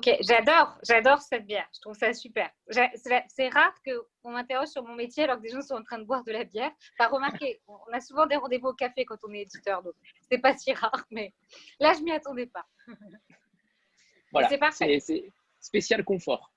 [0.00, 1.68] Ok, j'adore, j'adore cette bière.
[1.74, 2.48] Je trouve ça super.
[2.70, 6.04] C'est rare qu'on m'interroge sur mon métier alors que des gens sont en train de
[6.04, 6.70] boire de la bière.
[6.96, 9.92] T'as remarqué, on a souvent des rendez-vous au café quand on est éditeur, donc
[10.30, 11.34] c'est pas si rare, mais
[11.80, 12.66] là, je m'y attendais pas.
[14.32, 15.00] Voilà, c'est parfait.
[15.00, 16.52] C'est spécial confort.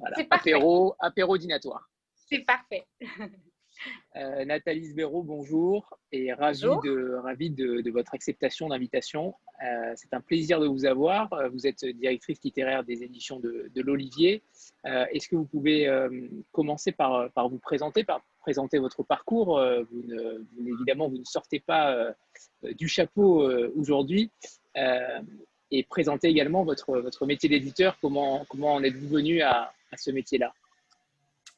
[0.00, 0.16] Voilà.
[0.28, 1.88] Apéro, apéro dînatoire.
[2.16, 2.84] C'est parfait.
[4.16, 9.34] Euh, Nathalie Sbero, bonjour et ravi, de, ravi de, votre acceptation d'invitation.
[9.64, 11.32] Euh, c'est un plaisir de vous avoir.
[11.32, 14.42] Euh, vous êtes directrice littéraire des éditions de, l'Olivier.
[14.84, 15.88] Est-ce que vous pouvez
[16.52, 19.60] commencer par, par, vous présenter, par présenter votre parcours?
[19.90, 20.44] Vous, ne,
[20.74, 22.14] Évidemment, vous ne sortez pas
[22.62, 24.30] du chapeau aujourd'hui.
[25.70, 27.98] et présenter également votre, votre métier d'éditeur.
[28.00, 30.52] Comment, comment en êtes-vous venu à ce métier-là?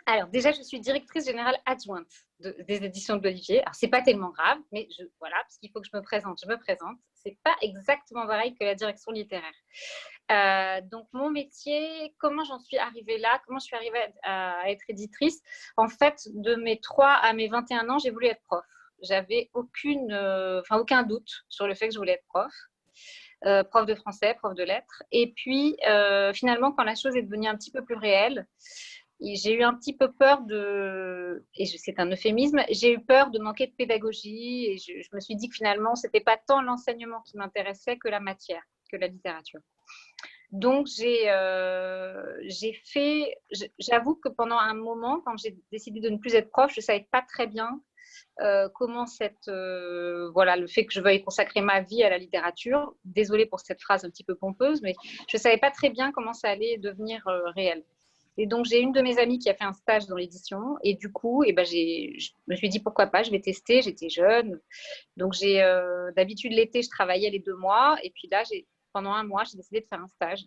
[0.07, 2.07] Alors, déjà, je suis directrice générale adjointe
[2.41, 3.63] des éditions de l'Olivier.
[3.63, 4.87] Alors, c'est pas tellement grave, mais
[5.19, 6.99] voilà, parce qu'il faut que je me présente, je me présente.
[7.15, 9.55] C'est pas exactement pareil que la direction littéraire.
[10.31, 14.83] Euh, donc, mon métier, comment j'en suis arrivée là, comment je suis arrivée à, être
[14.89, 15.41] éditrice?
[15.79, 18.65] En fait, de mes 3 à mes 21 ans, j'ai voulu être prof.
[19.03, 22.53] J'avais aucune, euh, aucun doute sur le fait que je voulais être prof.
[23.47, 25.03] Euh, prof de français, prof de lettres.
[25.13, 25.77] Et puis,
[26.35, 28.47] finalement, quand la chose est devenue un petit peu plus réelle,
[29.21, 33.39] j'ai eu un petit peu peur de, et c'est un euphémisme, j'ai eu peur de
[33.39, 37.21] manquer de pédagogie et je, me suis dit que finalement, ce n'était pas tant l'enseignement
[37.23, 39.61] qui m'intéressait que la matière, que la littérature.
[40.51, 42.49] Donc, j'ai euh,
[42.85, 43.37] fait,
[43.79, 46.85] j'avoue que pendant un moment, quand j'ai décidé de ne plus être prof, je ne
[46.85, 47.81] savais pas très bien
[48.41, 52.19] euh, comment cette, euh, voilà, le fait que je veuille consacrer ma vie à la
[52.19, 54.95] littérature, désolée pour cette phrase un petit peu pompeuse, mais
[55.29, 57.25] je ne savais pas très bien comment ça allait devenir
[57.57, 57.83] réel.
[58.37, 60.77] Et donc, j'ai une de mes amies qui a fait un stage dans l'édition.
[60.83, 63.83] Et du coup, eh ben, je me suis dit pourquoi pas, je vais tester.
[63.83, 64.61] J'étais jeune.
[65.17, 67.97] Donc, j'ai euh, d'habitude, l'été, je travaillais les deux mois.
[68.03, 68.43] Et puis là,
[68.93, 70.45] pendant un mois, j'ai décidé de faire un stage.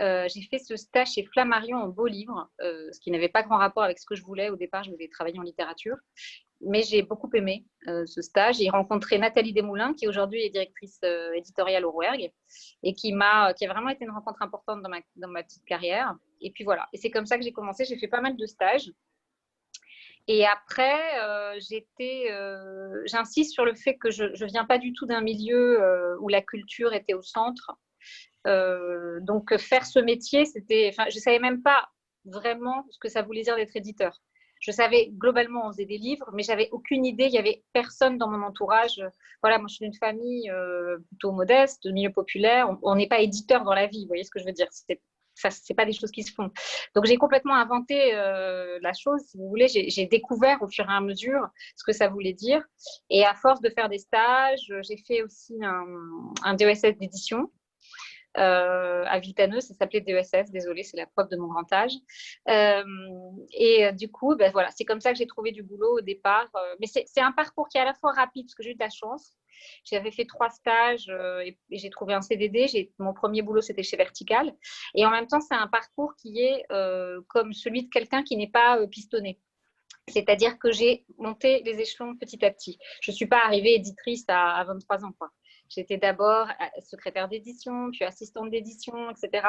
[0.00, 3.42] Euh, j'ai fait ce stage chez Flammarion en beau livre, euh, ce qui n'avait pas
[3.42, 4.50] grand rapport avec ce que je voulais.
[4.50, 5.96] Au départ, je voulais travailler en littérature.
[6.64, 8.58] Mais j'ai beaucoup aimé ce stage.
[8.58, 11.00] J'ai rencontré Nathalie Desmoulins, qui aujourd'hui est directrice
[11.34, 12.30] éditoriale au Rouergue,
[12.84, 15.64] et qui, m'a, qui a vraiment été une rencontre importante dans ma, dans ma petite
[15.64, 16.14] carrière.
[16.42, 16.88] Et puis voilà.
[16.92, 17.84] Et c'est comme ça que j'ai commencé.
[17.84, 18.92] J'ai fait pas mal de stages.
[20.28, 24.92] Et après, euh, j'étais, euh, j'insiste sur le fait que je ne viens pas du
[24.92, 27.76] tout d'un milieu euh, où la culture était au centre.
[29.20, 31.88] donc faire ce métier, c'était, enfin, je savais même pas
[32.24, 34.20] vraiment ce que ça voulait dire d'être éditeur.
[34.60, 37.24] Je savais globalement on faisait des livres, mais j'avais aucune idée.
[37.24, 39.02] Il y avait personne dans mon entourage.
[39.42, 40.52] Voilà, moi je suis d'une famille
[41.08, 42.68] plutôt modeste, de milieu populaire.
[42.82, 44.02] On n'est pas éditeur dans la vie.
[44.02, 44.68] Vous voyez ce que je veux dire
[45.34, 46.50] ça, c'est pas des choses qui se font.
[46.94, 49.68] Donc, j'ai complètement inventé euh, la chose, si vous voulez.
[49.68, 52.62] J'ai découvert au fur et à mesure ce que ça voulait dire.
[53.10, 55.84] Et à force de faire des stages, j'ai fait aussi un,
[56.44, 57.50] un d'édition.
[58.38, 61.92] Euh, à Vitaneux, ça s'appelait DESS, désolé, c'est la preuve de mon grand âge.
[62.48, 62.82] Euh,
[63.52, 66.48] et du coup, ben voilà, c'est comme ça que j'ai trouvé du boulot au départ.
[66.80, 68.80] mais c'est un parcours qui est à la fois rapide, parce que j'ai eu de
[68.80, 69.36] la chance,
[69.84, 72.92] j'avais fait trois stages euh, et, j'ai trouvé un CDD.
[72.98, 74.54] Mon premier boulot, c'était chez Vertical.
[74.94, 78.36] Et en même temps, c'est un parcours qui est euh, comme celui de quelqu'un qui
[78.36, 79.40] n'est pas euh, pistonné.
[80.08, 82.78] C'est-à-dire que j'ai monté les échelons petit à petit.
[83.00, 85.12] Je ne suis pas arrivée éditrice à, 23 ans.
[85.74, 86.48] J'étais d'abord
[86.80, 89.46] secrétaire d'édition, puis assistante d'édition, etc.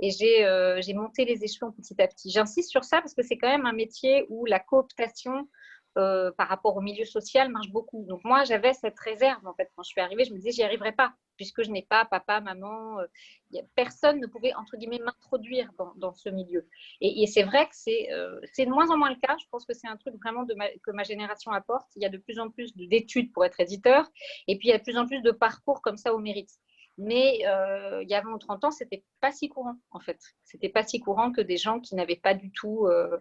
[0.00, 2.30] Et j'ai monté les échelons petit à petit.
[2.30, 5.48] J'insiste sur ça parce que c'est quand même un métier où la cooptation
[5.98, 8.04] euh, par rapport au milieu social marche beaucoup.
[8.06, 10.24] Donc moi, j'avais cette réserve en fait quand je suis arrivée.
[10.24, 13.00] Je me disais, j'y arriverai pas puisque je n'ai pas papa, maman.
[13.00, 16.68] Euh, personne ne pouvait entre guillemets m'introduire dans, ce milieu.
[17.00, 19.36] Et, c'est vrai que euh, c'est de moins en moins le cas.
[19.40, 21.88] Je pense que c'est un truc vraiment de que ma génération apporte.
[21.96, 24.08] Il y a de plus en plus d'études pour être éditeur,
[24.46, 26.50] et puis il y a de plus en plus de parcours comme ça au mérite.
[26.98, 30.18] Mais euh, il y a 20 ou 30 ans, c'était pas si courant, en fait.
[30.42, 33.16] C'était pas si courant que des gens qui n'avaient pas du tout, euh,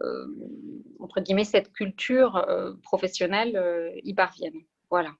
[0.00, 0.26] euh,
[0.98, 2.44] entre guillemets, cette culture
[2.82, 4.62] professionnelle y parviennent.
[4.90, 5.10] Voilà.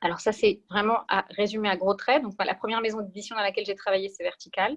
[0.00, 2.22] Alors ça, c'est vraiment à résumer à gros traits.
[2.22, 4.76] Donc, la première maison d'édition dans laquelle j'ai travaillé, c'est Vertical.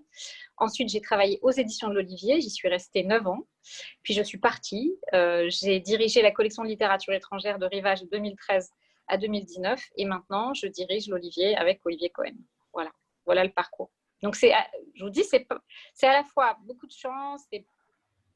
[0.57, 2.39] Ensuite, j'ai travaillé aux éditions de l'Olivier.
[2.39, 3.47] J'y suis restée 9 ans.
[4.03, 4.95] Puis, je suis partie.
[5.11, 8.69] j'ai dirigé la collection de littérature étrangère de Rivage 2013
[9.11, 9.79] à 2019.
[9.97, 12.35] Et maintenant, je dirige l'Olivier avec Olivier Cohen.
[12.73, 12.91] Voilà,
[13.25, 13.91] voilà le parcours.
[14.23, 14.53] Donc, c'est,
[14.95, 15.47] je vous dis, c'est,
[15.93, 17.41] c'est à la fois beaucoup de chance.
[17.51, 17.65] Et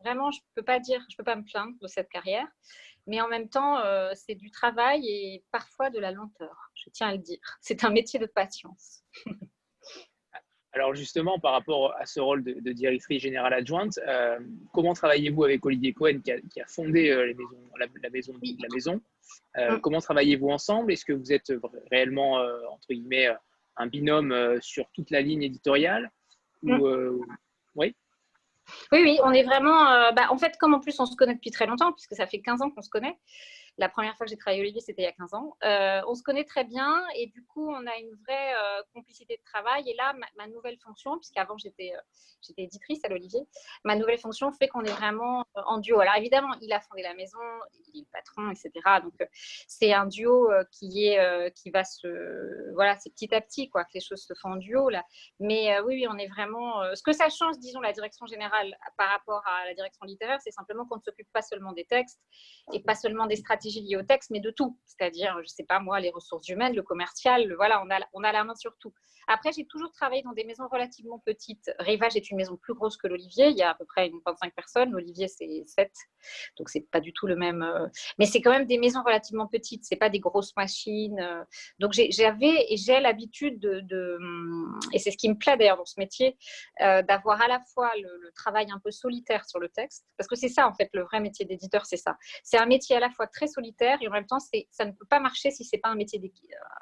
[0.01, 2.47] vraiment, je ne peux pas dire, je peux pas me plaindre de cette carrière.
[3.07, 6.71] Mais en même temps, euh, c'est du travail et parfois de la lenteur.
[6.73, 7.39] Je tiens à le dire.
[7.61, 9.03] C'est un métier de patience.
[10.75, 14.37] Alors justement, par rapport à ce rôle de, directrice générale adjointe, euh,
[14.73, 17.33] comment travaillez-vous avec Olivier Cohen qui a, fondé euh,
[17.79, 19.01] la, maison, la maison
[19.57, 19.79] euh, mm.
[19.79, 20.91] Comment travaillez-vous ensemble?
[20.91, 21.53] Est-ce que vous êtes
[21.91, 23.29] réellement, entre guillemets,
[23.77, 26.11] un binôme sur toute la ligne éditoriale?
[26.61, 26.81] Mm.
[27.75, 27.95] Oui
[28.91, 30.11] oui, oui, on est vraiment.
[30.13, 32.39] Bah, en fait, comme en plus on se connaît depuis très longtemps, puisque ça fait
[32.39, 33.15] 15 ans qu'on se connaît,
[33.77, 35.57] la première fois que j'ai travaillé Olivier, c'était il y a 15 ans.
[35.63, 39.35] Euh, on se connaît très bien et du coup, on a une vraie euh, complicité
[39.35, 39.89] de travail.
[39.89, 41.99] Et là, ma, nouvelle fonction, puisqu'avant j'étais euh,
[42.41, 43.41] j'étais éditrice à l'Olivier,
[43.83, 45.99] ma nouvelle fonction fait qu'on est vraiment en duo.
[45.99, 47.39] Alors évidemment, il a fondé la maison,
[47.73, 48.71] il est le patron, etc.
[49.03, 49.15] Donc
[49.67, 53.91] c'est un duo qui est qui va se voilà, c'est petit à petit quoi que
[53.95, 55.03] les choses se font en duo là.
[55.39, 56.83] Mais oui, oui, on est vraiment.
[56.95, 60.51] ce que ça change, disons, la direction générale par rapport à la direction littéraire, c'est
[60.51, 62.21] simplement qu'on ne s'occupe pas seulement des textes
[62.73, 64.77] et pas seulement des stratégies liées au texte, mais de tout.
[64.85, 68.31] C'est-à-dire, je sais pas moi, les ressources humaines, le commercial, voilà, on a, on a
[68.31, 68.93] la main sur tout.
[69.27, 71.71] Après, j'ai toujours travaillé dans des maisons relativement petites.
[71.79, 73.47] Rivage est une maison plus grosse que l'Olivier.
[73.47, 74.91] Il y a à peu près une 25 personnes.
[74.91, 75.91] L'Olivier, c'est 7.
[76.57, 77.63] Donc, c'est pas du tout le même.
[77.63, 77.87] Euh,
[78.19, 79.83] mais c'est quand même des maisons relativement petites.
[79.83, 81.19] C'est pas des grosses machines.
[81.19, 81.43] Euh.
[81.79, 84.19] Donc, j'avais et j'ai l'habitude de,
[84.93, 86.37] Et c'est ce qui me plaît d'ailleurs dans ce métier,
[86.81, 90.05] euh, d'avoir à la fois le, travail un peu solitaire sur le texte.
[90.17, 92.17] Parce que c'est ça, en fait, le vrai métier d'éditeur, c'est ça.
[92.43, 95.05] C'est un métier à la fois très solitaire et en même temps, ça ne peut
[95.09, 96.19] pas marcher si c'est pas un métier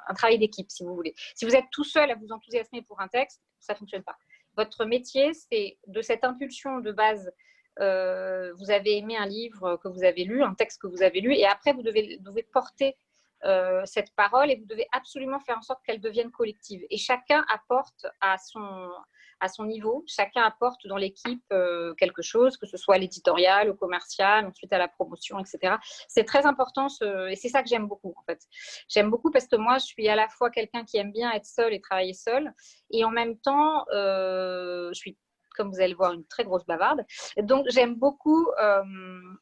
[0.08, 1.14] un travail d'équipe, si vous voulez.
[1.34, 4.16] Si vous êtes tout seul à vous enthousiasmer pour un texte, ça ne fonctionne pas.
[4.56, 7.32] Votre métier, c'est de cette impulsion de base.
[7.80, 11.20] Euh, vous avez aimé un livre que vous avez lu, un texte que vous avez
[11.20, 12.96] lu, et après, vous devez, devez porter
[13.44, 16.82] euh, cette parole et vous devez absolument faire en sorte qu'elle devienne collective.
[16.90, 18.90] Et chacun apporte à son,
[19.40, 23.74] à son niveau, chacun apporte dans l'équipe euh, quelque chose, que ce soit l'éditorial, au
[23.74, 25.76] commercial, ensuite à la promotion, etc.
[26.08, 26.86] C'est très important
[27.28, 28.40] et c'est ça que j'aime beaucoup en fait.
[28.88, 31.46] J'aime beaucoup parce que moi, je suis à la fois quelqu'un qui aime bien être
[31.46, 32.52] seul et travailler seul,
[32.90, 35.18] et en même temps, euh, je suis
[35.56, 37.04] comme vous allez voir, une très grosse bavarde.
[37.36, 38.44] Donc, j'aime beaucoup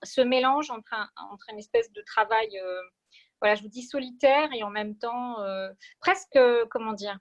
[0.02, 0.94] ce mélange entre,
[1.50, 2.50] une espèce de travail
[3.42, 5.68] voilà, je vous dis solitaire et en même temps euh,
[5.98, 6.38] presque,
[6.70, 7.18] comment dire,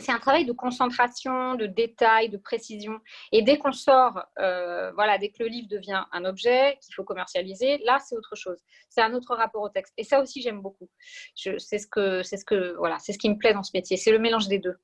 [0.00, 3.00] c'est un travail de concentration, de détail, de précision.
[3.32, 7.04] Et dès qu'on sort, euh, voilà, dès que le livre devient un objet qu'il faut
[7.04, 8.58] commercialiser, là, c'est autre chose.
[8.88, 9.94] C'est un autre rapport au texte.
[9.96, 10.88] Et ça aussi, j'aime beaucoup.
[11.34, 13.96] C'est ce que, c'est ce que, voilà, c'est ce qui me plaît dans ce métier.
[13.96, 14.76] C'est le mélange des deux.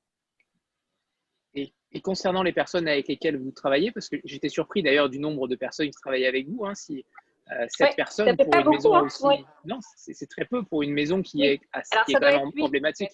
[1.55, 1.73] Et,
[2.03, 5.55] concernant les personnes avec lesquelles vous travaillez, parce que j'étais surpris d'ailleurs du nombre de
[5.55, 6.63] personnes qui travaillent avec vous.
[6.63, 7.03] Hein, si,
[7.51, 9.23] euh, sept personnes pour une maison hein, aussi.
[9.65, 13.09] Non, c'est très peu pour une maison qui est, assez, qui est vraiment problématique.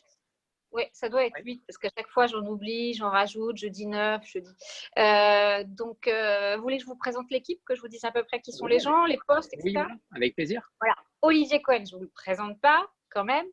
[0.74, 3.86] Oui, ça doit être 8 parce qu'à chaque fois j'en oublie, j'en rajoute, je dis
[3.86, 4.56] 9, je dis.
[4.98, 8.12] Euh, donc, euh, vous voulez que je vous présente l'équipe, que je vous dise à
[8.12, 9.86] peu près qui sont les gens, les postes, etc.
[9.88, 10.72] Oui, avec plaisir.
[10.82, 10.96] Voilà.
[11.22, 13.46] Olivier Cohen, je ne vous le présente pas quand même.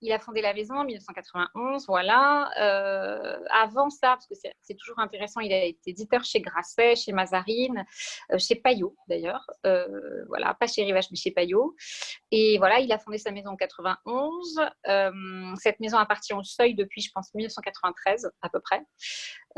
[0.00, 2.50] Il a fondé la maison en 1991, voilà.
[2.60, 7.12] Euh, avant ça, parce que c'est toujours intéressant, il a été éditeur chez Grasset, chez
[7.12, 7.84] Mazarine,
[8.32, 9.46] euh, chez Payot d'ailleurs.
[9.66, 11.74] Euh, voilà, pas chez Rivage, mais chez Payot.
[12.30, 14.60] Et voilà, il a fondé sa maison en 91.
[15.56, 18.82] cette maison appartient au Seuil depuis, je pense, 1993 à peu près.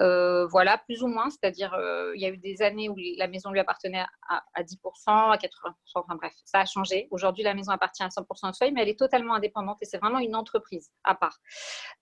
[0.01, 3.29] Euh, voilà, plus ou moins, c'est-à-dire euh, il y a eu des années où la
[3.29, 4.77] maison lui appartenait à, 10%,
[5.07, 7.09] à 80%, enfin bref, ça a changé.
[7.11, 9.99] Aujourd'hui, la maison appartient à 100% au seuil, mais elle est totalement indépendante et c'est
[9.99, 11.39] vraiment une entreprise à part.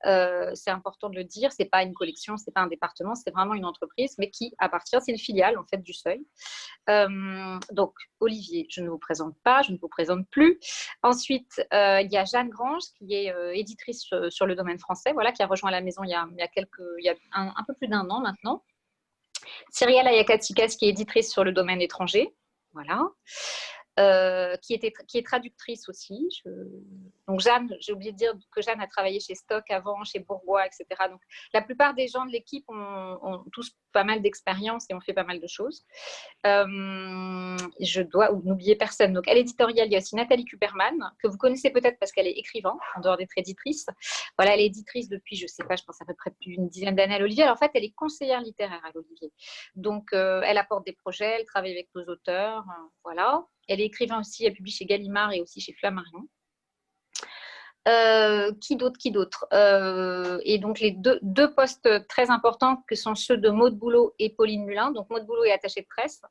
[0.06, 3.30] Euh, c'est important de le dire, c'est pas une collection, c'est pas un département, c'est
[3.30, 6.24] vraiment une entreprise, mais qui appartient, c'est une filiale en fait du seuil.
[7.70, 10.58] donc, Olivier, je ne vous présente pas, je ne vous présente plus.
[11.02, 15.42] Ensuite, il y a Jeanne Grange qui est éditrice sur le domaine français, voilà, qui
[15.42, 17.52] a rejoint la maison il y a, il y a quelques, il y a un,
[17.56, 18.64] un peu plus d'un an maintenant.
[19.70, 22.34] Cyrielle Ayakatikas, qui est éditrice sur le domaine étranger.
[22.72, 23.08] Voilà.
[24.00, 26.28] Euh, qui, était, qui est traductrice aussi.
[27.28, 30.66] Donc Jeanne, j'ai oublié de dire que Jeanne a travaillé chez Stock avant, chez Bourgois,
[30.66, 30.84] etc.
[31.08, 31.20] Donc
[31.52, 35.22] la plupart des gens de l'équipe ont, tous pas mal d'expérience et ont fait pas
[35.22, 35.84] mal de choses.
[36.44, 39.12] Euh, je dois n'oublier personne.
[39.12, 42.26] Donc à l'éditorial, il y a aussi Nathalie Kuperman, que vous connaissez peut-être parce qu'elle
[42.26, 43.86] est écrivain, en dehors d'être éditrice.
[44.36, 46.68] Voilà, elle est éditrice depuis, je sais pas, je pense à peu près plus d'une
[46.68, 47.48] dizaine d'années à l'Olivier.
[47.48, 49.32] En fait, elle est conseillère littéraire à l'Olivier.
[49.76, 52.64] Donc euh, elle apporte des projets, elle travaille avec nos auteurs.
[53.04, 53.46] voilà.
[53.68, 56.28] Elle est écrivain aussi, elle publie chez Gallimard et aussi chez Flammarion.
[57.86, 59.46] Euh, qui d'autre Qui d'autre?
[59.52, 64.30] Euh, Et donc les deux, postes très importants que sont ceux de Maude Boulot et
[64.30, 64.90] Pauline Mulin.
[64.90, 66.22] Donc Maude Boulot est attachée de presse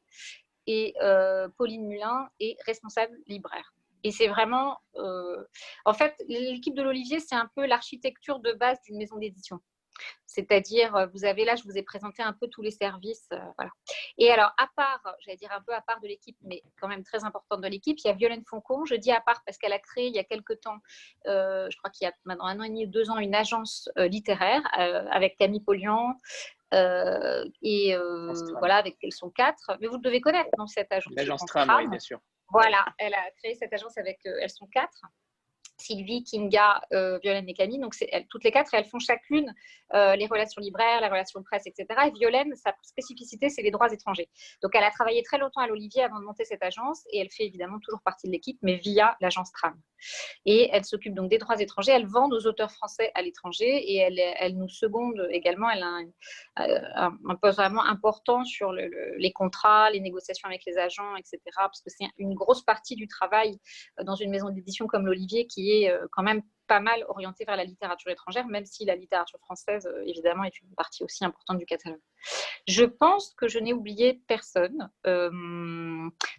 [0.66, 3.74] et euh, Pauline Mulin est responsable libraire.
[4.06, 4.80] Et c'est vraiment,
[5.86, 9.62] en fait, l'équipe de l'Olivier, c'est un peu l'architecture de base d'une maison d'édition.
[10.34, 13.28] C'est-à-dire, euh, vous avez là, je vous ai présenté un peu tous les services.
[13.34, 13.72] Euh, voilà.
[14.18, 17.04] Et alors, à part, j'allais dire un peu à part de l'équipe, mais quand même
[17.04, 18.84] très importante de l'équipe, il y a Violaine Foncon.
[18.86, 20.80] Je dis à part parce qu'elle a créé il y a quelques temps,
[21.28, 23.36] euh, je crois qu'il y a maintenant un an et demi ou deux ans, une
[23.36, 26.16] agence littéraire avec Camille Polian.
[26.72, 27.96] et
[28.60, 29.78] voilà, avec elles sont quatre.
[29.80, 31.14] Mais vous devez connaître dans cette agence.
[31.16, 32.20] L'agence Tram, oui, bien sûr.
[32.50, 35.02] Voilà, elle a créé cette agence avec elles sont quatre.
[35.78, 37.80] Sylvie, Kinga, euh, Violaine et Camille.
[37.80, 37.96] Donc,
[38.30, 39.54] toutes les quatre, elles font chacune
[39.94, 41.86] euh, les relations libraires, la relation presse, etc.
[42.08, 44.30] Et Violaine, sa spécificité, c'est les droits étrangers.
[44.62, 47.30] Donc, elle a travaillé très longtemps à l'Olivier avant de monter cette agence et elle
[47.30, 49.80] fait évidemment toujours partie de l'équipe, mais via l'agence Tram.
[50.46, 51.94] Et elle s'occupe donc des droits étrangers.
[51.94, 55.70] Elle vend aux auteurs français à l'étranger et elle, nous seconde également.
[55.70, 56.00] Elle a
[56.58, 61.40] un, un, poste vraiment important sur les contrats, les négociations avec les agents, etc.
[61.56, 63.60] Parce que c'est une grosse partie du travail
[64.00, 67.44] euh, dans une maison d'édition comme l'Olivier qui est euh, quand même pas mal orienté
[67.46, 71.26] vers la littérature étrangère, même si la littérature française, euh, évidemment, est une partie aussi
[71.26, 72.02] importante du catalogue.
[72.68, 74.90] Je pense que je n'ai oublié personne.
[75.06, 75.30] Euh,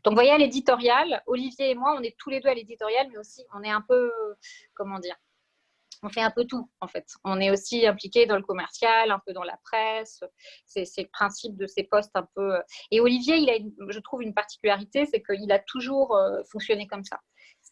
[0.02, 3.19] donc, voyez, à l'éditorial, Olivier et moi, on est tous les deux à l'éditorial, mais
[3.19, 4.11] aussi, on est un peu,
[4.75, 5.16] comment dire,
[6.02, 7.07] on fait un peu tout en fait.
[7.25, 10.23] On est aussi impliqué dans le commercial, un peu dans la presse.
[10.66, 12.59] C'est le principe de ces postes un peu.
[12.90, 13.54] Et Olivier, il a,
[13.88, 16.19] je trouve, une particularité, c'est qu'il a toujours
[16.50, 17.21] fonctionné comme ça.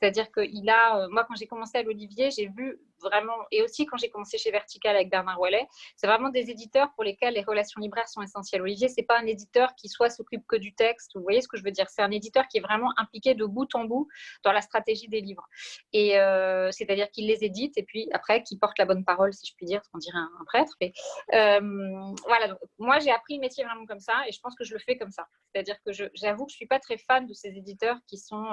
[0.03, 3.87] C'est-à-dire qu'il a, euh, moi quand j'ai commencé à l'Olivier, j'ai vu vraiment, et aussi
[3.87, 7.43] quand j'ai commencé chez Vertical avec Bernard Wallet, c'est vraiment des éditeurs pour lesquels les
[7.43, 8.63] relations libraires sont essentielles.
[8.63, 11.57] Olivier, c'est pas un éditeur qui soit s'occupe que du texte, vous voyez ce que
[11.57, 11.89] je veux dire?
[11.89, 14.09] C'est un éditeur qui est vraiment impliqué de bout en bout
[14.43, 15.47] dans la stratégie des livres.
[15.93, 19.47] Et euh, c'est-à-dire qu'il les édite et puis après qu'il porte la bonne parole, si
[19.47, 20.75] je puis dire, ce qu'on dirait un, prêtre.
[20.81, 20.93] Mais,
[21.35, 21.61] euh,
[22.27, 24.81] voilà, moi j'ai appris le métier vraiment comme ça et je pense que je le
[24.81, 25.29] fais comme ça.
[25.53, 28.47] C'est-à-dire que j'avoue que je suis pas très fan de ces éditeurs qui sont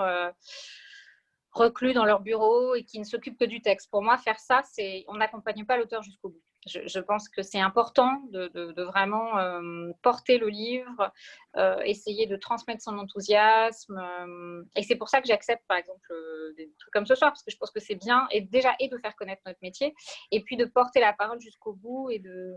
[1.52, 3.90] reclus dans leur bureau et qui ne s'occupent que du texte.
[3.90, 6.42] Pour moi, faire ça, c'est on n'accompagne pas l'auteur jusqu'au bout.
[6.68, 11.12] Je, pense que c'est important de, vraiment euh, porter le livre,
[11.56, 13.98] euh, essayer de transmettre son enthousiasme.
[13.98, 16.14] Euh, et c'est pour ça que j'accepte, par exemple,
[16.58, 18.90] des trucs comme ce soir, parce que je pense que c'est bien, et déjà, et
[18.90, 19.96] de faire connaître notre métier,
[20.32, 22.10] et puis de porter la parole jusqu'au bout.
[22.10, 22.56] Et de,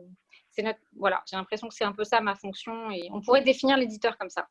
[0.51, 3.43] c'est notre, voilà, j'ai l'impression que c'est un peu ça ma fonction, et on pourrait
[3.43, 4.49] définir l'éditeur comme ça.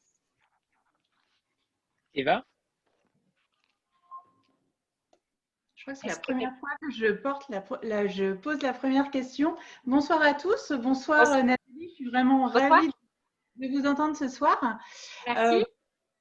[2.14, 2.46] Eva?
[5.82, 7.50] Je crois que c'est la première fois que je, porte
[7.82, 9.56] la, je pose la première question.
[9.84, 10.72] Bonsoir à tous.
[10.74, 11.90] Bonsoir, Nathalie.
[11.90, 12.92] Je suis vraiment ravie
[13.56, 14.80] de vous entendre ce soir.
[15.26, 15.56] Merci.
[15.56, 15.64] Euh,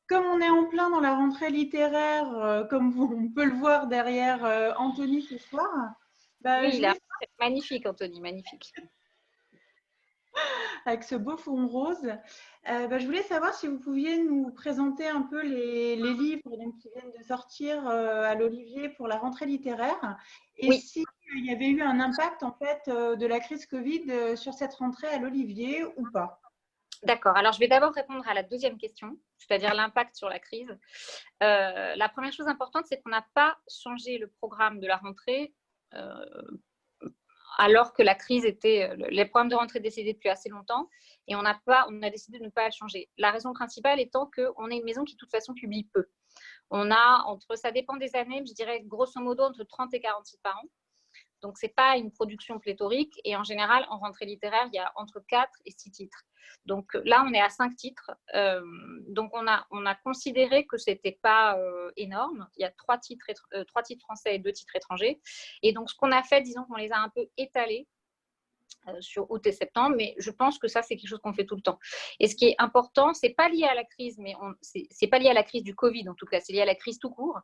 [0.08, 3.86] comme on est en plein dans la rentrée littéraire, euh, comme on peut le voir
[3.86, 5.68] derrière euh, Anthony ce soir.
[6.40, 6.82] Bah, oui,
[7.38, 8.72] magnifique, Anthony, magnifique
[10.86, 12.12] avec ce beau fond rose.
[12.68, 16.42] Euh, bah, je voulais savoir si vous pouviez nous présenter un peu les, livres
[16.80, 20.18] qui viennent de sortir euh, à l'Olivier pour la rentrée littéraire
[20.56, 21.04] et s'il
[21.36, 25.08] y avait eu un impact en fait euh, de la crise Covid sur cette rentrée
[25.08, 26.40] à l'Olivier ou pas?
[27.02, 27.34] D'accord.
[27.34, 30.76] Alors, je vais d'abord répondre à la deuxième question, c'est-à-dire l'impact sur la crise.
[31.40, 35.54] la première chose importante, c'est qu'on n'a pas changé le programme de la rentrée
[37.60, 40.88] alors que la crise était, euh, les programmes de rentrée décidés depuis assez longtemps
[41.28, 43.10] et on a, pas, on a décidé de ne pas le changer.
[43.18, 46.06] La raison principale étant qu'on est une maison qui, de toute façon, publie peu.
[46.70, 50.24] On a, entre, ça dépend des années, je dirais grosso modo entre 30 et 40
[50.42, 50.62] par an.
[51.42, 53.20] Donc, ce n'est pas une production pléthorique.
[53.24, 56.24] Et en général, en rentrée littéraire, il y a entre 4 et 6 titres.
[56.66, 58.10] Donc là, on est à 5 titres.
[58.34, 58.62] Euh,
[59.08, 62.48] donc, on a, on a considéré que ce n'était pas euh, énorme.
[62.56, 65.20] Il y a 3 titres, euh, titres français et 2 titres étrangers.
[65.62, 67.86] Et donc, ce qu'on a fait, disons qu'on les a un peu étalés
[69.00, 71.54] sur août et septembre, mais je pense que ça, c'est quelque chose qu'on fait tout
[71.54, 71.78] le temps.
[72.18, 75.28] Et ce qui est important, c'est pas lié à la crise, mais c'est pas lié
[75.28, 77.38] à la crise du Covid en tout cas, c'est lié à la crise tout court,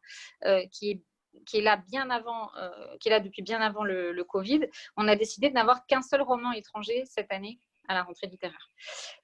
[0.72, 1.02] qui est
[1.44, 4.66] qui est là bien avant, euh, qui est là depuis bien avant le, Covid,
[4.96, 8.70] on a décidé de n'avoir qu'un seul roman étranger cette année à la rentrée littéraire.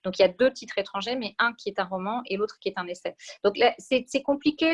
[0.04, 2.58] Donc il y a deux titres étrangers, mais un qui est un roman et l'autre
[2.60, 3.16] qui est un essai.
[3.42, 4.72] Donc c'est compliqué,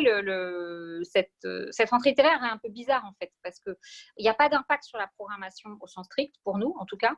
[1.05, 3.75] cette, cette, rentrée littéraire est un peu bizarre en fait, parce qu'il
[4.19, 7.15] n'y a pas d'impact sur la programmation au sens strict, pour nous en tout cas.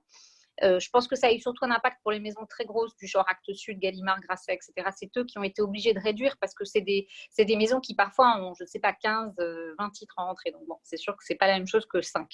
[0.63, 2.95] Euh, je pense que ça a eu surtout un impact pour les maisons très grosses
[2.97, 4.89] du genre Actes Sud, Gallimard, Grasset, etc.
[4.97, 7.07] C'est eux qui ont été obligés de réduire parce que c'est des,
[7.57, 10.51] maisons qui parfois ont, je ne sais pas, 15, 20 euh, titres en rentrée.
[10.51, 12.29] Donc bon, c'est sûr que ce n'est pas la même chose que 5.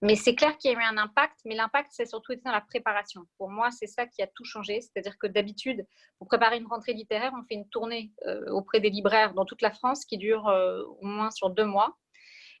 [0.00, 2.52] Mais c'est clair qu'il y a eu un impact, mais l'impact, c'est surtout été dans
[2.52, 3.22] la préparation.
[3.36, 4.80] Pour moi, c'est ça qui a tout changé.
[4.80, 5.86] C'est-à-dire que d'habitude,
[6.18, 9.62] pour préparer une rentrée littéraire, on fait une tournée euh, auprès des libraires dans toute
[9.62, 10.46] la France qui dure
[11.00, 11.96] au moins sur deux mois.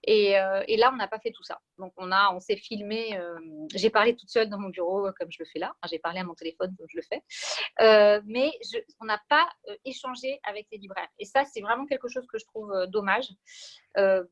[0.08, 1.60] Euh, et, là, on n'a pas fait tout ça.
[1.78, 3.16] Donc, on, on s'est filmé.
[3.16, 3.38] Euh,
[3.74, 5.74] j'ai parlé toute seule dans mon bureau, comme je le fais là.
[5.88, 7.22] j'ai parlé à mon téléphone, comme je le fais.
[7.80, 8.50] Euh, mais
[9.00, 9.48] on n'a pas
[9.84, 11.08] échangé avec les libraires.
[11.18, 13.28] Et ça, c'est vraiment quelque chose que je trouve dommage.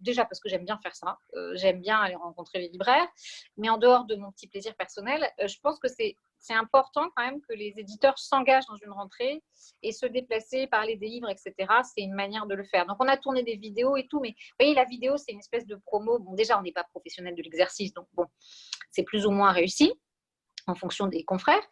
[0.01, 1.19] déjà parce que j'aime bien faire ça.
[1.55, 3.09] j'aime bien aller rencontrer les libraires.
[3.57, 7.25] Mais en dehors de mon petit plaisir personnel, je pense que c'est c'est important quand
[7.25, 9.43] même que les éditeurs s'engagent dans une rentrée
[9.83, 11.55] et se déplacer, parler des livres, etc.
[11.83, 12.87] C'est une manière de le faire.
[12.87, 15.39] Donc, on a tourné des vidéos et tout, mais vous voyez, la vidéo, c'est une
[15.39, 16.19] espèce de promo.
[16.19, 18.25] Bon, déjà, on n'est pas professionnel de l'exercice, donc bon,
[18.91, 19.93] c'est plus ou moins réussi.
[20.71, 21.63] En fonction des confrères.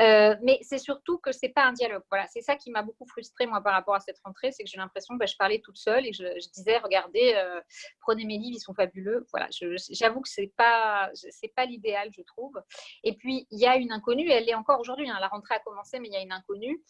[0.00, 2.02] Euh, mais c'est surtout que c'est pas un dialogue.
[2.10, 4.70] Voilà, c'est ça qui m'a beaucoup frustrée moi par rapport à cette rentrée, c'est que
[4.70, 7.60] j'ai l'impression que bah, je parlais toute seule et je, disais regardez, euh,
[8.00, 9.26] prenez mes livres, ils sont fabuleux.
[9.30, 9.48] Voilà,
[9.90, 12.60] j'avoue que c'est pas c'est pas l'idéal, je trouve.
[13.04, 15.08] Et puis il y a une inconnue, elle est encore aujourd'hui.
[15.08, 16.82] Hein, la rentrée a commencé, mais il y a une inconnue.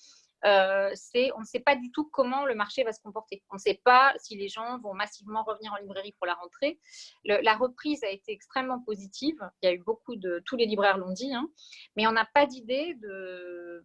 [0.45, 0.95] Euh,
[1.35, 3.43] on ne sait pas du tout comment le marché va se comporter.
[3.51, 6.79] On ne sait pas si les gens vont massivement revenir en librairie pour la rentrée.
[7.25, 9.39] la reprise a été extrêmement positive.
[9.63, 11.49] Il y a eu beaucoup de tous les libraires l'ont dit, hein.
[11.97, 13.85] mais on n'a pas d'idée de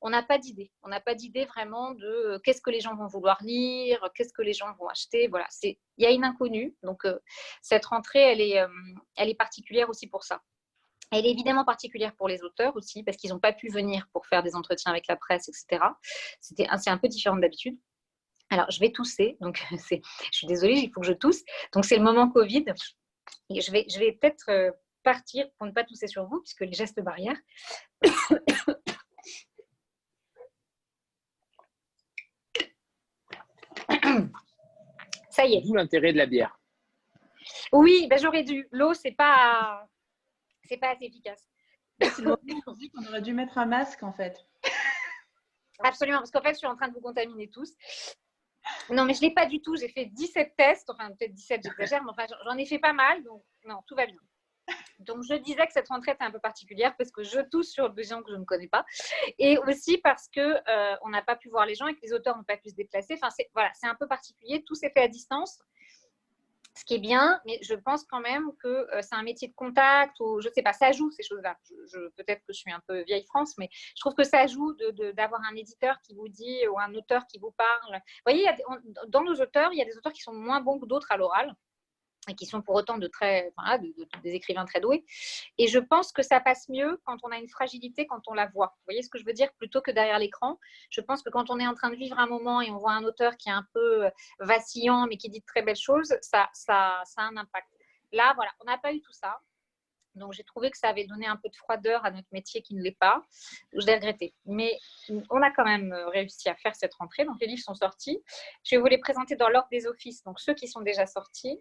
[0.00, 0.72] on n'a pas d'idée.
[0.82, 4.32] On n'a pas d'idée vraiment de euh, qu'est-ce que les gens vont vouloir lire, qu'est-ce
[4.32, 5.28] que les gens vont acheter.
[5.28, 6.74] Voilà, c'est il y a une inconnue.
[6.82, 7.18] Donc euh,
[7.62, 8.40] cette rentrée, elle
[9.30, 10.42] est particulière aussi pour ça.
[11.12, 14.26] Elle est évidemment particulière pour les auteurs aussi, parce qu'ils n'ont pas pu venir pour
[14.26, 15.84] faire des entretiens avec la presse, etc.
[16.40, 17.78] C'était c'est un peu différent d'habitude.
[18.50, 19.98] Alors, je vais tousser, donc je
[20.30, 21.42] suis désolée, il faut que je tousse.
[21.72, 22.64] Donc, c'est le moment Covid.
[23.50, 24.70] Et je vais, je vais peut-être euh,
[25.02, 27.38] partir pour ne pas tousser sur vous, puisque les gestes barrières.
[35.30, 35.60] Ça y est.
[35.62, 36.58] D'où l'intérêt de la bière.
[37.72, 38.68] Oui, ben j'aurais dû.
[38.72, 39.86] L'eau, c'est pas
[40.68, 41.48] c'est pas assez efficace.
[42.00, 44.46] C'est le moment où on dit qu'on aurait dû mettre un masque en fait.
[45.80, 47.72] Absolument, parce qu'en fait, je suis en train de vous contaminer tous.
[48.90, 49.76] Non, mais je ne l'ai pas du tout.
[49.76, 53.22] J'ai fait 17 tests, enfin peut-être 17, j'exagère, mais enfin, j'en ai fait pas mal,
[53.22, 54.16] donc non, tout va bien.
[54.98, 57.92] Donc, je disais que cette rentrée était un peu particulière parce que je tousse sur
[57.92, 58.84] le gens que je ne connais pas
[59.38, 62.12] et aussi parce que euh, on n'a pas pu voir les gens et que les
[62.12, 63.14] auteurs n'ont pas pu se déplacer.
[63.14, 64.64] Enfin, c'est voilà, c'est un peu particulier.
[64.64, 65.60] Tout s'est fait à distance
[66.76, 69.54] ce qui est bien, mais je pense quand même que euh, c'est un métier de
[69.54, 71.56] contact ou je sais pas, ça joue ces choses-là.
[71.92, 74.74] Je, Peut-être que je suis un peu vieille France, mais je trouve que ça joue
[75.14, 77.94] d'avoir un éditeur qui vous dit ou un auteur qui vous parle.
[77.94, 78.46] Vous voyez,
[79.08, 81.16] dans nos auteurs, il y a des auteurs qui sont moins bons que d'autres à
[81.16, 81.54] l'oral
[82.28, 83.14] et qui sont pour autant des
[84.24, 85.04] écrivains très doués.
[85.58, 88.46] Et je pense que ça passe mieux quand on a une fragilité, quand on la
[88.46, 88.74] voit.
[88.78, 89.52] Vous voyez ce que je veux dire?
[89.54, 90.58] Plutôt que derrière l'écran.
[90.90, 92.92] Je pense que quand on est en train de vivre un moment et on voit
[92.92, 94.10] un auteur qui est un peu euh,
[94.40, 97.68] vacillant, mais qui dit de très belles choses, ça, ça, ça a un impact.
[98.12, 99.40] Là, voilà, on n'a pas eu tout ça.
[100.16, 102.74] Donc, j'ai trouvé que ça avait donné un peu de froideur à notre métier qui
[102.74, 103.22] ne l'est pas.
[103.74, 104.34] Je l'ai regretté.
[104.46, 104.78] Mais
[105.30, 107.24] on a quand même euh, réussi à faire cette rentrée.
[107.24, 108.22] Donc, les livres sont sortis.
[108.64, 110.22] Je vais vous les présenter dans l'ordre des offices.
[110.24, 111.60] Donc, ceux qui sont déjà sortis.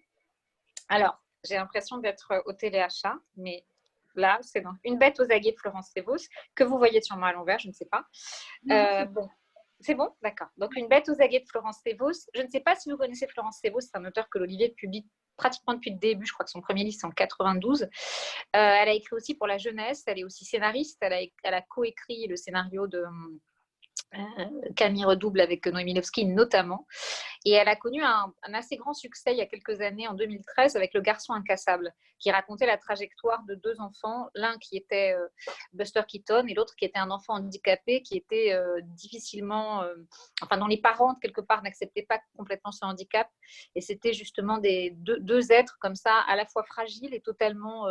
[0.90, 3.66] Alors, j'ai l'impression d'être au téléachat, mais
[4.16, 7.34] là, c'est donc Une bête aux aguets de Florence Sévos, que vous voyez sûrement à
[7.34, 8.06] l'envers, je ne sais pas.
[8.72, 9.30] Euh, bon,
[9.80, 10.10] c'est bon?
[10.22, 10.48] D'accord.
[10.58, 12.28] Donc, Une bête aux aguets de Florence Sévos.
[12.34, 15.08] Je ne sais pas si vous connaissez Florence Sévos, c'est un auteur que l'Olivier publie
[15.38, 16.26] pratiquement depuis le début.
[16.26, 17.84] Je crois que son premier livre, c'est en 92.
[17.84, 17.88] Euh,
[18.54, 20.04] elle a écrit aussi pour la jeunesse.
[20.08, 20.98] Elle est aussi scénariste.
[21.02, 23.40] Elle a, elle a coécrit le scénario de euh,
[24.76, 26.88] Camille Redouble avec Noémie Lovski notamment.
[27.46, 30.76] Et elle a connu un, assez grand succès il y a quelques années, en 2013,
[30.76, 35.28] avec Le Garçon Incassable, qui racontait la trajectoire de deux enfants, l'un qui était euh,
[35.74, 39.84] Buster Keaton et l'autre qui était un enfant handicapé, qui était euh, difficilement,
[40.42, 43.30] enfin dont les parents quelque part n'acceptaient pas complètement ce handicap.
[43.76, 47.86] Et c'était justement des deux, êtres comme ça, à la fois fragiles et totalement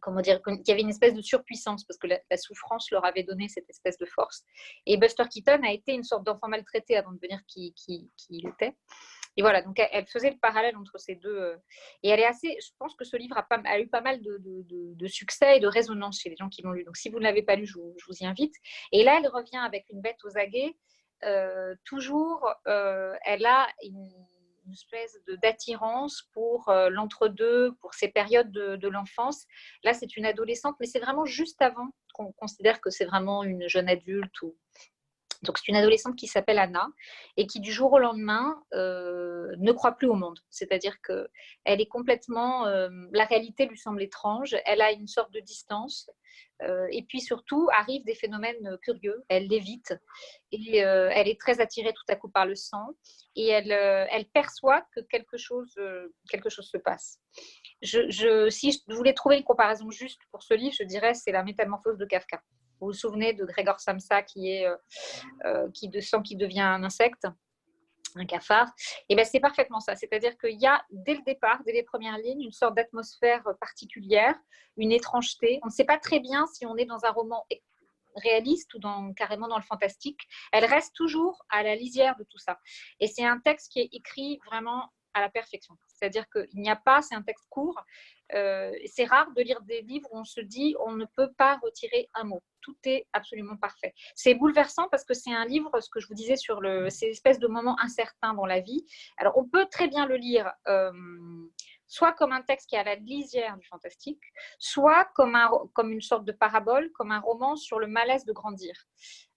[0.00, 3.22] comment dire, qu'il y avait une espèce de surpuissance parce que la, souffrance leur avait
[3.22, 4.44] donné cette espèce de force.
[4.84, 8.48] Et Buster Keaton a été une sorte d'enfant maltraité avant de devenir qui, qui, il
[8.48, 8.74] était.
[9.36, 11.36] Et voilà, donc elle, faisait le parallèle entre ces deux.
[11.36, 11.56] Euh,
[12.02, 15.06] et elle est assez, je pense que ce livre a, pas, eu pas mal de,
[15.06, 16.84] succès et de résonance chez les gens qui l'ont lu.
[16.84, 18.54] Donc si vous ne l'avez pas lu, je vous, je vous, y invite.
[18.92, 20.76] Et là, elle revient avec une bête aux aguets.
[21.24, 24.10] Euh, toujours, euh, elle a une
[24.66, 29.46] une espèce d'attirance pour euh, l'entre-deux, pour ces périodes de, l'enfance.
[29.84, 33.68] Là, c'est une adolescente, mais c'est vraiment juste avant qu'on considère que c'est vraiment une
[33.68, 34.42] jeune adulte.
[34.42, 34.56] Ou...
[35.42, 36.88] Donc, c'est une adolescente qui s'appelle Anna
[37.36, 40.38] et qui, du jour au lendemain, euh, ne croit plus au monde.
[40.50, 42.66] C'est-à-dire qu'elle est complètement.
[42.66, 44.56] Euh, la réalité lui semble étrange.
[44.64, 46.10] Elle a une sorte de distance.
[46.62, 49.24] Euh, et puis surtout, arrivent des phénomènes curieux.
[49.28, 49.94] Elle l'évite
[50.52, 52.88] et elle est très attirée tout à coup par le sang
[53.34, 55.74] et elle, elle perçoit que quelque chose,
[56.30, 57.20] quelque chose se passe.
[57.82, 61.98] Si je voulais trouver une comparaison juste pour ce livre, je dirais c'est la métamorphose
[61.98, 62.42] de Kafka.
[62.80, 64.66] Vous vous souvenez de Grégor Samsa qui, est,
[65.72, 67.26] qui de sang qui devient un insecte
[68.16, 68.68] un cafard,
[69.08, 69.94] et ben c'est parfaitement ça.
[69.94, 74.34] C'est-à-dire qu'il y a dès le départ, dès les premières lignes, une sorte d'atmosphère particulière,
[74.76, 75.60] une étrangeté.
[75.62, 77.46] On ne sait pas très bien si on est dans un roman
[78.16, 80.20] réaliste ou dans, carrément dans le fantastique.
[80.52, 82.58] Elle reste toujours à la lisière de tout ça.
[83.00, 85.74] Et c'est un texte qui est écrit vraiment à la perfection.
[85.88, 87.82] C'est-à-dire qu'il n'y a pas, c'est un texte court.
[88.34, 91.58] Euh, c'est rare de lire des livres où on se dit on ne peut pas
[91.62, 92.42] retirer un mot.
[92.60, 93.94] Tout est absolument parfait.
[94.14, 97.06] C'est bouleversant parce que c'est un livre, ce que je vous disais sur le, ces
[97.06, 98.84] espèces de moments incertains dans la vie.
[99.16, 100.52] Alors on peut très bien le lire.
[100.68, 100.92] Euh,
[101.88, 104.20] soit comme un texte qui est à la lisière du fantastique,
[104.58, 108.32] soit comme, un, comme une sorte de parabole, comme un roman sur le malaise de
[108.32, 108.74] grandir.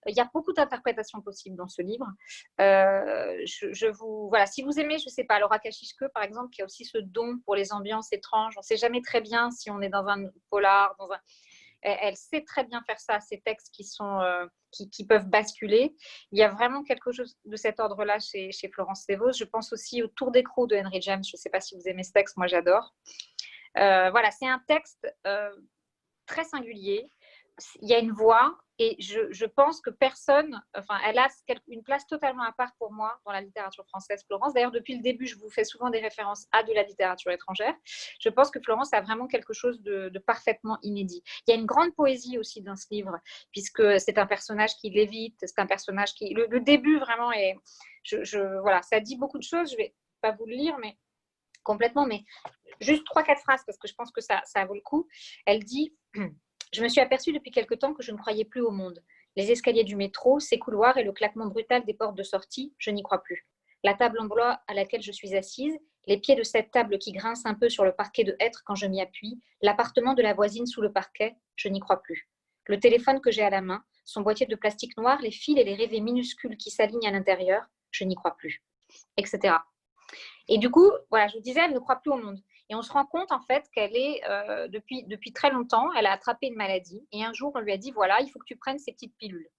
[0.06, 2.06] Il y a beaucoup d'interprétations possibles dans ce livre.
[2.60, 6.50] Euh, je, vous, voilà, si vous aimez, je ne sais pas, Laura Kachishke, par exemple,
[6.50, 8.54] qui a aussi ce don pour les ambiances étranges.
[8.56, 11.18] On ne sait jamais très bien si on est dans un polar, dans un
[11.82, 15.94] elle, sait très bien faire ça, ces textes qui, sont, euh, qui, peuvent basculer.
[16.32, 19.32] Il y a vraiment quelque chose de cet ordre-là chez, Florence Sévos.
[19.32, 21.24] Je pense aussi au Tour d'écrou de Henry James.
[21.24, 22.94] Je ne sais pas si vous aimez ce texte, moi j'adore.
[23.78, 25.50] Euh, voilà, c'est un texte euh,
[26.26, 27.08] très singulier.
[27.80, 31.28] Il y a une voix, et je, pense que personne, enfin, elle a
[31.68, 34.54] une place totalement à part pour moi dans la littérature française, Florence.
[34.54, 37.74] D'ailleurs, depuis le début, je vous fais souvent des références à de la littérature étrangère.
[37.84, 41.22] Je pense que Florence a vraiment quelque chose de, parfaitement inédit.
[41.46, 43.18] Il y a une grande poésie aussi dans ce livre,
[43.52, 46.32] puisque c'est un personnage qui lévite, c'est un personnage qui.
[46.32, 47.56] Le, début, vraiment, est.
[48.02, 49.72] Je, voilà, ça dit beaucoup de choses.
[49.72, 50.96] Je vais pas vous le lire, mais
[51.64, 52.24] complètement, mais
[52.80, 55.06] juste trois, quatre phrases, parce que je pense que ça vaut le coup.
[55.44, 55.94] Elle dit.
[56.72, 59.02] Je me suis aperçue depuis quelque temps que je ne croyais plus au monde.
[59.36, 62.90] Les escaliers du métro, ses couloirs et le claquement brutal des portes de sortie, je
[62.90, 63.46] n'y crois plus.
[63.82, 67.12] La table en bois à laquelle je suis assise, les pieds de cette table qui
[67.12, 70.34] grince un peu sur le parquet de hêtre quand je m'y appuie, l'appartement de la
[70.34, 72.28] voisine sous le parquet, je n'y crois plus.
[72.66, 75.64] Le téléphone que j'ai à la main, son boîtier de plastique noir, les fils et
[75.64, 78.62] les rêvés minuscules qui s'alignent à l'intérieur, je n'y crois plus,
[79.16, 79.54] etc.
[80.48, 82.40] Et du coup, voilà, je vous disais, elle ne croit plus au monde.
[82.70, 86.06] Et on se rend compte en fait qu'elle est, euh, depuis, depuis très longtemps, elle
[86.06, 87.04] a attrapé une maladie.
[87.10, 89.16] Et un jour, on lui a dit, voilà, il faut que tu prennes ces petites
[89.16, 89.50] pilules.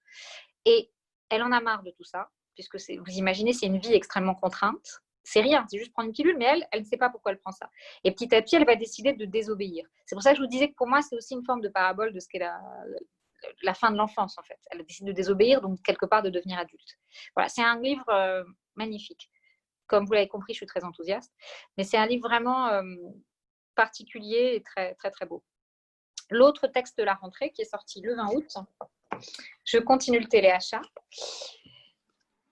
[0.65, 0.89] Et
[1.29, 5.01] elle en a marre de tout ça, puisque vous imaginez, c'est une vie extrêmement contrainte.
[5.23, 7.37] C'est rien, c'est juste prendre une pilule, mais elle, elle ne sait pas pourquoi elle
[7.37, 7.69] prend ça.
[8.05, 9.85] Et petit à petit, elle va décider de désobéir.
[10.05, 11.69] C'est pour ça que je vous disais que pour moi, c'est aussi une forme de
[11.69, 14.57] parabole de ce qu'est la, fin de l'enfance, en fait.
[14.71, 16.97] Elle décide de désobéir, donc quelque part de devenir adulte.
[17.35, 18.43] Voilà, c'est un livre euh,
[18.75, 19.29] magnifique.
[19.91, 21.33] Comme vous l'avez compris, je suis très enthousiaste.
[21.77, 22.81] Mais c'est un livre vraiment euh,
[23.75, 25.43] particulier et très, très, très beau.
[26.29, 28.47] L'autre texte de la rentrée qui est sorti le 20 août,
[29.65, 30.81] je continue le téléachat,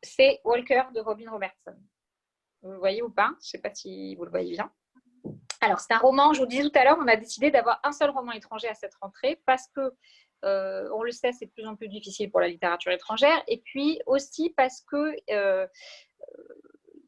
[0.03, 1.77] c'est Walker de Robin Robertson.
[2.61, 3.29] Vous le voyez ou pas?
[3.41, 4.69] Je ne sais pas si vous le voyez bien.
[5.61, 7.93] Alors, c'est un roman, je vous disais tout à l'heure, on a décidé d'avoir un
[7.93, 9.93] seul roman étranger à cette rentrée parce que,
[10.43, 13.41] euh, on le sait, c'est de plus en plus difficile pour la littérature étrangère.
[13.47, 15.67] Et puis aussi parce que euh,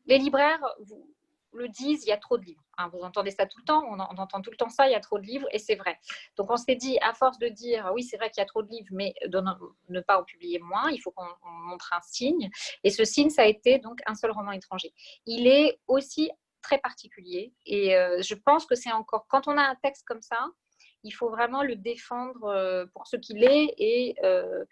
[0.05, 1.07] les libraires vous
[1.53, 2.63] le disent, il y a trop de livres.
[2.77, 4.95] Hein, vous entendez ça tout le temps, on, entend tout le temps ça, il y
[4.95, 5.99] a trop de livres, et c'est vrai.
[6.37, 8.63] Donc on s'est dit, à force de dire, oui, c'est vrai qu'il y a trop
[8.63, 9.13] de livres, mais
[9.89, 12.49] ne pas en publier moins, il faut qu'on montre un signe.
[12.83, 14.93] Et ce signe, ça a été donc un seul roman étranger.
[15.25, 19.63] Il est aussi très particulier, et euh, je pense que c'est encore, quand on a
[19.63, 20.47] un texte comme ça,
[21.03, 24.63] il faut vraiment le défendre euh, pour ce qu'il est et euh,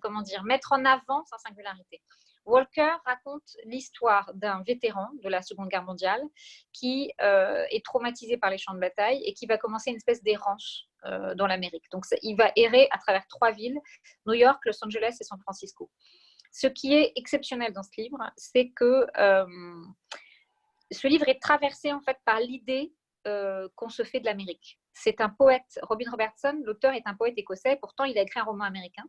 [0.00, 2.00] comment dire, mettre en avant sa singularité.
[2.44, 6.22] Walker raconte l'histoire d'un vétéran de la Seconde Guerre mondiale
[6.72, 10.22] qui euh, est traumatisé par les champs de bataille et qui va commencer une espèce
[10.22, 11.84] d'errance euh, dans l'Amérique.
[11.92, 13.78] Donc, il va errer à travers trois villes,
[14.26, 15.90] New York, Los Angeles et San Francisco.
[16.50, 19.46] Ce qui est exceptionnel dans ce livre, c'est que euh,
[20.90, 22.92] ce livre est traversé en fait par l'idée
[23.76, 27.76] qu'on se fait de l'Amérique c'est un poète, Robin Robertson, l'auteur est un poète écossais,
[27.76, 29.04] pourtant il a écrit un roman américain.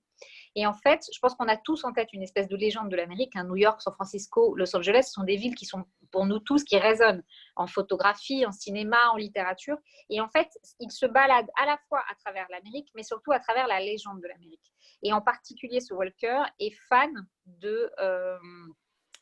[0.55, 2.95] Et en fait, je pense qu'on a tous en tête une espèce de légende de
[2.95, 3.35] l'Amérique.
[3.35, 3.43] Hein.
[3.45, 6.63] New York, San Francisco, Los Angeles, ce sont des villes qui sont pour nous tous,
[6.63, 7.23] qui résonnent
[7.55, 9.77] en photographie, en cinéma, en littérature.
[10.09, 10.47] Et en fait,
[10.79, 14.21] il se balade à la fois à travers l'Amérique, mais surtout à travers la légende
[14.21, 14.71] de l'Amérique.
[15.01, 17.11] Et en particulier, ce Walker est fan
[17.45, 17.91] de...
[17.99, 18.37] Euh,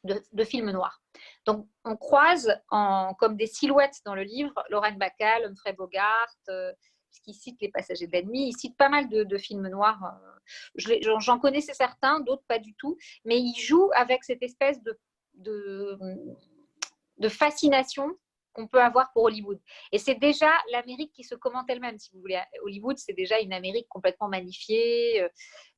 [0.03, 1.01] de, films noirs.
[1.45, 6.71] Donc, on croise en, comme des silhouettes dans le livre Lorraine Bacall, Humphrey Bogart, euh,
[7.23, 8.49] qui cite Les Passagers d'Ennemis.
[8.49, 10.19] Il cite pas mal de, films noirs.
[10.75, 12.97] Euh, j'en connaissais certains, d'autres pas du tout.
[13.25, 14.97] Mais il joue avec cette espèce de,
[15.35, 15.97] de,
[17.17, 18.15] de fascination
[18.53, 19.59] qu'on peut avoir pour Hollywood.
[19.91, 22.39] Et c'est déjà l'Amérique qui se commente elle-même, si vous voulez.
[22.63, 25.21] Hollywood, c'est déjà une Amérique complètement magnifiée.
[25.21, 25.29] Euh,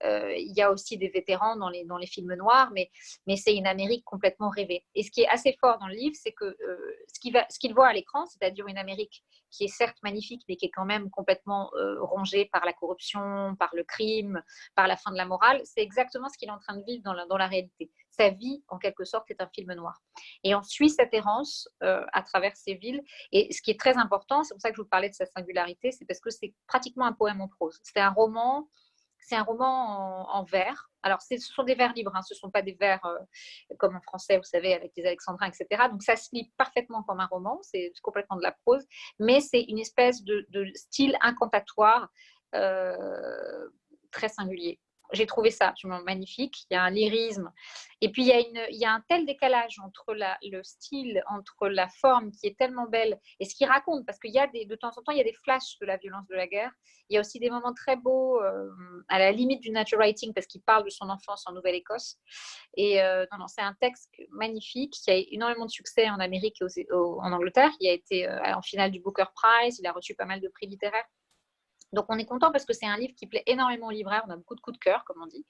[0.03, 2.89] euh, il y a aussi des vétérans dans les, dans les films noirs, mais,
[3.27, 4.83] mais c'est une Amérique complètement rêvée.
[4.95, 7.87] Et ce qui est assez fort dans le livre, c'est que euh, ce qu'il voit
[7.87, 11.69] à l'écran, c'est-à-dire une Amérique qui est certes magnifique, mais qui est quand même complètement
[11.99, 14.41] rongée par la corruption, par le crime,
[14.73, 17.03] par la fin de la morale, c'est exactement ce qu'il est en train de vivre
[17.03, 19.99] dans la, dans la réalité sa vie, en quelque sorte, est un film noir.
[20.43, 23.01] Et on suit cette errance euh, à travers ces villes.
[23.31, 25.25] Et ce qui est très important, c'est pour ça que je vous parlais de sa
[25.25, 27.79] singularité, c'est parce que c'est pratiquement un poème en prose.
[27.83, 28.69] C'est un roman,
[29.19, 30.89] c'est un roman en, vers.
[31.01, 33.17] Alors, ce sont des vers libres, hein, ce ne sont pas des vers euh,
[33.77, 35.83] comme en français, vous savez, avec des alexandrins, etc.
[35.89, 38.85] Donc, ça se lit parfaitement comme un roman, c'est complètement de la prose,
[39.19, 40.45] mais c'est une espèce de,
[40.75, 42.09] style incantatoire
[42.55, 43.69] euh,
[44.11, 44.79] très singulier
[45.13, 45.73] j'ai trouvé ça
[46.05, 46.65] magnifique.
[46.69, 47.51] Il y a un lyrisme.
[48.01, 52.47] Et puis, il y a, un tel décalage entre le style, entre la forme qui
[52.47, 54.05] est tellement belle et ce qu'il raconte.
[54.05, 55.97] Parce qu'il y a de temps en temps, il y a des flashs de la
[55.97, 56.71] violence de la guerre.
[57.09, 58.69] Il y a aussi des moments très beaux, euh,
[59.09, 62.17] à la limite du natural writing, parce qu'il parle de son enfance en Nouvelle-Écosse.
[62.75, 66.57] Et euh, non, non, c'est un texte magnifique qui a énormément de succès en Amérique
[66.61, 67.71] et en Angleterre.
[67.79, 69.79] Il a été euh, en finale du Booker Prize.
[69.79, 71.05] Il a reçu pas mal de prix littéraires.
[71.93, 74.31] Donc on est content parce que c'est un livre qui plaît énormément aux libraires, on
[74.31, 75.45] a beaucoup de coups de cœur, comme on dit.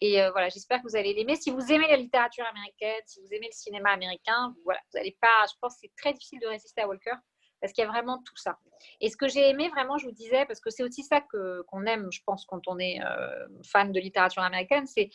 [0.00, 1.36] Et euh, voilà, j'espère que vous allez l'aimer.
[1.36, 5.16] Si vous aimez la littérature américaine, si vous aimez le cinéma américain, voilà, vous n'allez
[5.20, 7.14] pas, je pense que c'est très difficile de résister à Walker
[7.60, 8.58] parce qu'il y a vraiment tout ça.
[9.00, 11.86] Et ce que j'ai aimé vraiment, je vous disais, parce que c'est aussi ça qu'on
[11.86, 15.08] aime, je pense, quand on est euh, fan de littérature américaine, c'est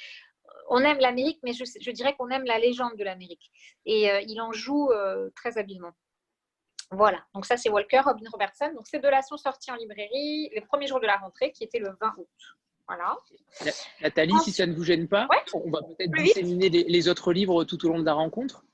[0.70, 3.52] on aime l'Amérique, mais je, dirais qu'on aime la légende de l'Amérique.
[3.86, 4.90] Et euh, il en joue
[5.36, 5.92] très habilement.
[6.92, 8.70] Voilà, donc ça c'est Walker, Robin Robertson.
[8.76, 11.80] Donc ces deux-là sont sortis en librairie les premiers jours de la rentrée, qui était
[11.80, 12.28] le 20 août.
[12.86, 13.16] Voilà.
[14.02, 17.86] Nathalie, si ça ne vous gêne pas, on va peut-être disséminer les, autres livres tout
[17.86, 18.66] au long de la rencontre.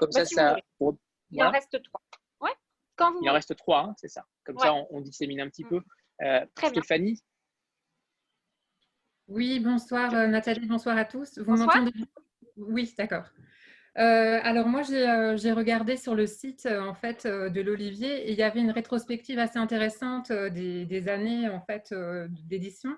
[0.00, 0.56] Comme bah, ça, ça.
[1.30, 2.00] Il en reste trois.
[2.40, 2.52] Ouais.
[2.96, 4.24] Quand vous Il en reste trois, hein, c'est ça.
[4.44, 5.68] Comme ça, on, dissémine un petit mm.
[5.68, 5.80] peu.
[6.22, 7.22] Euh, Stéphanie
[9.28, 11.38] Oui, bonsoir euh, Nathalie, bonsoir à tous.
[11.38, 11.92] Vous m'entendez?
[12.56, 13.24] Oui, d'accord.
[13.98, 18.32] Euh, alors moi, euh, j'ai regardé sur le site euh, en fait de l'Olivier et
[18.32, 21.94] il y avait une rétrospective assez intéressante des, années en fait
[22.44, 22.94] d'édition.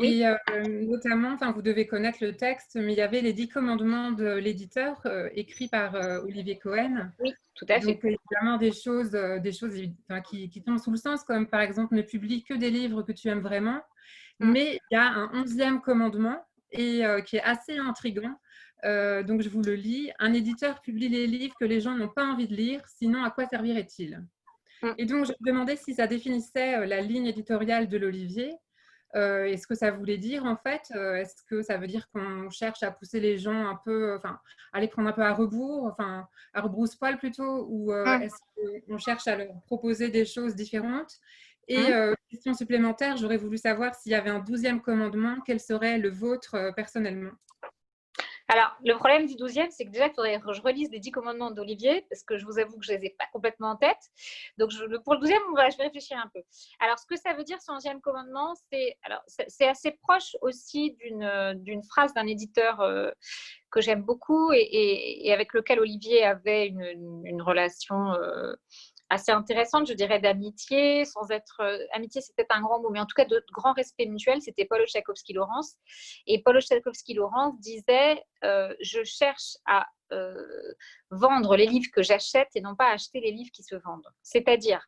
[0.00, 0.24] Et
[0.68, 4.34] notamment, enfin, vous devez connaître le texte, mais il y avait les dix commandements de
[4.34, 5.00] l'éditeur
[5.34, 7.10] écrits par Olivier Cohen.
[7.18, 7.86] Oui, tout à fait.
[7.86, 9.74] Donc, évidemment, des choses, des choses
[10.28, 13.12] qui, qui, tombent sous le sens, comme par exemple, ne publie que des livres que
[13.12, 13.80] tu aimes vraiment.
[14.40, 14.52] Mm.
[14.52, 18.36] Mais il y a un onzième commandement et qui est assez intrigant
[18.84, 20.10] euh, donc, je vous le lis.
[20.18, 23.30] Un éditeur publie les livres que les gens n'ont pas envie de lire, sinon à
[23.30, 24.24] quoi servirait-il?
[24.82, 24.88] Mm.
[24.98, 28.54] Et donc, je me demandais si ça définissait euh, la ligne éditoriale de l'Olivier.
[29.16, 32.50] Euh, et ce que ça voulait dire en fait Est-ce que ça veut dire qu'on
[32.50, 34.38] cherche à pousser les gens un peu, enfin,
[34.74, 38.22] à les prendre un peu à rebours, enfin, à rebrousse-poil plutôt, ou mm.
[38.22, 38.36] est-ce
[38.86, 41.14] qu'on cherche à leur proposer des choses différentes?
[41.68, 42.14] Et mm.
[42.30, 46.72] question supplémentaire, j'aurais voulu savoir s'il y avait un douzième commandement, quel serait le vôtre
[46.76, 47.32] personnellement?
[48.48, 51.10] Alors, le problème du 12e, c'est que déjà, il faudrait que je relise les 10
[51.10, 53.76] commandements d'Olivier, parce que je vous avoue que je ne les ai pas complètement en
[53.76, 53.98] tête.
[54.56, 54.70] Donc,
[55.04, 56.40] pour le 12e, je vais réfléchir un peu.
[56.80, 62.14] Alors, ce que ça veut dire, ce 11e commandement, c'est assez proche aussi d'une phrase
[62.14, 63.10] d'un éditeur euh,
[63.70, 68.54] que j'aime beaucoup et, avec lequel Olivier avait une, une relation euh,
[69.10, 71.60] assez intéressante, je dirais, d'amitié, sans être.
[71.60, 74.64] Euh, amitié, c'était un grand mot, mais en tout cas de grand respect mutuel, c'était
[74.64, 75.76] Paul Tchaikovsky-Laurence.
[76.26, 80.74] Et Paul Tchaikovsky-Laurence disait euh, Je cherche à euh,
[81.10, 84.08] vendre les livres que j'achète et non pas acheter les livres qui se vendent.
[84.22, 84.84] C'est-à-dire,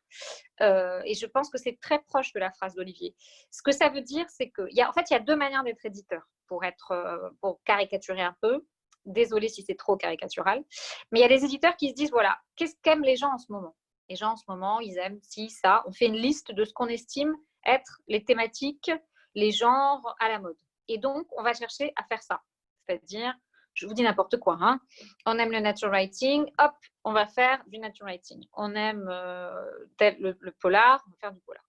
[0.59, 3.15] et je pense que c'est très proche de la phrase d'Olivier.
[3.49, 5.35] Ce que ça veut dire, c'est que, y a, en fait, il y a deux
[5.35, 8.63] manières d'être éditeur, pour, être, pour caricaturer un peu.
[9.05, 10.63] Désolée si c'est trop caricatural.
[11.11, 13.39] Mais il y a des éditeurs qui se disent voilà, qu'est-ce qu'aiment les gens en
[13.39, 13.75] ce moment?
[14.11, 15.83] Les gens en ce moment, ils aiment si, ça.
[15.87, 17.33] On fait une liste de ce qu'on estime
[17.65, 18.91] être les thématiques,
[19.35, 20.57] les genres à la mode.
[20.89, 22.41] Et donc, on va chercher à faire ça.
[22.85, 23.33] C'est-à-dire,
[23.73, 24.57] je vous dis n'importe quoi.
[24.59, 24.81] Hein.
[25.25, 26.73] On aime le natural writing, hop,
[27.05, 28.45] on va faire du natural writing.
[28.51, 31.63] On aime euh, tel, le, polar, on va faire du polar.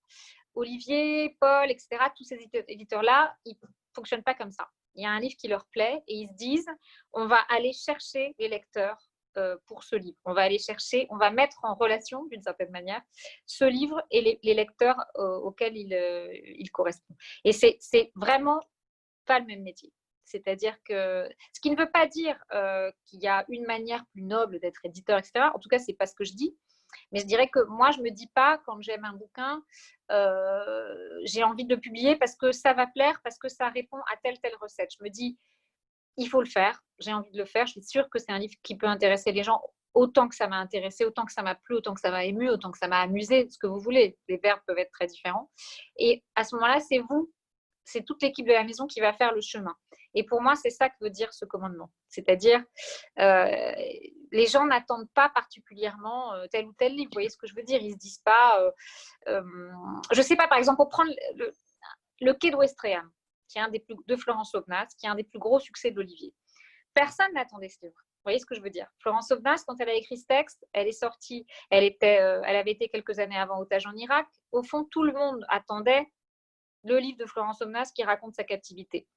[0.53, 4.67] Olivier, Paul, etc., tous ces éditeurs-là, ils ne fonctionnent pas comme ça.
[4.95, 6.69] Il y a un livre qui leur plaît et ils se disent,
[7.13, 8.97] on va aller chercher les lecteurs
[9.65, 10.17] pour ce livre.
[10.25, 13.01] On va aller chercher, on va mettre en relation d'une certaine manière
[13.45, 17.15] ce livre et les, lecteurs euh, auxquels euh, il, correspond.
[17.43, 18.59] Et c'est vraiment
[19.25, 19.91] pas le même métier.
[20.25, 22.39] C'est-à-dire que ce qui ne veut pas dire
[23.05, 25.49] qu'il y a une manière plus noble d'être éditeur, etc.
[25.53, 26.57] En tout cas, c'est pas ce que je dis.
[27.11, 29.63] Mais je dirais que moi, je me dis pas quand j'aime un bouquin,
[31.25, 34.17] j'ai envie de le publier parce que ça va plaire, parce que ça répond à
[34.23, 34.91] telle telle recette.
[34.97, 35.37] Je me dis,
[36.17, 36.83] il faut le faire.
[36.99, 37.65] J'ai envie de le faire.
[37.65, 39.61] Je suis sûre que c'est un livre qui peut intéresser les gens
[39.93, 42.49] autant que ça m'a intéressé, autant que ça m'a plu, autant que ça m'a ému,
[42.49, 44.17] autant que ça m'a amusé, ce que vous voulez.
[44.27, 45.51] Les verbes peuvent être très différents.
[45.97, 47.31] Et à ce moment-là, c'est vous,
[47.83, 49.75] c'est toute l'équipe de la maison qui va faire le chemin.
[50.15, 51.91] Et pour moi, c'est ça que veut dire ce commandement.
[52.07, 52.63] C'est-à-dire,
[53.19, 53.71] euh,
[54.31, 57.09] les gens n'attendent pas particulièrement euh, tel ou tel livre.
[57.11, 57.81] Vous voyez ce que je veux dire?
[57.81, 58.59] Ils ne se disent pas,
[59.27, 59.41] euh,
[60.11, 61.51] je ne sais pas, par exemple, pour prendre le,
[62.21, 62.55] le quai de
[63.53, 65.91] qui est un des plus, de Florence Aubenas, qui est un des plus gros succès
[65.91, 66.33] d'Olivier.
[66.95, 67.95] Personne n'attendait ce livre.
[67.95, 68.87] Vous voyez ce que je veux dire?
[68.99, 72.55] Florence Aubenas, quand elle a écrit ce texte, elle est sortie, elle, était, euh, elle
[72.55, 74.27] avait été quelques années avant otage en Irak.
[74.51, 76.07] Au fond, tout le monde attendait
[76.83, 79.07] le livre de Florence Aubenas qui raconte sa captivité.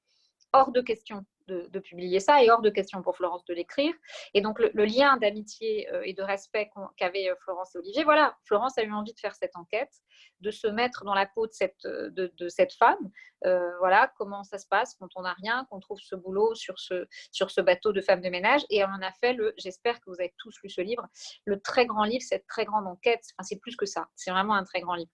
[0.53, 1.25] Hors de question.
[1.47, 3.95] De, publier ça et hors de question pour Florence de l'écrire.
[4.35, 8.37] Et donc, le, lien d'amitié euh, et de respect qu'avaient euh, Florence et Olivier, voilà,
[8.45, 9.93] Florence a eu envie de faire cette enquête,
[10.41, 13.11] de se mettre dans la peau de cette, de, cette femme.
[13.43, 17.07] voilà, comment ça se passe quand on n'a rien, qu'on trouve ce boulot sur ce,
[17.33, 18.63] sur ce bateau de femme de ménage.
[18.71, 21.07] Et on a fait le, j'espère que vous avez tous lu ce livre,
[21.45, 23.23] le très grand livre, cette très grande enquête.
[23.35, 25.11] Enfin, c'est plus que ça, c'est vraiment un très grand livre.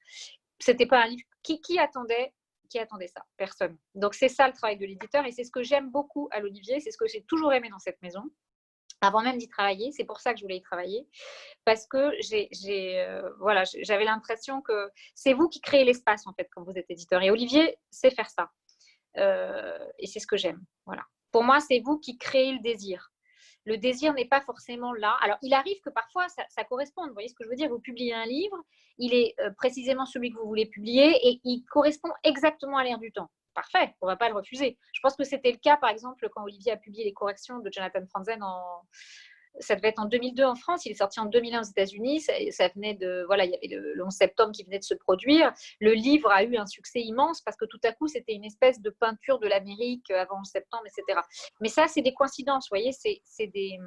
[0.59, 2.33] C'était pas un livre qui, qui attendait
[2.73, 3.77] qui attendait ça Personne.
[3.95, 6.81] Donc c'est ça le travail de l'éditeur et c'est ce que j'aime beaucoup à l'Olivier,
[6.81, 8.23] c'est ce que j'ai toujours aimé dans cette maison.
[9.03, 11.09] Avant même d'y travailler, c'est pour ça que je voulais y travailler,
[11.65, 12.49] parce que j'ai,
[13.01, 16.89] euh, voilà, j'avais l'impression que c'est vous qui créez l'espace en fait quand vous êtes
[16.89, 17.21] éditeur.
[17.21, 18.51] Et Olivier sait faire ça,
[19.19, 20.63] euh, et c'est ce que j'aime.
[20.87, 21.03] Voilà.
[21.33, 23.12] Pour moi, c'est vous qui créez le désir
[23.65, 25.17] le désir n'est pas forcément là.
[25.21, 27.09] Alors, il arrive que parfois ça, corresponde.
[27.09, 27.69] Vous voyez ce que je veux dire?
[27.69, 28.57] Vous publiez un livre,
[28.99, 32.99] il est euh, précisément celui que vous voulez publier et il correspond exactement à l'air
[32.99, 33.31] du temps.
[33.55, 34.79] Parfait, on ne va pas le refuser.
[34.93, 37.71] Je pense que c'était le cas, par exemple, quand Olivier a publié les corrections de
[37.71, 38.83] Jonathan Franzen en,
[39.61, 42.21] ça devait être en 2002 en France, il est sorti en 2001 aux États-Unis.
[42.21, 45.53] Ça, venait de, voilà, il y avait le, 11 septembre qui venait de se produire.
[45.81, 48.81] Le livre a eu un succès immense parce que tout à coup, c'était une espèce
[48.81, 51.21] de peinture de l'Amérique avant le septembre, etc.
[51.61, 53.79] Mais ça, c'est des coïncidences, vous voyez, c'est des,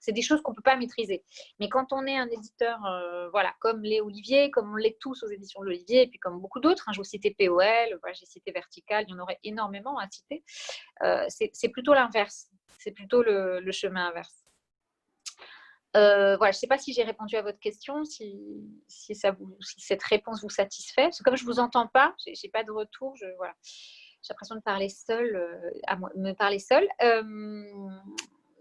[0.00, 1.24] c'est des choses qu'on ne peut pas maîtriser.
[1.60, 5.22] Mais quand on est un éditeur, euh, voilà, comme les Olivier, comme on l'est tous
[5.22, 8.26] aux éditions de l'Olivier, et puis comme beaucoup d'autres, hein, je vous citais POL, j'ai
[8.26, 10.44] cité Vertical, il y en aurait énormément à citer,
[11.02, 14.43] euh, c'est plutôt l'inverse, c'est plutôt le chemin inverse.
[15.96, 18.36] Euh, voilà, je ne sais pas si j'ai répondu à votre question, si,
[18.88, 21.04] si, ça vous, si cette réponse vous satisfait.
[21.04, 23.54] Parce que comme je ne vous entends pas, je n'ai pas de retour, je, voilà.
[23.62, 26.88] j'ai l'impression de parler seule, euh, à me parler seule.
[27.02, 27.22] Euh,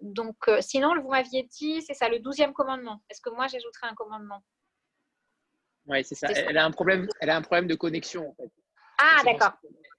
[0.01, 3.01] donc, sinon, vous m'aviez dit, c'est ça, le douzième commandement.
[3.09, 4.43] Est-ce que moi, j'ajouterai un commandement?
[5.87, 6.27] Oui, c'est ça.
[6.27, 8.51] Elle, a un problème, elle a un problème de connexion, en fait.
[8.99, 9.53] Ah, d'accord.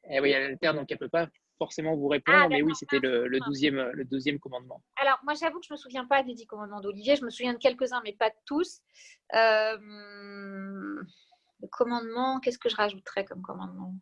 [0.08, 1.26] Eh oui, elle alterne, donc elle ne peut pas
[1.58, 4.82] forcément vous répondre, ah, mais oui, c'était le, le, 12e, le 12 commandement.
[4.96, 7.16] Alors, moi, j'avoue que je ne me souviens pas des 10 commandements d'Olivier.
[7.16, 8.80] Je me souviens de quelques-uns, mais pas de tous.
[9.34, 9.78] Euh,
[11.60, 13.94] le commandement, qu'est-ce que je rajouterais comme commandement?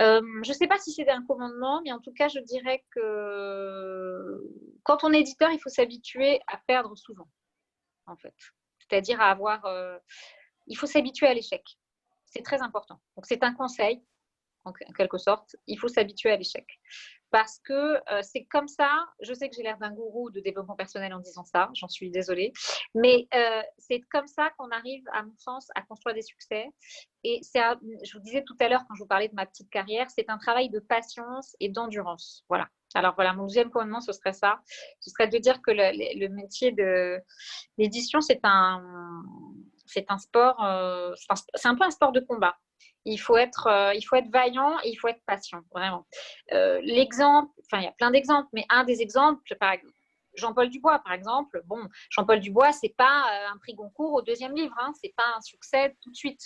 [0.00, 2.84] Euh, je ne sais pas si c'est un commandement, mais en tout cas, je dirais
[2.90, 4.42] que
[4.82, 7.28] quand on est éditeur, il faut s'habituer à perdre souvent,
[8.06, 8.34] en fait.
[8.80, 9.64] C'est-à-dire à avoir.
[9.66, 9.98] Euh,
[10.66, 11.62] il faut s'habituer à l'échec.
[12.24, 13.00] C'est très important.
[13.16, 14.02] Donc, c'est un conseil
[14.64, 16.66] en quelque sorte, il faut s'habituer à l'échec.
[17.30, 20.76] Parce que euh, c'est comme ça, je sais que j'ai l'air d'un gourou de développement
[20.76, 22.52] personnel en disant ça, j'en suis désolée,
[22.94, 26.66] mais euh, c'est comme ça qu'on arrive, à mon sens, à construire des succès.
[27.24, 27.58] Et c'est,
[28.04, 30.30] je vous disais tout à l'heure, quand je vous parlais de ma petite carrière, c'est
[30.30, 32.44] un travail de patience et d'endurance.
[32.48, 32.68] Voilà.
[32.94, 34.60] Alors voilà, mon deuxième commandement, ce serait ça.
[35.00, 37.18] Ce serait de dire que le, métier de
[37.78, 38.80] l'édition, c'est un,
[40.08, 41.12] un sport, euh,
[41.54, 42.56] c'est un peu un sport de combat.
[43.04, 46.06] Il faut être, euh, il faut être vaillant et il faut être patient, vraiment.
[46.52, 49.74] Euh, l'exemple, enfin, il y a plein d'exemples, mais un des exemples, par
[50.36, 51.62] Jean-Paul Dubois, par exemple.
[51.66, 55.36] Bon, Jean-Paul Dubois, c'est pas euh, un prix Goncourt au deuxième livre, hein, c'est pas
[55.36, 56.40] un succès tout de suite.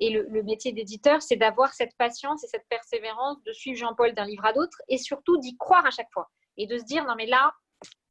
[0.00, 4.12] Et le, le métier d'éditeur, c'est d'avoir cette patience et cette persévérance de suivre Jean-Paul
[4.14, 7.04] d'un livre à l'autre et surtout d'y croire à chaque fois et de se dire
[7.06, 7.52] non mais là,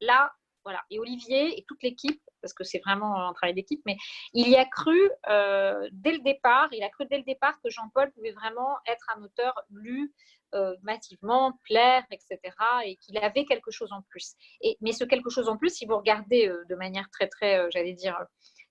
[0.00, 0.32] là,
[0.64, 0.82] voilà.
[0.90, 3.96] Et Olivier et toute l'équipe, parce que c'est vraiment un travail d'équipe, mais
[4.34, 7.70] il y a cru euh, dès le départ, il a cru dès le départ que
[7.70, 10.12] Jean-Paul pouvait vraiment être un auteur lu
[10.54, 12.38] euh, massivement, plaire, etc.
[12.84, 14.34] et qu'il avait quelque chose en plus.
[14.60, 17.70] Et, mais ce quelque chose en plus, si vous regardez euh, de manière très, très,
[17.70, 18.18] j'allais dire,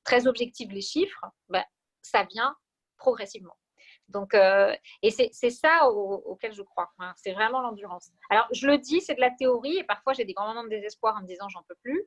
[0.04, 1.64] très objective les chiffres, ben,
[2.02, 2.56] ça vient
[2.98, 3.56] progressivement.
[4.10, 6.92] Donc, et c'est ça auquel je crois.
[7.00, 7.14] Hein.
[7.16, 8.12] c'est vraiment l'endurance.
[8.30, 10.70] Alors, je le dis, c'est de la théorie, et parfois j'ai des grands moments de
[10.70, 12.06] désespoir en me disant j'en peux plus.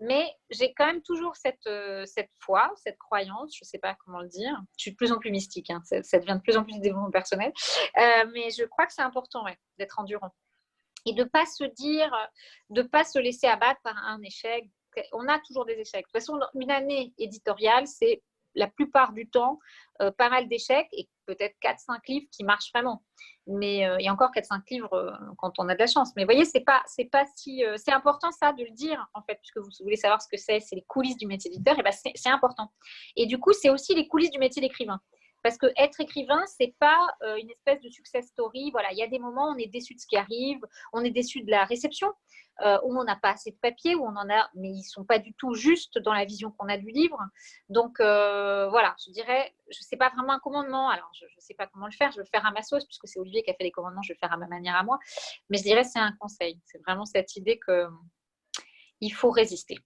[0.00, 3.96] Mais j'ai quand même toujours cette, euh, cette foi, cette croyance, je ne sais pas
[4.04, 4.56] comment le dire.
[4.76, 6.80] Je suis de plus en plus mystique, hein, ça, devient de plus en plus du
[6.80, 7.52] développement personnel.
[7.98, 9.44] Euh, mais je crois que c'est important
[9.78, 10.32] d'être endurant.
[11.04, 12.12] Et de ne pas se dire,
[12.70, 14.68] de ne pas se laisser abattre par un échec.
[15.12, 16.06] On a toujours des échecs.
[16.06, 18.22] De toute façon, une année éditoriale, c'est
[18.54, 19.58] la plupart du temps
[20.02, 23.04] euh, pas mal d'échecs et peut-être 4-5 livres qui marchent vraiment.
[23.46, 26.10] Mais euh, il y a encore 4-5 livres euh, quand on a de la chance.
[26.16, 29.22] Mais vous voyez, c'est pas, c'est pas si, c'est important ça de le dire en
[29.22, 31.82] fait, puisque vous voulez savoir ce que c'est, c'est les coulisses du métier d'éditeur, et
[31.82, 32.72] ben c'est important.
[33.16, 35.00] Et du coup, c'est aussi les coulisses du métier d'écrivain.
[35.42, 38.70] Parce que être écrivain, c'est pas une espèce de success story.
[38.72, 40.60] Voilà, il y a des moments où on est déçu de ce qui arrive,
[40.92, 42.12] on est déçu de la réception,
[42.62, 45.04] euh, où on n'a pas assez de papier, où on en a, mais ils sont
[45.04, 47.20] pas du tout justes dans la vision qu'on a du livre.
[47.68, 50.88] Donc euh, voilà, je dirais, je sais pas vraiment un commandement.
[50.88, 52.10] Alors je ne sais pas comment le faire.
[52.10, 54.02] Je vais le faire à ma sauce puisque c'est Olivier qui a fait les commandements.
[54.02, 54.98] Je vais le faire à ma manière à moi.
[55.50, 56.60] Mais je dirais c'est un conseil.
[56.64, 57.86] C'est vraiment cette idée que
[59.00, 59.78] il faut résister.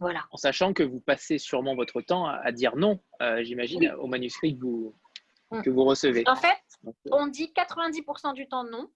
[0.00, 0.24] Voilà.
[0.30, 4.56] En sachant que vous passez sûrement votre temps à, dire non, euh, j'imagine, au manuscrit
[4.56, 4.94] que vous,
[5.50, 5.62] mm.
[5.62, 6.24] que vous recevez.
[6.26, 6.58] En fait,
[7.10, 8.90] on dit 90% du temps non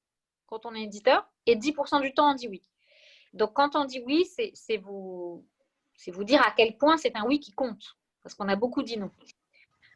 [0.46, 2.62] quand on est éditeur et 10% du temps, on dit oui.
[3.34, 5.46] Donc, quand on dit oui, c'est vous,
[6.08, 7.96] vous dire à quel point c'est un oui qui compte.
[8.22, 9.10] Parce qu'on a beaucoup dit non.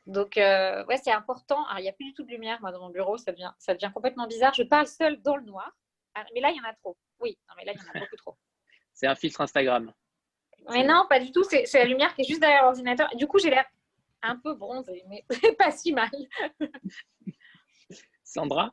[0.07, 1.65] Donc, euh, ouais, c'est important.
[1.67, 3.19] Alors, il n'y a plus du tout de lumière, moi, dans mon bureau.
[3.19, 4.53] Ça devient, ça devient complètement bizarre.
[4.55, 5.71] Je parle seule dans le noir.
[6.15, 6.97] Ah, mais là, il y en a trop.
[7.21, 8.37] Oui, non, mais là, il y en a beaucoup trop.
[8.95, 9.93] C'est un filtre Instagram.
[10.71, 11.45] Mais non, pas du tout.
[11.45, 13.09] C'est la lumière qui est juste derrière l'ordinateur.
[13.17, 13.65] Du coup, j'ai l'air
[14.23, 15.25] un peu bronzée, mais
[15.59, 16.11] pas si mal.
[18.25, 18.73] Sandra?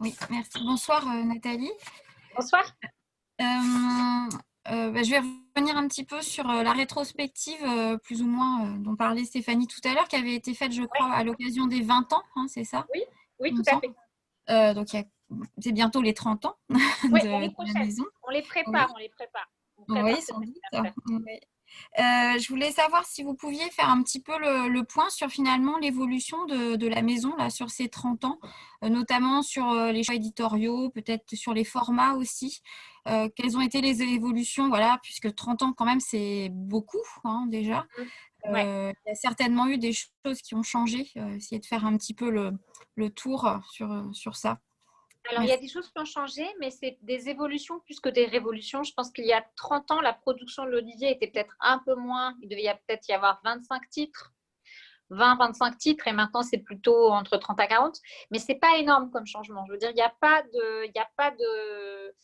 [0.00, 0.64] Oui, merci.
[0.64, 1.72] Bonsoir, euh, Nathalie.
[2.36, 2.64] Bonsoir.
[3.40, 3.44] Euh,
[4.70, 5.20] euh, bah, je vais
[5.54, 9.94] revenir un petit peu sur la rétrospective, plus ou moins, dont parlait Stéphanie tout à
[9.94, 12.86] l'heure, qui avait été faite, je crois, à l'occasion des 20 ans, hein, c'est ça?
[12.94, 13.02] Oui,
[13.40, 14.74] oui tout à fait.
[14.74, 14.88] donc,
[15.58, 18.04] c'est bientôt les 30 ans oui, de, on les la maison.
[18.26, 19.48] On les prépare, on les prépare.
[19.88, 20.54] oui, sans doute.
[21.98, 25.78] Euh, je voulais savoir si vous pouviez faire un petit peu le, point sur finalement
[25.78, 28.38] l'évolution de, la maison là, sur ces 30 ans,
[28.82, 32.62] euh, notamment sur euh, les choix éditoriaux, peut-être sur les formats aussi.
[33.04, 34.68] quelles ont été les évolutions?
[34.68, 37.86] Voilà, Puisque 30 ans, quand même, c'est beaucoup hein, déjà.
[37.98, 38.02] Mmh.
[38.46, 41.10] Il y a certainement eu des choses qui ont changé.
[41.34, 42.52] essayer de faire un petit peu le,
[42.94, 44.60] le tour sur, sur ça.
[45.30, 48.08] Alors, il y a des choses qui ont changé, mais c'est des évolutions plus que
[48.08, 48.82] des révolutions.
[48.82, 51.94] Je pense qu'il y a 30 ans, la production de l'Olivier était peut-être un peu
[51.94, 52.36] moins.
[52.42, 54.32] Il devait peut-être y avoir 25 titres,
[55.10, 57.98] 20-25 titres, et maintenant c'est plutôt entre 30 à 40.
[58.30, 59.64] Mais ce n'est pas énorme comme changement.
[59.66, 60.84] Je veux dire, il n'y a pas de.
[60.86, 62.14] Il n'y a pas de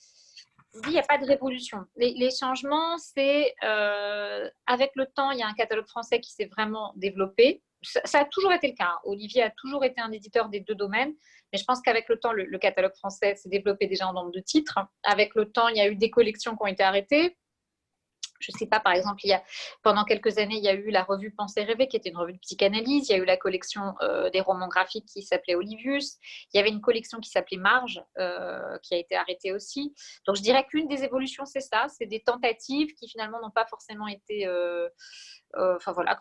[0.85, 1.85] il n'y a pas de révolution.
[1.97, 6.47] Les, changements, c'est euh, avec le temps, il y a un catalogue français qui s'est
[6.47, 7.63] vraiment développé.
[7.83, 8.99] Ça, a toujours été le cas.
[9.05, 11.15] Olivier a toujours été un éditeur des deux domaines.
[11.53, 14.41] Mais je pense qu'avec le temps, le, catalogue français s'est développé déjà en nombre de
[14.41, 14.79] titres.
[15.03, 17.37] Avec le temps, il y a eu des collections qui ont été arrêtées.
[18.41, 19.43] Je ne sais pas, par exemple, il y a,
[19.83, 22.33] pendant quelques années, il y a eu la revue Penser rêver, qui était une revue
[22.33, 23.09] de psychanalyse.
[23.09, 26.17] Il y a eu la collection euh, des romans graphiques qui s'appelait Olivius.
[26.53, 29.95] Il y avait une collection qui s'appelait Marge, euh, qui a été arrêtée aussi.
[30.27, 31.87] Donc, je dirais qu'une des évolutions, c'est ça.
[31.89, 34.47] C'est des tentatives qui, finalement, n'ont pas forcément été
[35.57, 36.19] euh, enfin voilà,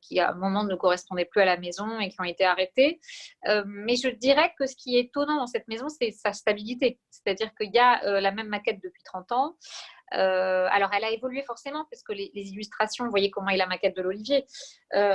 [0.00, 3.00] qui, à un moment ne correspondaient plus à la maison et qui ont été arrêtés.
[3.46, 6.98] Euh, mais je dirais que ce qui est étonnant dans cette maison, c'est sa stabilité.
[7.10, 9.56] C'est-à-dire qu'il y a la même maquette depuis 30 ans.
[10.12, 13.96] Alors, elle a évolué forcément, parce que les, illustrations, vous voyez comment est la maquette
[13.96, 14.44] de l'Olivier.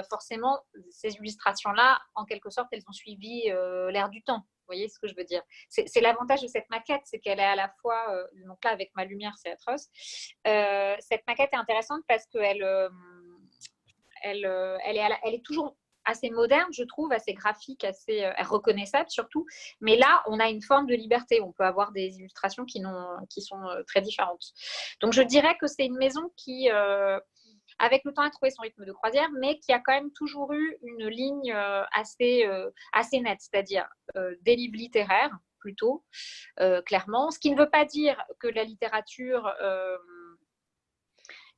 [0.10, 3.44] forcément, ces illustrations-là, en quelque sorte, elles ont suivi
[3.92, 4.40] l'air du temps.
[4.40, 5.42] Vous voyez ce que je veux dire?
[5.70, 8.06] C'est l'avantage de cette maquette, c'est qu'elle est à la fois,
[8.46, 9.88] donc là avec ma lumière c'est atroce,
[10.44, 12.64] cette maquette est intéressante parce qu'elle
[14.26, 14.98] euh, elle,
[15.34, 15.76] est, toujours
[16.08, 19.46] assez moderne, je trouve, assez graphique, assez euh, reconnaissable surtout.
[19.82, 21.42] Mais là, on a une forme de liberté.
[21.42, 22.82] On peut avoir des illustrations qui,
[23.42, 24.46] sont euh, très différentes.
[25.02, 26.70] Donc, je dirais que c'est une maison qui,
[27.80, 30.54] avec le temps, a trouvé son rythme de croisière, mais qui a quand même toujours
[30.54, 31.54] eu une ligne
[31.94, 32.50] assez,
[32.94, 33.88] assez nette, c'est-à-dire
[34.42, 36.04] des livres littéraires plutôt,
[36.86, 37.32] clairement.
[37.32, 39.52] Ce qui ne veut pas dire que la littérature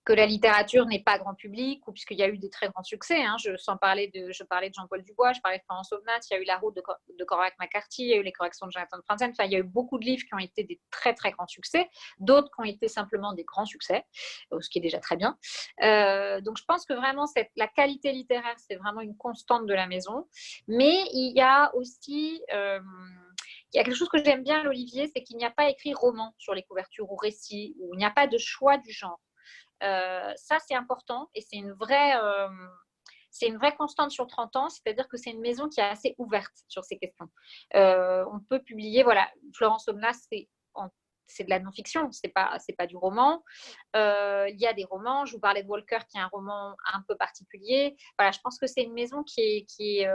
[0.06, 2.84] que la littérature n'est pas grand public, ou puisqu'il y a eu des très grands
[2.84, 3.24] succès.
[3.24, 6.20] Hein, je, sans parler de, je parlais de Jean-Paul Dubois, je parlais de Florence Aubenas,
[6.30, 8.66] il y a eu La route de, Corac McCarthy, il y a eu Les corrections
[8.68, 9.32] de Jonathan Franzen.
[9.32, 11.48] Enfin, il y a eu beaucoup de livres qui ont été des très très grands
[11.48, 11.90] succès,
[12.20, 14.04] d'autres qui ont été simplement des grands succès,
[14.54, 15.38] euh, ce qui est déjà très bien.
[15.84, 19.74] Euh, donc, je pense que vraiment cette, la qualité littéraire, c'est vraiment une constante de
[19.74, 20.28] la maison.
[20.68, 22.80] Mais il y a aussi euh,
[23.74, 25.94] il y a quelque chose que j'aime bien l'Olivier, c'est qu'il n'y a pas écrit
[25.94, 29.20] roman sur les couvertures ou récit, où il n'y a pas de choix du genre.
[29.84, 32.50] Euh, ça, c'est important et c'est une vraie euh,
[33.32, 36.16] c'est une vraie constante sur 30 ans, c'est-à-dire que c'est une maison qui est assez
[36.18, 37.30] ouverte sur ces questions.
[37.76, 40.28] Euh, on peut publier, voilà, Florence Omnas,
[41.28, 43.44] c'est de la non-fiction, c'est pas pas du roman.
[43.94, 45.26] il y a des romans.
[45.26, 47.96] Je vous parlais de Walker, qui est un roman un peu particulier.
[48.18, 50.10] Voilà, je pense que c'est une maison qui est qui est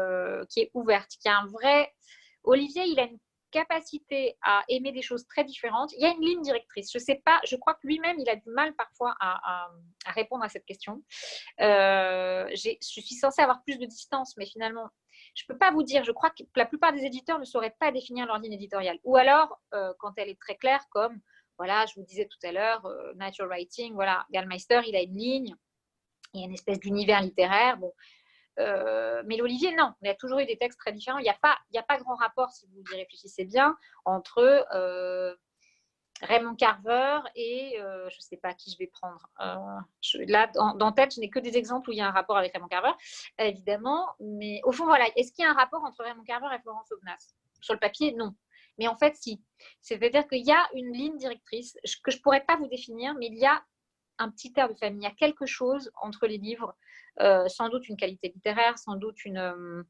[0.48, 1.94] qui est ouverte, qui a un vrai.
[2.42, 3.18] Olivier, il a une
[3.54, 5.92] capacité à aimer des choses très différentes.
[5.92, 6.90] Il y a une ligne directrice.
[6.92, 9.70] Je sais pas, je crois que lui-même, il a du mal parfois à,
[10.06, 11.02] répondre à cette question.
[11.60, 14.88] Euh, je suis censée avoir plus de distance, mais finalement,
[15.36, 16.02] je ne peux pas vous dire.
[16.02, 18.98] Je crois que la plupart des éditeurs ne sauraient pas définir leur ligne éditoriale.
[19.04, 21.20] Ou alors, euh, quand elle est très claire, comme,
[21.56, 25.16] voilà, je vous disais tout à l'heure, euh, Natural Writing, voilà, Gallmeister, il a une
[25.16, 25.54] ligne,
[26.32, 27.76] il y a une espèce d'univers littéraire.
[27.76, 27.92] Bon,
[28.58, 31.18] euh, mais l'Olivier, non, y a toujours eu des textes très différents.
[31.18, 35.34] Il n'y a, pas, a pas grand rapport, si vous y réfléchissez bien, entre euh,
[36.22, 39.28] Raymond Carver et euh, je ne sais pas qui je vais prendre.
[40.28, 42.52] là, dans, tête, je n'ai que des exemples où il y a un rapport avec
[42.52, 42.92] Raymond Carver,
[43.38, 44.08] évidemment.
[44.20, 46.90] Mais au fond, voilà, est-ce qu'il y a un rapport entre Raymond Carver et Florence
[46.92, 47.34] Aubenas?
[47.60, 48.34] Sur le papier, non.
[48.78, 49.42] Mais en fait, si.
[49.80, 53.26] C'est-à-dire qu'il y a une ligne directrice que je ne pourrais pas vous définir, mais
[53.26, 53.64] il y a
[54.18, 55.00] un petit air de famille.
[55.00, 56.76] Il y a quelque chose entre les livres,
[57.20, 59.82] euh, sans doute une qualité littéraire, sans doute une, euh,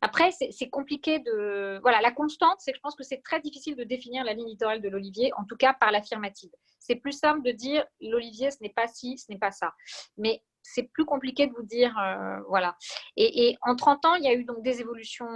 [0.00, 1.78] après, c'est compliqué de.
[1.80, 4.48] Voilà, la constante, c'est que je pense que c'est très difficile de définir la ligne
[4.48, 6.50] littorale de l'olivier, en tout cas par l'affirmative.
[6.78, 9.72] C'est plus simple de dire l'olivier, ce n'est pas ci, ce n'est pas ça.
[10.18, 12.76] Mais c'est plus compliqué de vous dire, euh, voilà.
[13.16, 15.26] Et, en 30 ans, il y a eu donc des évolutions,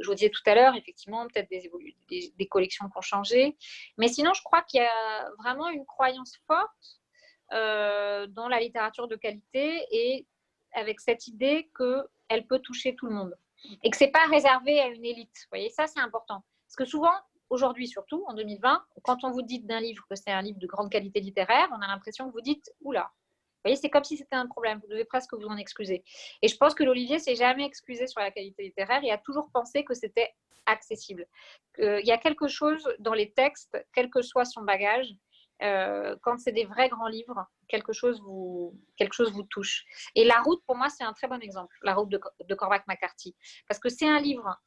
[0.00, 3.56] je vous disais tout à l'heure, effectivement, peut-être des, des, collections qui ont changé.
[3.98, 7.01] Mais sinon, je crois qu'il y a vraiment une croyance forte
[7.52, 10.26] dans la littérature de qualité et
[10.72, 13.36] avec cette idée qu'elle peut toucher tout le monde
[13.82, 15.36] et que ce n'est pas réservé à une élite.
[15.44, 16.42] Vous voyez, ça, c'est important.
[16.66, 17.12] Parce que souvent,
[17.50, 20.66] aujourd'hui surtout, en 2020, quand on vous dit d'un livre que c'est un livre de
[20.66, 23.10] grande qualité littéraire, on a l'impression que vous dites «Oula».
[23.64, 24.80] Vous voyez, c'est comme si c'était un problème.
[24.82, 26.02] Vous devez presque vous en excuser.
[26.40, 29.50] Et je pense que l'Olivier s'est jamais excusé sur la qualité littéraire et a toujours
[29.52, 30.34] pensé que c'était
[30.66, 31.28] accessible.
[31.78, 35.14] Il y a quelque chose dans les textes, quel que soit son bagage,
[35.62, 38.74] euh, quand c'est des vrais grands livres, quelque chose, vous,
[39.50, 39.84] touche.
[40.14, 43.36] Et La Route, pour moi, c'est un très bon exemple, La Route de, de Cormac-McCarthy.
[43.68, 44.60] Parce que c'est un livre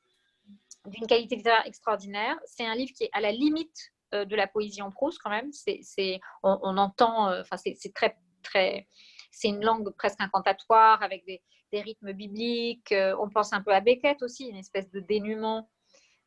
[0.86, 2.38] d'une qualité extraordinaire.
[2.46, 5.30] C'est un livre qui est à la limite euh, de la poésie en prose, quand
[5.30, 5.52] même.
[5.52, 8.88] C'est, on, entend, euh, enfin, c'est très, très.
[9.32, 11.42] C'est une langue presque incantatoire avec des,
[11.72, 12.94] des rythmes bibliques.
[13.20, 15.70] On pense un peu à Beckett aussi, une espèce de dénuement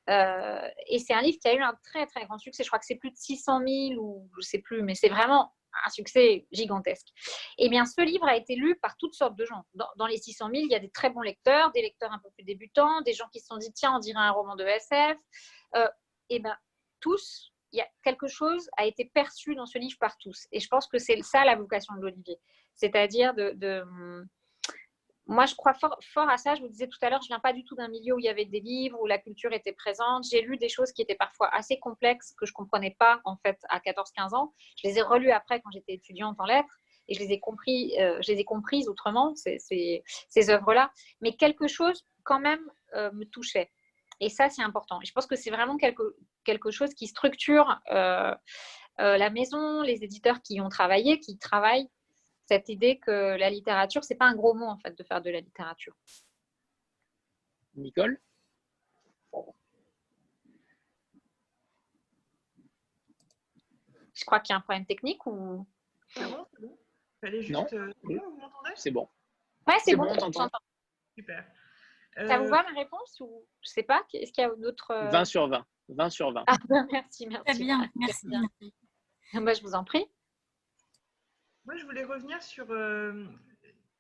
[0.08, 2.62] euh, et c'est un livre qui a eu un très très grand succès.
[2.62, 5.52] Je crois que c'est plus de 600 000 ou je sais plus, mais c'est vraiment
[5.84, 7.08] un succès gigantesque.
[7.58, 9.64] Et eh bien, ce livre a été lu par toutes sortes de gens.
[9.74, 12.30] Dans, les 600 000, il y a des très bons lecteurs, des lecteurs un peu
[12.30, 15.16] plus débutants, des gens qui se sont dit tiens, on dirait un roman de SF.
[15.76, 15.86] Euh,
[16.30, 16.56] et eh bien,
[17.00, 20.46] tous, il y a quelque chose a été perçu dans ce livre par tous.
[20.52, 22.38] Et je pense que c'est ça la vocation de l'Olivier,
[22.74, 23.84] c'est-à-dire de
[25.28, 26.54] moi, je crois fort, à ça.
[26.54, 28.24] Je vous disais tout à l'heure, je viens pas du tout d'un milieu où il
[28.24, 30.24] y avait des livres, où la culture était présente.
[30.30, 33.58] J'ai lu des choses qui étaient parfois assez complexes, que je comprenais pas, en fait,
[33.68, 34.54] à 14-15 ans.
[34.82, 36.74] Je les ai relues après, quand j'étais étudiante en lettres,
[37.08, 40.90] et je les ai, compris, euh, je les ai comprises autrement, ces, œuvres-là.
[41.20, 42.62] Mais quelque chose, quand même,
[42.94, 43.70] euh, me touchait.
[44.20, 44.98] Et ça, c'est important.
[45.04, 48.34] Je pense que c'est vraiment quelque, quelque chose qui structure euh,
[48.96, 51.88] la maison, les éditeurs qui y ont travaillé, qui travaillent
[52.48, 55.30] cette idée que la littérature, c'est pas un gros mot en fait de faire de
[55.30, 55.94] la littérature.
[57.74, 58.18] Nicole?
[64.14, 65.66] Je crois qu'il y a un problème technique ou?
[66.08, 66.78] C'est bon, c'est bon.
[67.50, 67.66] non.
[67.72, 68.72] Euh, vous m'entendez?
[68.74, 69.08] C'est bon.
[69.66, 70.12] Ouais, c'est bon,
[71.14, 71.44] Super.
[72.16, 74.92] Ça vous euh, va ma réponse ou je sais pas Est-ce qu'il y a d'autres
[75.12, 75.64] 20 euh, sur 20.
[75.90, 76.44] 20 sur 20.
[76.46, 77.44] Ah, ben, merci, merci.
[77.44, 78.26] Très bien, merci.
[79.34, 80.10] Moi, je vous en prie.
[81.68, 82.64] Moi, je voulais revenir sur.
[82.70, 83.12] Euh,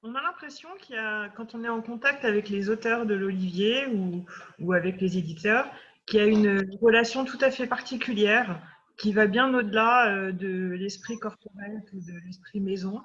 [0.02, 3.12] on a l'impression qu'il y a, quand on est en contact avec les auteurs de
[3.12, 4.24] l'Olivier ou,
[4.58, 5.70] ou, avec les éditeurs,
[6.06, 8.58] qu'il y a une relation tout à fait particulière
[8.96, 13.02] qui va bien au-delà euh, de l'esprit corporel ou de l'esprit maison.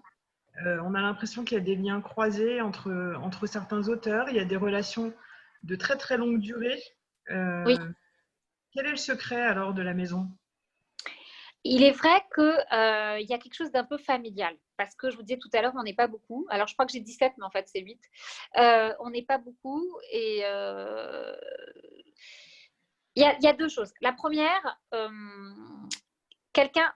[0.66, 4.30] Euh, on a l'impression qu'il y a des liens croisés entre, entre certains auteurs.
[4.30, 5.14] Il y a des relations
[5.64, 6.82] de très très longue durée.
[7.30, 7.78] oui.
[8.72, 10.32] Quel est le secret alors de la maison?
[11.64, 15.16] Il est vrai qu'il euh, y a quelque chose d'un peu familial, parce que je
[15.16, 16.46] vous disais tout à l'heure, on n'est pas beaucoup.
[16.50, 18.00] Alors, je crois que j'ai 17, mais en fait, c'est 8.
[18.58, 19.98] Euh, on n'est pas beaucoup.
[20.12, 21.36] Et euh,
[23.16, 23.94] il y, a deux choses.
[24.02, 24.80] La première,
[26.52, 26.92] quelqu'un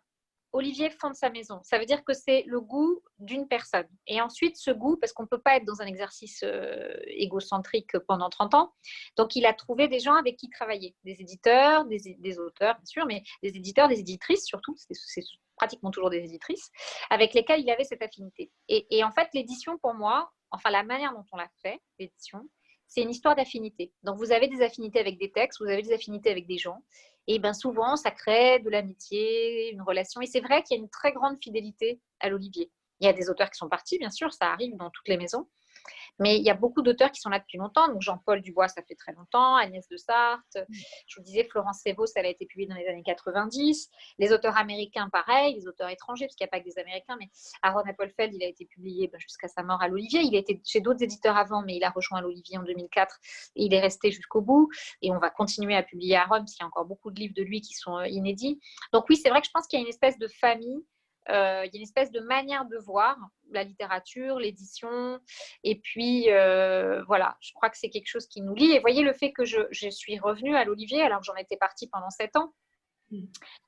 [0.57, 1.59] Olivier fonde sa maison.
[1.61, 3.87] Ça veut dire que c'est le goût d'une personne.
[4.07, 7.97] Et ensuite, ce goût, parce qu'on ne peut pas être dans un exercice euh, égocentrique
[8.07, 8.73] pendant 30 ans,
[9.17, 10.95] donc il a trouvé des gens avec qui travailler.
[11.03, 14.75] Des éditeurs, des, auteurs, bien sûr, mais des éditeurs, des éditrices surtout.
[14.77, 15.21] C'est
[15.57, 16.71] pratiquement toujours des éditrices,
[17.11, 18.51] avec lesquelles il avait cette affinité.
[18.67, 22.41] Et, en fait, l'édition, pour moi, enfin la manière dont on l'a fait, l'édition,
[22.87, 23.93] c'est une histoire d'affinité.
[24.01, 26.81] Donc, vous avez des affinités avec des textes, vous avez des affinités avec des gens.
[27.27, 30.21] Et bien souvent, ça crée de l'amitié, une relation.
[30.21, 32.71] Et c'est vrai qu'il y a une très grande fidélité à l'Olivier.
[32.99, 35.17] Il y a des auteurs qui sont partis, bien sûr, ça arrive dans toutes les
[35.17, 35.47] maisons.
[36.19, 37.87] Mais il y a beaucoup d'auteurs qui sont là depuis longtemps.
[37.87, 39.55] Donc Jean-Paul Dubois, ça fait très longtemps.
[39.55, 40.55] Agnès de Sarthe.
[40.55, 40.73] Mm.
[41.07, 43.89] Je vous disais, Florence Sévaux, ça a été publié dans les années 90.
[44.19, 45.55] Les auteurs américains, pareil.
[45.55, 47.17] Les auteurs étrangers, parce qu'il n'y a pas que des Américains.
[47.19, 47.29] Mais
[47.61, 50.21] Aaron Appelfeld, il a été publié ben, jusqu'à sa mort à l'Olivier.
[50.21, 53.19] Il a été chez d'autres éditeurs avant, mais il a rejoint l'Olivier en 2004.
[53.55, 54.69] Et il est resté jusqu'au bout.
[55.01, 57.33] Et on va continuer à publier Aaron, parce qu'il y a encore beaucoup de livres
[57.35, 58.59] de lui qui sont euh, inédits.
[58.93, 60.83] Donc oui, c'est vrai que je pense qu'il y a une espèce de famille
[61.29, 63.17] euh, il y a une espèce de manière de voir
[63.51, 65.19] la littérature, l'édition.
[65.63, 68.71] Et puis, euh, voilà, je crois que c'est quelque chose qui nous lie.
[68.71, 71.57] Et voyez le fait que je, je suis revenue à l'Olivier alors que j'en étais
[71.57, 72.53] partie pendant sept ans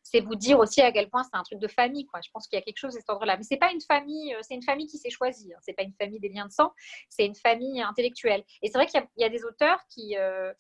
[0.10, 2.06] c'est vous dire aussi à quel point c'est un truc de famille.
[2.08, 2.20] Quoi.
[2.24, 3.38] Je pense qu'il y a quelque chose de cet ordre-là.
[3.38, 5.54] Mais c'est pas une famille, euh, c'est une famille qui s'est choisie.
[5.54, 5.60] Hein.
[5.62, 6.72] C'est pas une famille des liens de sang,
[7.10, 8.44] c'est une famille intellectuelle.
[8.62, 10.18] Et c'est vrai qu'il y, a des auteurs qui.
[10.18, 10.52] Euh,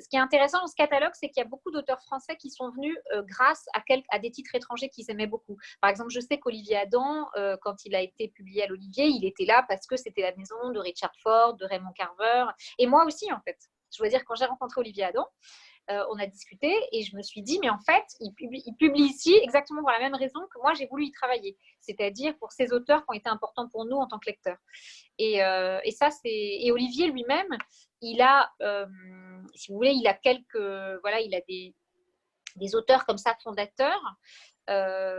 [0.00, 2.50] ce qui est intéressant dans ce catalogue, c'est qu'il y a beaucoup d'auteurs français qui
[2.50, 5.56] sont venus euh, grâce à, à, des titres étrangers qu'ils aimaient beaucoup.
[5.80, 7.26] Par exemple, je sais qu'Olivier Adam,
[7.62, 10.70] quand il a été publié à l'Olivier, il était là parce que c'était la maison
[10.72, 12.46] de Richard Ford, de Raymond Carver,
[12.78, 13.56] et moi aussi en fait.
[13.92, 15.26] je dois dire, quand j'ai rencontré Olivier Adam,
[15.90, 19.38] euh, on a discuté et je me suis dit, mais en fait, il publie, ici
[19.42, 23.00] exactement pour la même raison que moi, j'ai voulu y travailler, c'est-à-dire pour ces auteurs
[23.00, 24.58] qui ont été importants pour nous en tant que lecteurs.
[25.18, 26.30] Et, euh, ça, c'est.
[26.30, 27.56] Et Olivier lui-même,
[28.00, 28.86] il a, euh,
[29.54, 30.56] si vous voulez, il a quelques.
[31.02, 31.74] Voilà, il a des,
[32.56, 34.02] des auteurs comme ça fondateurs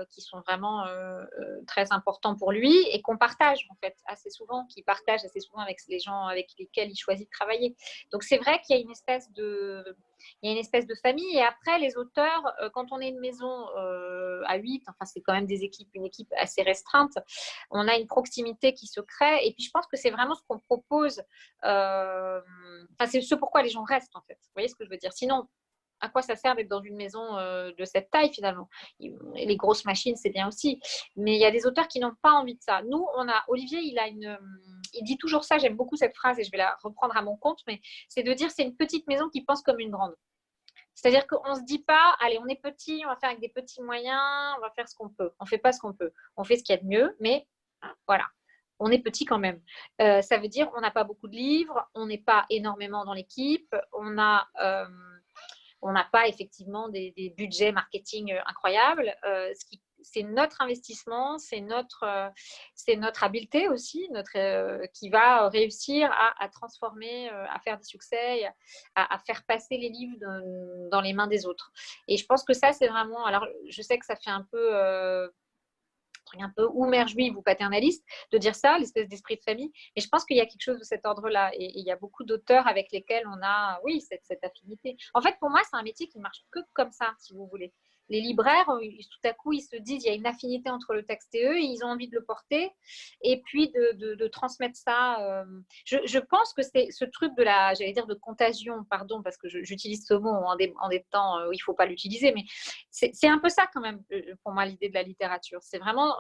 [0.10, 4.30] qui sont vraiment euh, euh, très importants pour lui et qu'on partage en fait assez
[4.30, 7.76] souvent, qu'il partage assez souvent avec les gens avec lesquels il choisit de travailler.
[8.12, 9.96] Donc c'est vrai qu'il y a une espèce de
[10.42, 12.44] il y a une espèce de famille et après les auteurs
[12.74, 13.68] quand on est une maison
[14.48, 17.14] à 8 enfin c'est quand même des équipes une équipe assez restreinte
[17.70, 20.42] on a une proximité qui se crée et puis je pense que c'est vraiment ce
[20.48, 21.22] qu'on propose
[21.62, 24.98] enfin c'est ce pourquoi les gens restent en fait vous voyez ce que je veux
[24.98, 25.14] dire?
[25.14, 25.48] Sinon
[26.00, 28.70] à quoi ça sert d'être dans une maison euh, de cette taille finalement
[29.00, 30.80] Les grosses machines, c'est bien aussi.
[31.16, 32.82] Mais il y a des auteurs qui n'ont pas envie de ça.
[32.84, 34.38] Nous, on a Olivier, il a une,
[34.94, 35.58] il dit toujours ça.
[35.58, 37.62] J'aime beaucoup cette phrase et je vais la reprendre à mon compte.
[37.68, 40.16] Mais c'est de dire c'est une petite maison qui pense comme une grande.
[40.94, 43.50] C'est-à-dire qu'on ne se dit pas, allez, on est petit, on va faire avec des
[43.50, 45.32] petits moyens, on va faire ce qu'on peut.
[45.40, 46.12] On ne fait pas ce qu'on peut.
[46.38, 47.46] On fait ce qu'il y a de mieux, mais
[48.08, 48.26] voilà,
[48.80, 49.62] on est petit quand même.
[50.02, 53.14] Euh, ça veut dire on n'a pas beaucoup de livres, on n'est pas énormément dans
[53.14, 54.86] l'équipe, on a euh,
[55.86, 59.16] on n'a pas effectivement des, budgets marketing euh, incroyables.
[59.26, 59.54] Euh,
[60.02, 67.60] c'est notre investissement, c'est notre, euh, habileté aussi, notre, qui va réussir à, transformer, à
[67.64, 68.48] faire des succès,
[68.94, 70.16] à, faire passer les livres
[70.92, 71.72] dans, les mains des autres.
[72.08, 73.26] Et je pense que ça, c'est vraiment.
[73.26, 75.32] Alors, je sais que ça fait un peu
[76.40, 79.72] un peu ou mère juive ou paternaliste de dire ça, l'espèce d'esprit de famille.
[79.96, 81.52] Mais je pense qu'il y a quelque chose de cet ordre-là.
[81.54, 84.98] Et, il y a beaucoup d'auteurs avec lesquels on a, oui, cette, affinité.
[85.14, 87.74] En fait, pour moi, c'est un métier qui marche que comme ça, si vous voulez
[88.10, 90.94] les libraires, euh, tout à coup, ils se disent il y a une affinité entre
[90.94, 92.72] le texte et eux, ils ont envie de le porter,
[93.22, 95.20] et puis de, transmettre ça.
[95.22, 95.46] Euh,
[95.86, 99.48] je, pense que c'est ce truc de la, j'allais dire, de contagion, pardon, parce que
[99.48, 100.74] j'utilise ce mot en des,
[101.12, 102.44] temps où il ne faut pas l'utiliser, mais
[102.92, 105.60] c'est un peu ça quand même, euh, pour moi, l'idée de la littérature.
[105.62, 106.16] C'est vraiment...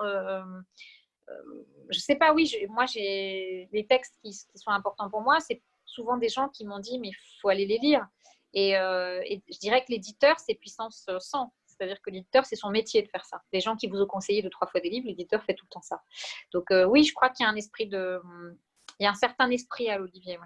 [1.90, 6.18] je sais pas, oui, moi, j'ai les textes qui, sont importants pour moi, c'est souvent
[6.18, 8.08] des gens qui m'ont dit, mais il faut aller les lire.
[8.54, 11.52] Et, et je dirais que l'éditeur, c'est puissance 100.
[11.78, 13.42] C'est-à-dire que l'éditeur, c'est son métier de faire ça.
[13.52, 15.74] Les gens qui vous ont conseillé deux, trois fois des livres, l'éditeur fait tout le
[15.74, 16.02] temps ça.
[16.54, 18.20] Donc euh, oui, je crois qu'il y a un esprit de...
[19.00, 20.38] Il y a un certain esprit à l'Olivier,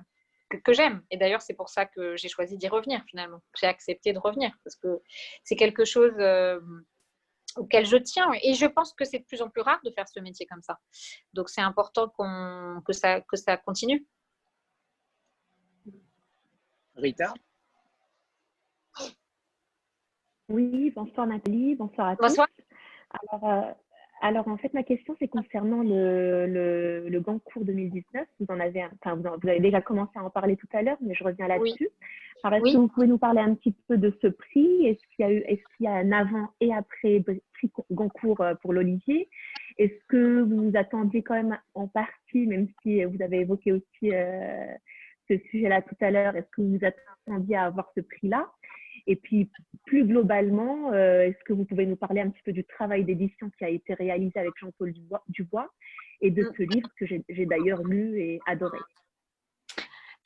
[0.63, 1.03] que, j'aime.
[1.11, 3.41] Et d'ailleurs, c'est pour ça que j'ai choisi d'y revenir finalement.
[3.59, 5.01] J'ai accepté de revenir parce que
[5.43, 6.59] c'est quelque chose euh,
[7.55, 8.31] auquel je tiens.
[8.41, 10.63] Et je pense que c'est de plus en plus rare de faire ce métier comme
[10.63, 10.79] ça.
[11.33, 12.09] Donc c'est important
[12.85, 14.07] que, ça, que ça continue.
[16.95, 17.33] Rita?
[20.49, 22.23] Oui, bonsoir Nathalie, bonsoir à tous.
[22.23, 22.47] Bonsoir.
[23.09, 23.71] Alors, euh,
[24.21, 28.27] alors, en fait, ma question, c'est concernant le, le, le Gancourt 2019.
[28.39, 31.13] Vous en avez, enfin, vous, avez déjà commencé à en parler tout à l'heure, mais
[31.13, 31.89] je reviens là-dessus.
[32.43, 34.87] Alors, est-ce que vous pouvez nous parler un petit peu de ce prix?
[34.87, 37.21] Est-ce qu'il y a eu, est-ce qu'il y a un avant et après
[37.53, 39.29] prix Goncourt euh, pour l'Olivier?
[39.77, 44.13] Est-ce que vous vous attendiez quand même en partie, même si vous avez évoqué aussi
[44.13, 44.73] euh,
[45.29, 48.47] ce sujet-là tout à l'heure, est-ce que vous vous attendiez à avoir ce prix-là?
[49.09, 49.49] Et puis,
[49.87, 53.49] plus globalement, euh, est-ce que vous pouvez nous parler un petit peu du travail d'édition
[53.57, 54.93] qui a été réalisé avec Jean-Paul
[55.29, 55.67] Dubois,
[56.21, 56.53] et de mm.
[56.55, 58.77] ce livre que j'ai d'ailleurs lu et adoré?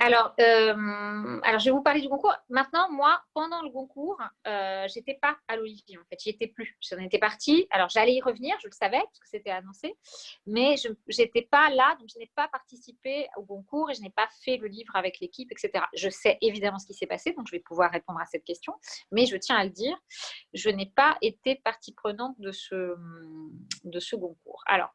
[0.03, 2.35] Alors, euh, alors, je vais vous parler du concours.
[2.49, 6.19] Maintenant, moi, pendant le concours, euh, j'étais pas à l'Olivier, en fait.
[6.19, 6.77] J'y étais plus.
[6.81, 7.67] J'en étais partie.
[7.71, 9.95] Alors, j'allais y revenir, je le savais, parce que c'était annoncé.
[10.45, 14.09] Mais je n'étais pas là, donc je n'ai pas participé au concours et je n'ai
[14.09, 15.85] pas fait le livre avec l'équipe, etc.
[15.95, 18.73] Je sais évidemment ce qui s'est passé, donc je vais pouvoir répondre à cette question.
[19.11, 19.97] Mais je tiens à le dire,
[20.53, 22.95] je n'ai pas été partie prenante de ce,
[23.85, 24.63] de ce concours.
[24.65, 24.93] Alors,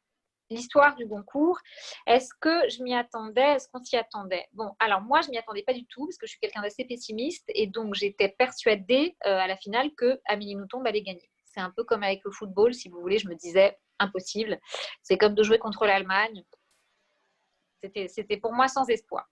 [0.51, 1.59] l'histoire du Goncourt.
[2.07, 3.55] Est-ce que je m'y attendais?
[3.57, 4.47] Est-ce qu'on s'y attendait?
[4.53, 6.85] Bon, alors moi, je m'y attendais pas du tout parce que je suis quelqu'un d'assez
[6.85, 11.31] pessimiste et donc j'étais persuadée euh, à la finale que Amélie Nothomb allait gagner.
[11.45, 14.59] C'est un peu comme avec le football, si vous voulez, je me disais impossible.
[15.03, 16.45] C'est comme de jouer contre l'Allemagne.
[17.83, 19.29] C'était pour moi sans espoir.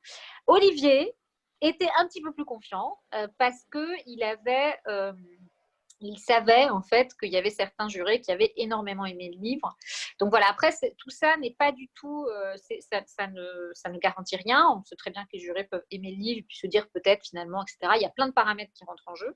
[0.46, 1.14] Olivier
[1.60, 4.76] était un petit peu plus confiant euh, parce qu'il avait...
[6.01, 9.74] Il savait en fait qu'il y avait certains jurés qui avaient énormément aimé le livre.
[10.20, 12.55] Donc voilà, après, tout ça n'est pas du tout, euh,
[13.07, 14.68] ça, ne, ça ne garantit rien.
[14.76, 17.26] On sait très bien que les jurés peuvent aimer le livre, puis se dire peut-être
[17.26, 17.94] finalement, etc.
[17.97, 19.34] Il y a plein de paramètres qui rentrent en jeu.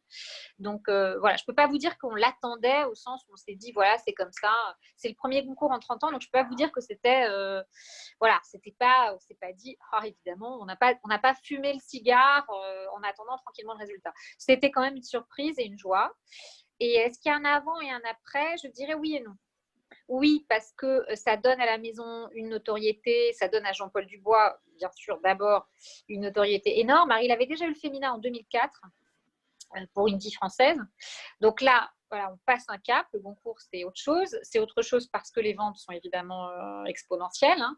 [0.59, 3.37] Donc euh, voilà, je ne peux pas vous dire qu'on l'attendait au sens où on
[3.37, 4.53] s'est dit, voilà, c'est comme ça.
[4.97, 6.81] C'est le premier concours en 30 ans, donc je ne peux pas vous dire que
[6.81, 7.63] c'était, euh,
[8.21, 11.35] voilà, c'était pas, on s'est pas dit, oh, évidemment, on n'a pas, on n'a pas
[11.43, 12.47] fumé le cigare
[12.95, 14.13] en attendant tranquillement le résultat.
[14.39, 16.13] C'était quand même une surprise et une joie.
[16.81, 18.57] Et est-ce qu'il y a un avant et un après?
[18.63, 19.35] Je dirais oui et non.
[20.09, 24.59] Oui, parce que ça donne à la maison une notoriété, ça donne à Jean-Paul Dubois,
[24.77, 25.69] bien sûr, d'abord
[26.09, 27.15] une notoriété énorme.
[27.23, 28.81] il avait déjà eu le féminin en 2004
[29.95, 30.79] pour une vie française.
[31.41, 33.07] Donc là, voilà, on passe un cap.
[33.13, 34.37] Le concours, c'est autre chose.
[34.43, 37.61] C'est autre chose parce que les ventes sont évidemment euh, exponentielles.
[37.61, 37.77] Hein.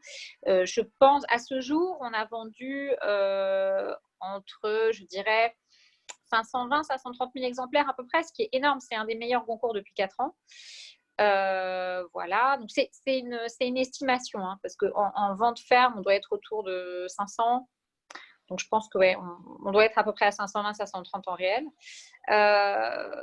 [0.49, 5.55] Euh, je pense, à ce jour, on a vendu euh, entre, je dirais,
[6.33, 8.81] 520, 530 000 exemplaires à peu près, ce qui est énorme.
[8.81, 10.35] C'est un des meilleurs concours depuis 4 ans.
[11.19, 16.65] voilà, donc c'est une, estimation, hein, parce qu'en en, vente ferme, on doit être autour
[16.65, 17.69] de 500.
[18.49, 18.99] Donc je pense que
[19.65, 21.65] on doit être à peu près à 520, 530 en réel.
[22.31, 23.23] Euh,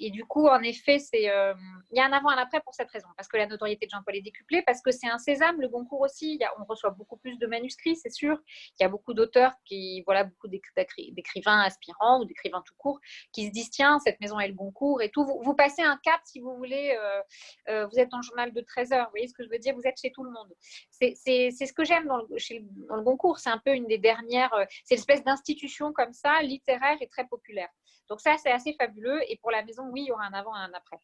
[0.00, 1.54] et du coup, en effet, c'est euh,
[1.92, 3.86] il y a un avant et un après pour cette raison, parce que la notoriété
[3.86, 6.40] de Jean-Paul est décuplée, parce que c'est un sésame, le Goncourt aussi.
[6.58, 8.38] On reçoit beaucoup plus de manuscrits, c'est sûr.
[8.78, 12.98] Il y a beaucoup d'auteurs qui, voilà, beaucoup d'écrivains aspirants ou d'écrivains tout court,
[13.32, 15.24] qui se disent tiens, cette maison est le Goncourt et tout.
[15.24, 16.96] Vous, passez un cap si vous voulez.
[16.98, 17.22] Euh,
[17.68, 19.04] euh, vous êtes dans journal de 13 heures.
[19.06, 19.74] Vous voyez ce que je veux dire?
[19.74, 20.52] Vous êtes chez tout le monde.
[20.90, 21.14] C'est
[21.50, 23.38] ce que j'aime dans dans le Goncourt.
[23.38, 24.54] C'est un peu une des dernières.
[24.84, 27.68] c'est une espèce d'institution comme ça, littéraire et très populaire.
[28.10, 29.20] Donc ça, c'est assez fabuleux.
[29.30, 30.98] Et pour la maison, oui, il y aura un avant et un après.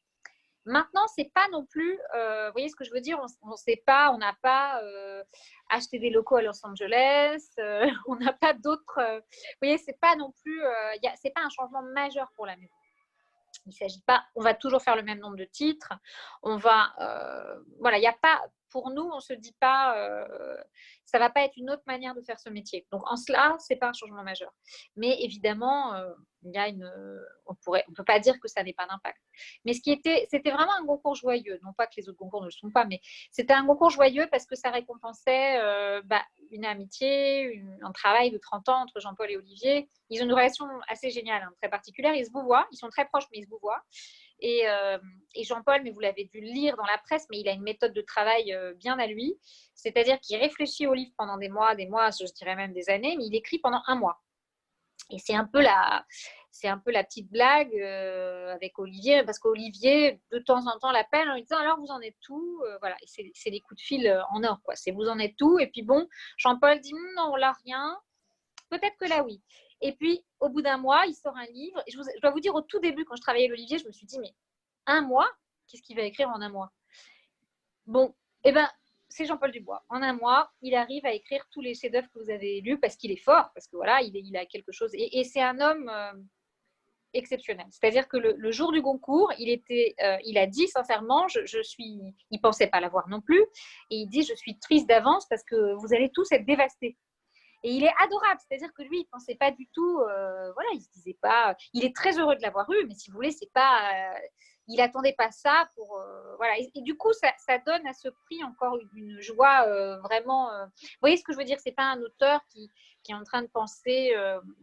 [0.67, 3.57] Maintenant, c'est pas non plus, euh, vous voyez ce que je veux dire, on ne
[3.57, 5.23] sait pas, on n'a pas euh,
[5.71, 10.17] acheté des locaux à Los Angeles, euh, on n'a pas d'autres, vous voyez, c'est pas
[10.17, 10.61] non plus,
[11.23, 12.75] c'est pas un changement majeur pour la maison.
[13.65, 15.93] Il ne s'agit pas, on va toujours faire le même nombre de titres,
[16.43, 16.93] on va,
[17.79, 19.95] voilà, il n'y a pas, pour nous, on ne se dit pas,
[21.07, 22.87] ça va pas être une autre manière de faire ce métier.
[22.91, 24.53] Donc en cela, c'est pas un changement majeur.
[24.97, 26.13] Mais évidemment, euh,
[26.45, 26.91] y a une,
[27.47, 29.19] on pourrait, on peut pas dire que ça n'ait pas d'impact.
[29.65, 31.59] Mais ce qui était, c'était vraiment un concours joyeux.
[31.65, 33.01] Non pas que les autres concours ne le sont pas, mais
[33.31, 38.39] c'était un concours joyeux parce que ça récompensait euh, bah, une amitié, un travail de
[38.39, 39.89] 30 ans entre Jean-Paul et Olivier.
[40.11, 42.15] Ils ont une relation assez géniale, hein, très particulière.
[42.15, 43.83] Ils se vous voient, ils sont très proches, mais ils se vous voient.
[44.45, 44.99] Euh,
[45.35, 47.93] et, Jean-Paul, mais vous l'avez dû lire dans la presse, mais il a une méthode
[47.93, 49.39] de travail euh, bien à lui.
[49.75, 53.17] C'est-à-dire qu'il réfléchit au livre pendant des mois, des mois, je dirais même des années,
[53.17, 54.21] mais il écrit pendant un mois.
[55.11, 56.05] Et c'est un peu la,
[56.51, 60.91] c'est un peu la petite blague euh, avec Olivier, parce qu'Olivier, de temps en temps,
[60.91, 64.25] l'appelle en lui disant alors vous en êtes tout Voilà, c'est des coups de fil
[64.31, 64.75] en or, quoi.
[64.75, 65.59] C'est vous en êtes tout.
[65.59, 66.09] Et puis bon,
[66.39, 67.97] Jean-Paul dit non, là rien.
[68.69, 69.41] Peut-être que là oui.
[69.81, 71.83] Et puis, au bout d'un mois, il sort un livre.
[71.89, 74.19] Je, dois vous dire, au tout début, quand je travaillais l'Olivier, je me suis dit,
[74.19, 74.35] mais
[74.87, 75.29] un mois
[75.69, 76.71] Qu'est-ce qu'il va écrire en un mois?
[77.87, 78.15] Bon,
[78.45, 78.69] eh ben,
[79.09, 79.85] c'est Jean-Paul Dubois.
[79.89, 82.97] En un mois, il arrive à écrire tous les chefs-d'œuvre que vous avez lus parce
[82.97, 84.91] qu'il est fort, parce que voilà, il, il a quelque chose.
[84.95, 86.13] Et, c'est un homme euh,
[87.15, 87.67] exceptionnel.
[87.71, 91.63] C'est-à-dire que le, jour du concours, il, était, euh, il a dit sincèrement, je, je
[91.63, 92.01] suis,
[92.31, 93.43] il pensait pas l'avoir non plus,
[93.91, 96.97] et il dit, je suis triste d'avance parce que vous allez tous être dévastés.
[97.67, 100.81] Et il est adorable, c'est-à-dire que lui, il pensait pas du tout, euh, voilà, il
[100.81, 103.51] se disait pas, il est très heureux de l'avoir eu, mais si vous voulez, c'est
[103.53, 104.19] pas, euh,
[104.69, 106.57] il attendait pas ça pour, euh, voilà.
[106.61, 109.67] Et, du coup, ça, ça, donne à ce prix encore une joie
[110.03, 110.49] vraiment.
[110.67, 112.71] vous voyez ce que je veux dire C'est pas un auteur qui,
[113.03, 114.15] qui, est en train de penser,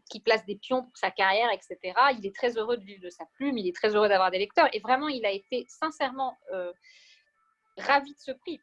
[0.10, 1.94] qui place des pions pour sa carrière, etc.
[2.18, 4.40] Il est très heureux de vivre de sa plume, il est très heureux d'avoir des
[4.40, 6.38] lecteurs, et vraiment, il a été sincèrement
[7.78, 8.62] ravi de ce prix.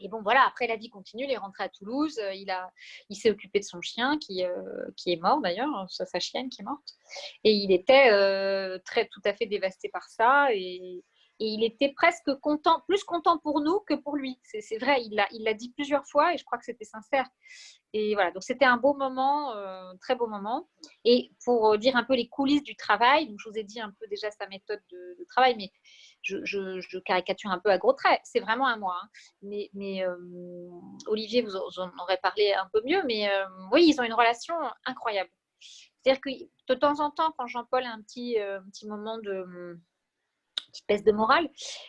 [0.00, 2.70] Et bon, voilà, après la vie continue, il est rentré à Toulouse, euh, il, a,
[3.10, 4.52] il s'est occupé de son chien qui, euh,
[4.96, 6.94] qui est mort d'ailleurs, sa chienne qui est morte.
[7.44, 10.48] Et il était euh, très tout à fait dévasté par ça.
[10.52, 11.02] Et,
[11.40, 14.38] et, il était presque content, plus content pour nous que pour lui.
[14.44, 17.28] C'est, vrai, il l'a, il dit plusieurs fois et je crois que c'était sincère.
[17.92, 19.54] Et voilà, donc c'était un beau moment,
[20.00, 20.68] très beau moment.
[21.04, 23.92] Et pour dire un peu les coulisses du travail, donc je vous ai dit un
[24.00, 25.70] peu déjà sa méthode de, travail, mais
[26.22, 28.96] je, caricature un peu à gros traits, c'est vraiment à moi.
[29.02, 29.08] Hein.
[29.74, 30.16] Mais, euh,
[31.06, 34.54] Olivier, vous en aurez parlé un peu mieux, mais euh, oui, ils ont une relation
[34.86, 35.30] incroyable.
[36.02, 36.30] C'est-à-dire que
[36.68, 39.78] de temps en temps, quand Jean-Paul a un petit, euh, petit moment de
[40.74, 41.48] petite baisse de morale,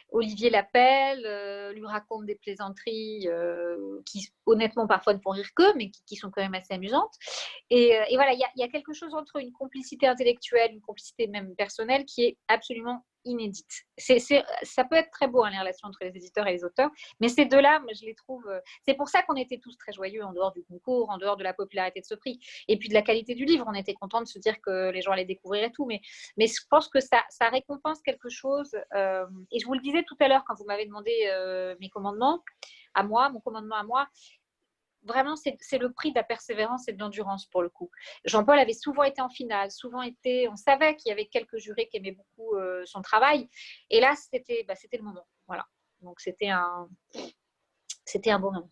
[0.10, 1.22] Olivier l'appelle,
[1.74, 3.28] lui raconte des plaisanteries
[4.06, 7.14] qui, honnêtement, parfois ne font rire qu'eux, mais qui, sont quand même assez amusantes.
[7.70, 12.06] Et, voilà, il y, a quelque chose entre une complicité intellectuelle, une complicité même personnelle
[12.06, 13.86] qui est absolument inédite.
[13.98, 16.90] C'est, ça peut être très beau, hein, les relations entre les éditeurs et les auteurs,
[17.20, 18.48] mais ces deux-là, je les trouve.
[18.48, 21.38] Euh, c'est pour ça qu'on était tous très joyeux en dehors du concours, en dehors
[21.38, 23.66] de la popularité de ce prix, et puis de la qualité du livre.
[23.68, 26.02] On était contents de se dire que les gens allaient découvrir et tout, mais,
[26.38, 28.76] je pense que ça, ça récompense quelque chose.
[28.94, 31.90] Euh, et je vous le disais tout à l'heure quand vous m'avez demandé euh, mes
[31.90, 32.44] commandements
[32.94, 34.08] à moi, mon commandement à moi
[35.06, 37.89] vraiment, c'est le prix de la persévérance et de l'endurance pour le coup.
[38.26, 41.88] Jean-Paul avait souvent été en finale, souvent été, on savait qu'il y avait quelques jurés
[41.88, 43.49] qui aimaient beaucoup euh, son travail.
[43.89, 45.28] Et là, c'était bah, le moment.
[45.47, 45.66] Voilà.
[46.01, 46.89] Donc, c'était un,
[48.03, 48.72] c'était un bon moment.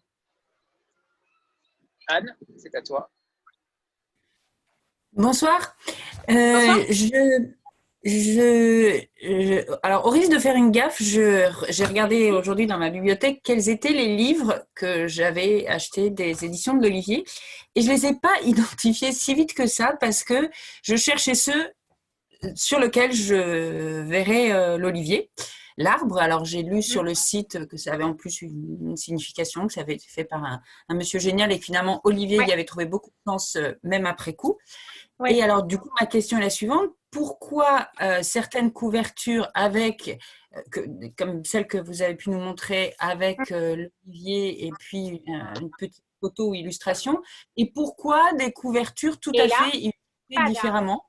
[2.07, 3.11] Anne, c'est à toi.
[5.13, 5.75] Bonsoir.
[6.29, 7.53] Euh, je,
[8.05, 13.69] je, alors, au risque de faire une gaffe, j'ai regardé aujourd'hui dans ma bibliothèque quels
[13.69, 17.23] étaient les livres que j'avais achetés des éditions de l'Olivier
[17.75, 20.49] et je les ai pas identifiés si vite que ça parce que
[20.83, 21.71] je cherchais ceux
[22.55, 25.31] sur lesquels je verrais euh, l'Olivier.
[25.77, 29.73] L'arbre, alors j'ai lu sur le site que ça avait en plus une, signification, que
[29.73, 30.61] ça avait été fait par un,
[30.93, 34.57] monsieur génial et finalement Olivier y avait trouvé beaucoup de sens euh, même après coup.
[35.25, 40.19] Et alors du coup, ma question est la suivante pourquoi euh, certaines couvertures avec,
[40.75, 43.53] euh, comme celle que vous avez pu nous montrer avec mmh.
[43.53, 47.21] euh, l'olivier et puis une petite photo ou illustration,
[47.55, 51.05] et pourquoi des couvertures tout à fait illustrées différemment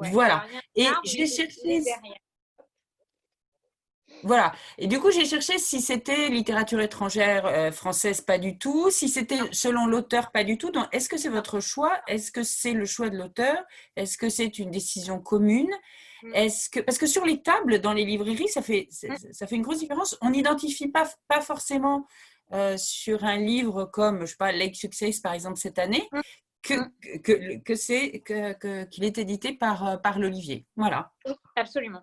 [0.00, 0.44] Voilà.
[0.74, 1.82] Et j'ai cherché.
[4.22, 4.52] Voilà.
[4.78, 8.90] Et du coup, j'ai cherché si c'était littérature étrangère euh, française, pas du tout.
[8.90, 10.70] Si c'était selon l'auteur, pas du tout.
[10.70, 11.92] Donc, est-ce que c'est votre choix?
[12.06, 13.56] Est-ce que c'est le choix de l'auteur?
[13.96, 15.70] Est-ce que c'est une décision commune?
[16.22, 16.34] Mm.
[16.34, 19.32] est-ce que, parce que sur les tables, dans les librairies, ça fait, mm.
[19.32, 20.16] ça fait une grosse différence.
[20.22, 22.06] On n'identifie pas, pas forcément
[22.52, 26.20] euh, sur un livre comme, je sais pas, Lake Success, par exemple, cette année, mm.
[26.66, 28.22] Que, que, que c'est
[28.90, 30.66] qu'il est édité par, euh, par l'Olivier.
[30.76, 31.12] Voilà.
[31.56, 32.02] absolument.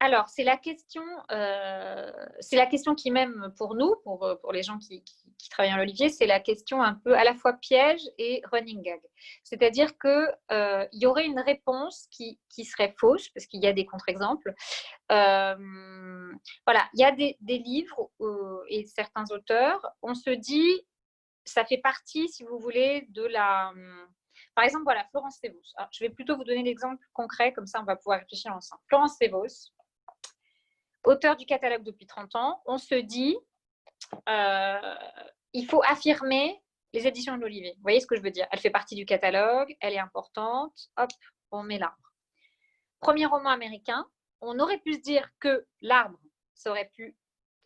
[0.00, 2.10] Alors, c'est la question, euh,
[2.40, 5.04] c'est la question qui même pour nous, pour, euh, pour les gens qui,
[5.50, 9.00] travaillent en l'Olivier, c'est la question un peu à la fois piège et running gag.
[9.42, 13.84] C'est-à-dire qu'il euh, y aurait une réponse qui, serait fausse, parce qu'il y a des
[13.84, 14.54] contre-exemples.
[15.08, 18.10] voilà, il y a des, des livres
[18.68, 20.86] et certains auteurs, on se dit,
[21.44, 23.72] ça fait partie, si vous voulez, de la
[24.54, 25.60] par exemple, voilà, Florence Thévos.
[25.92, 28.82] je vais plutôt vous donner l'exemple concret, comme ça on va pouvoir réfléchir ensemble.
[28.88, 29.72] Florence Thévos,
[31.04, 33.36] auteur du catalogue depuis 30 ans, on se dit,
[34.28, 34.94] euh,
[35.52, 36.62] il faut affirmer
[36.92, 37.72] les éditions de l'Olivier.
[37.76, 38.46] Vous voyez ce que je veux dire?
[38.50, 41.10] Elle fait partie du catalogue, elle est importante, hop,
[41.50, 42.12] on met l'arbre.
[43.00, 44.06] Premier roman américain,
[44.40, 46.18] on aurait pu se dire que l'arbre,
[46.54, 47.16] ça aurait pu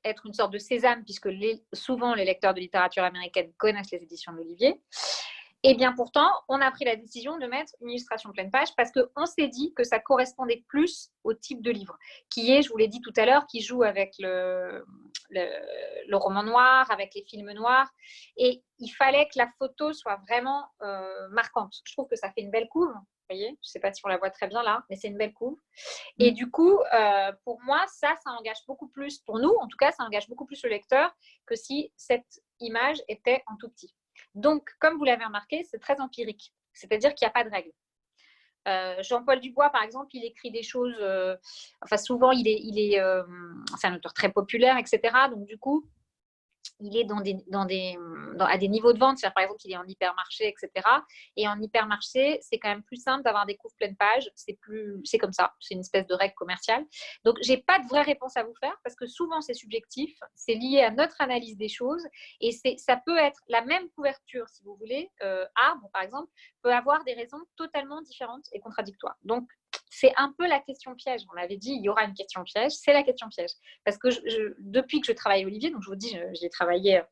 [0.09, 1.29] être une sorte de sésame, puisque
[1.73, 4.81] souvent les lecteurs de littérature américaine connaissent les éditions de l'Olivier.
[5.63, 8.91] Et bien pourtant, on a pris la décision de mettre une illustration pleine page parce
[8.93, 11.99] qu'on s'est dit que ça correspondait plus au type de livre,
[12.31, 14.85] qui est, je vous l'ai dit tout à l'heure, qui joue avec le,
[15.31, 17.91] le, roman noir, avec les films noirs.
[18.37, 21.75] Et il fallait que la photo soit vraiment euh, marquante.
[21.85, 22.93] Je trouve que ça fait une belle couve.
[22.93, 25.09] Vous voyez, je ne sais pas si on la voit très bien là, mais c'est
[25.09, 25.59] une belle couve.
[26.21, 26.35] Et mm.
[26.35, 29.91] du coup, euh, pour moi, ça, ça engage beaucoup plus, pour nous en tout cas,
[29.91, 31.13] ça engage beaucoup plus le lecteur
[31.45, 33.93] que si cette image était en tout petit.
[34.37, 37.73] Donc, comme vous l'avez remarqué, c'est très empirique, c'est-à-dire qu'il n'y a pas de règle.
[38.69, 41.37] Euh, Jean-Paul Dubois, par exemple, il écrit des choses, euh,
[41.83, 43.23] enfin souvent, il est, euh,
[43.79, 45.01] c'est un auteur très populaire, etc.
[45.31, 45.89] Donc du coup,
[46.81, 47.99] il est dans des, dans des,
[48.41, 50.87] à des niveaux de vente, par exemple qu'il est en hypermarché, etc.
[51.37, 54.31] Et en hypermarché, c'est quand même plus simple d'avoir des couves pleines pages.
[54.35, 55.55] C'est plus, c'est comme ça.
[55.61, 56.85] C'est une espèce de règle commerciale.
[57.25, 60.19] Donc, j'ai pas de vraie réponse à vous faire parce que souvent c'est subjectif.
[60.35, 62.07] C'est lié à notre analyse des choses
[62.41, 65.11] et c'est, ça peut être la même couverture, si vous voulez.
[65.23, 66.31] Euh, arbre, par exemple,
[66.63, 69.17] peut avoir des raisons totalement différentes et contradictoires.
[69.25, 69.49] Donc,
[69.91, 71.23] c'est un peu la question piège.
[71.33, 72.73] On avait dit, il y aura une question piège.
[72.73, 73.51] C'est la question piège.
[73.85, 74.09] Parce que
[74.59, 77.03] depuis que je travaille Olivier, donc je vous dis, j'ai travaillé euh,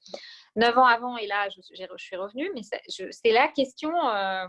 [0.56, 1.60] neuf ans avant et là, je,
[1.96, 3.92] suis revenue, mais c'est la question.
[4.08, 4.46] Euh,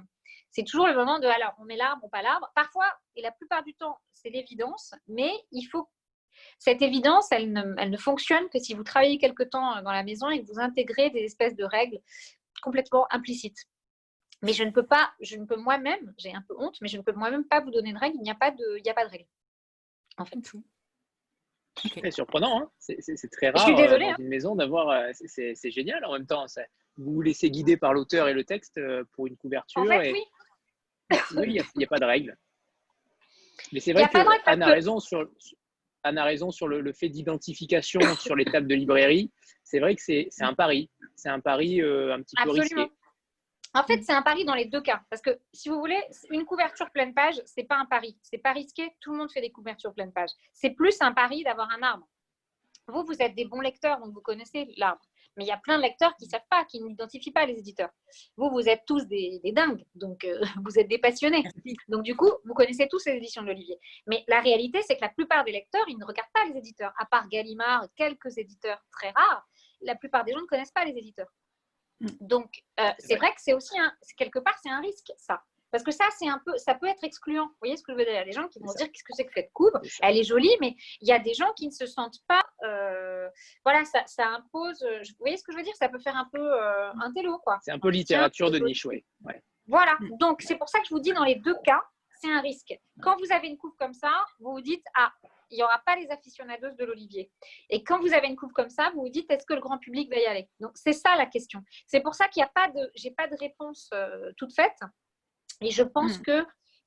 [0.52, 2.50] c'est toujours le moment de alors, on met l'arbre ou pas l'arbre.
[2.56, 5.90] Parfois, et la plupart du temps, c'est l'évidence, mais il faut.
[6.60, 10.04] Cette évidence, elle ne, elle ne fonctionne que si vous travaillez quelque temps dans la
[10.04, 12.00] maison et que vous intégrez des espèces de règles
[12.62, 13.66] complètement implicites.
[14.42, 16.98] Mais je ne peux pas, je ne peux moi-même, j'ai un peu honte, mais je
[16.98, 18.18] ne peux moi-même pas vous donner de règles.
[18.18, 19.28] Il n'y a pas de, il n'y a pas de règles.
[20.18, 20.38] En fait.
[21.84, 24.16] C'est surprenant, hein c'est très rare euh, dans hein.
[24.18, 24.90] une maison d'avoir.
[24.90, 26.46] Euh, c'est génial en même temps.
[26.98, 29.82] Vous vous laissez guider par l'auteur et le texte euh, pour une couverture.
[29.82, 30.24] En fait, oui.
[31.36, 32.36] Oui, il n'y a, pas de règles.
[33.72, 35.30] Mais c'est vrai qu'Anne a, raison sur,
[36.04, 39.32] Anne a raison sur le, fait d'identification sur les tables de librairie.
[39.64, 40.90] C'est vrai que c'est un pari.
[41.16, 42.90] C'est un pari un petit peu risqué.
[43.76, 45.02] En fait, c'est un pari dans les deux cas.
[45.10, 46.02] Parce que si vous voulez,
[46.32, 48.18] une couverture pleine page, ce n'est pas un pari.
[48.22, 48.90] C'est pas risqué.
[49.02, 50.30] Tout le monde fait des couvertures pleine page.
[50.54, 52.08] C'est plus un pari d'avoir un arbre.
[52.88, 55.02] Vous, vous êtes des bons lecteurs, donc vous connaissez l'arbre.
[55.36, 57.60] Mais il y a plein de lecteurs qui ne savent pas, qui n'identifient pas les
[57.60, 57.90] éditeurs.
[58.38, 61.44] Vous, vous êtes tous des, dingues, donc euh, vous êtes des passionnés.
[61.90, 63.78] Donc du coup, vous connaissez tous les éditions de l'Olivier.
[64.08, 66.94] Mais la réalité, c'est que la plupart des lecteurs, ils ne regardent pas les éditeurs.
[66.98, 69.46] À part Gallimard, quelques éditeurs très rares,
[69.82, 71.28] la plupart des gens ne connaissent pas les éditeurs.
[72.00, 72.08] Mm.
[72.22, 75.42] Donc, euh, c'est vrai que c'est aussi un, quelque part, c'est un risque, ça.
[75.72, 77.48] Parce que ça, c'est un peu, ça peut être excluant.
[77.48, 78.14] Vous voyez ce que je veux dire?
[78.14, 79.74] Il y a des gens qui vont se dire qu'est-ce que c'est que cette couve
[80.02, 82.44] Elle est jolie, mais il y a des gens qui ne se sentent pas.
[82.64, 83.28] Euh,
[83.66, 84.82] voilà, ça, ça, impose.
[84.84, 85.76] Euh, vous voyez ce que je veux dire?
[85.76, 87.60] Ça peut faire un peu un télo, quoi.
[87.62, 89.04] C'est un peu littérature de niche, oui.
[89.68, 89.98] Voilà.
[90.00, 90.18] Mm.
[90.18, 91.82] Donc, c'est pour ça que je vous dis dans les deux cas,
[92.26, 92.80] c'est un risque.
[93.02, 95.12] Quand vous avez une couve comme ça, vous vous dites, ah,
[95.52, 97.32] il n'y aura pas les aficionados de l'olivier.
[97.70, 99.78] Et quand vous avez une couve comme ça, vous vous dites, est-ce que le grand
[99.78, 100.50] public va y aller?
[100.60, 101.62] Donc, c'est ça la question.
[101.88, 104.80] C'est pour ça qu'il n'y a pas de, j'ai pas de réponse euh, toute faite.
[105.62, 106.24] Et je pense hmm.
[106.24, 106.46] que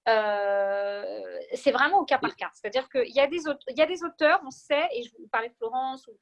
[0.08, 2.50] euh, c'est vraiment au cas par cas.
[2.54, 6.16] C'est-à-dire qu'il y, a des auteurs, on sait, et je vous parlais de Florence ou,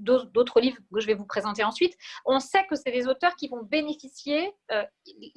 [0.00, 3.48] d'autres livres que je vais vous présenter ensuite, on sait que c'est des auteurs qui
[3.48, 4.84] vont bénéficier, euh,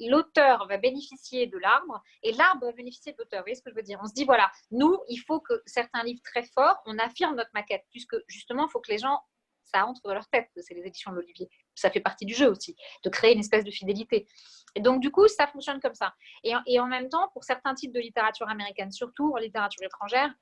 [0.00, 3.40] l'auteur va bénéficier de l'arbre et l'arbre va bénéficier de l'auteur.
[3.40, 3.98] Vous voyez ce que je veux dire?
[4.02, 7.50] On se dit, voilà, nous, il faut que certains livres très forts, on affirme notre
[7.54, 9.20] maquette, puisque justement, il faut que les gens
[9.72, 11.48] ça entre dans leur tête, c'est les éditions de l'Olivier.
[11.74, 14.26] Ça fait partie du jeu aussi, de créer une espèce de fidélité.
[14.74, 16.14] Et donc, du coup, ça fonctionne comme ça.
[16.44, 20.32] Et, et en même temps, pour certains types de littérature américaine, surtout en littérature étrangère,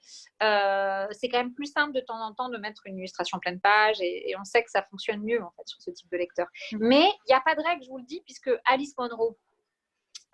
[0.42, 3.60] euh, c'est quand même plus simple de temps en temps de mettre une illustration pleine
[3.60, 6.46] page et, on sait que ça fonctionne mieux en fait sur ce type de lecteur.
[6.72, 6.78] Mm.
[6.80, 9.36] Mais il n'y a pas de règle, je vous le dis, puisque Alice Monroe,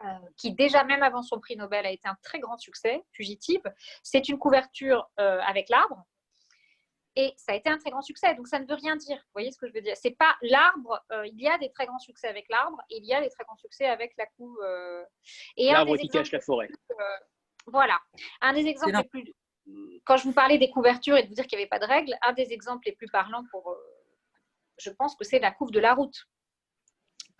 [0.04, 3.62] euh, qui déjà même avant son prix Nobel a été un très grand succès, fugitive.
[4.02, 6.04] C'est une couverture euh, avec l'arbre,
[7.16, 8.34] et ça a été un très grand succès.
[8.34, 9.16] Donc, ça ne veut rien dire.
[9.16, 9.96] Vous voyez ce que je veux dire?
[9.96, 11.00] C'est pas l'arbre.
[11.12, 13.30] Euh, il y a des très grands succès avec l'arbre et il y a des
[13.30, 14.58] très grands succès avec la couve.
[14.62, 15.04] Euh,
[15.56, 16.68] l'arbre qui cache la forêt.
[16.90, 16.94] Euh,
[17.66, 18.00] voilà.
[18.40, 19.32] Un des exemples les plus.
[20.04, 21.86] Quand je vous parlais des couvertures et de vous dire qu'il n'y avait pas de
[21.86, 23.74] règles, un des exemples les plus parlants pour.
[24.78, 26.26] je pense que c'est la couve de la route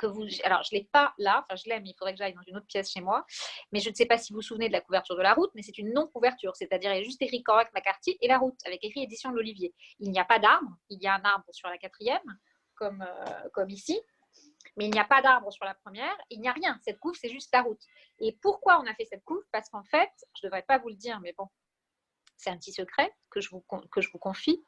[0.03, 2.43] Alors, je ne l'ai pas là, enfin, je l'ai, mais il faudrait que j'aille dans
[2.47, 3.25] une autre pièce chez moi.
[3.73, 5.51] Mais je ne sais pas si vous vous souvenez de la couverture de la route,
[5.55, 8.59] mais c'est une non-couverture, c'est-à-dire il y a juste écrit Correct McCarthy et la route,
[8.67, 9.75] avec écrit édition de l'Olivier.
[10.01, 12.39] Il n'y a pas d'arbre, il y a un arbre sur la quatrième,
[12.75, 14.01] comme, euh, comme ici,
[14.77, 16.79] mais il n'y a pas d'arbre sur la première, il n'y a rien.
[16.83, 17.83] Cette couve, c'est juste la route.
[18.19, 19.45] Et pourquoi on a fait cette couve?
[19.53, 21.49] Parce qu'en fait, je ne devrais pas vous le dire, mais bon,
[22.37, 24.65] c'est un petit secret que je vous, que je vous confie,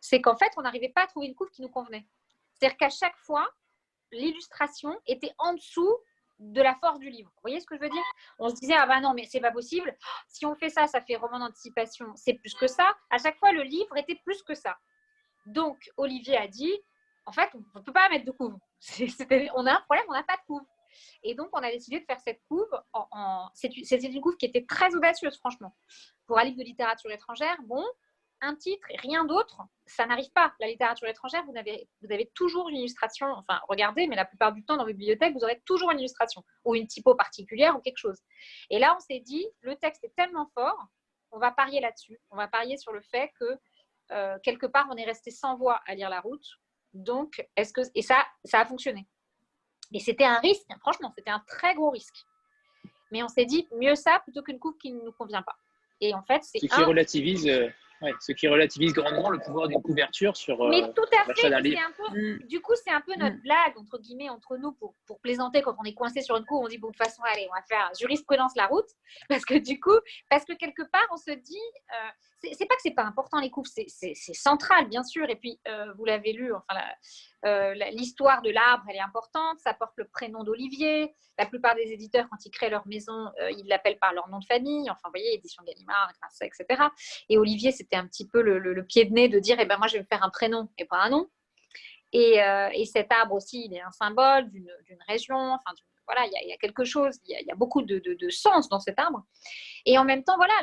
[0.00, 2.06] c'est qu'en fait, on n'arrivait pas à trouver une couve qui nous convenait.
[2.54, 3.48] C'est-à-dire qu'à chaque fois,
[4.12, 5.96] l'illustration était en dessous
[6.38, 7.30] de la force du livre.
[7.34, 8.02] Vous voyez ce que je veux dire?
[8.38, 9.96] On se disait, ah ben non, mais c'est pas possible.
[10.28, 12.96] Si on fait ça, ça fait roman d'anticipation, c'est plus que ça.
[13.10, 14.76] À chaque fois, le livre était plus que ça.
[15.46, 16.72] Donc, Olivier a dit,
[17.26, 18.56] en fait, on ne peut pas mettre de couve.
[19.56, 20.62] on a un problème, on n'a pas de couve.
[21.22, 22.70] Et donc, on a décidé de faire cette couve.
[22.92, 25.74] En, C'était une couve qui était très audacieuse, franchement.
[26.26, 27.84] Pour un livre de littérature étrangère, bon,
[28.40, 30.52] un titre et rien d'autre, ça n'arrive pas.
[30.60, 33.26] La littérature étrangère, vous avez, vous avez toujours une illustration.
[33.32, 36.44] Enfin, regardez, mais la plupart du temps, dans vos bibliothèques, vous aurez toujours une illustration
[36.64, 38.20] ou une typo particulière ou quelque chose.
[38.70, 40.78] Et là, on s'est dit, le texte est tellement fort,
[41.32, 42.18] on va parier là-dessus.
[42.30, 43.58] On va parier sur le fait que
[44.12, 46.46] euh, quelque part, on est resté sans voix à lire la route.
[46.94, 49.06] Donc, est-ce que et ça, ça a fonctionné.
[49.92, 50.66] Et c'était un risque.
[50.80, 52.24] Franchement, c'était un très gros risque.
[53.10, 55.56] Mais on s'est dit mieux ça plutôt qu'une coupe qui ne nous convient pas.
[56.00, 57.50] Et en fait, c'est ce qui relativise.
[58.02, 61.50] Euh, ce qui relativise grandement le pouvoir d'une couverture sur Mais euh, tout à fait,
[61.50, 62.46] mm.
[62.46, 63.42] Du coup, c'est un peu notre mm.
[63.42, 66.62] blague, entre guillemets, entre nous, pour, pour, plaisanter quand on est coincé sur une cour.
[66.62, 68.88] On dit, bon, de toute façon, allez, on va faire jurisprudence la route.
[69.28, 69.98] Parce que du coup,
[70.30, 71.56] parce que quelque part, on se dit,
[71.92, 72.10] euh,
[72.52, 75.28] c'est pas que c'est pas important les couves, c'est central bien sûr.
[75.28, 76.80] Et puis euh, vous l'avez lu, enfin
[77.44, 79.58] euh, l'histoire de l'arbre elle est importante.
[79.60, 81.14] Ça porte le prénom d'Olivier.
[81.38, 84.38] La plupart des éditeurs quand ils créent leur maison, euh, ils l'appellent par leur nom
[84.38, 84.90] de famille.
[84.90, 86.82] Enfin vous voyez, édition Gallimard, etc.
[87.28, 89.86] Et Olivier c'était un petit peu le, pied de nez de dire, eh ben moi
[89.86, 91.28] je vais me faire un prénom et pas un nom.
[92.12, 92.38] Et,
[92.72, 95.36] et cet arbre aussi, il est un symbole d'une région.
[95.36, 95.74] Enfin
[96.06, 98.98] voilà, il y, a, quelque chose, il y a, beaucoup de, de sens dans cet
[98.98, 99.26] arbre.
[99.84, 100.54] Et en même temps, voilà,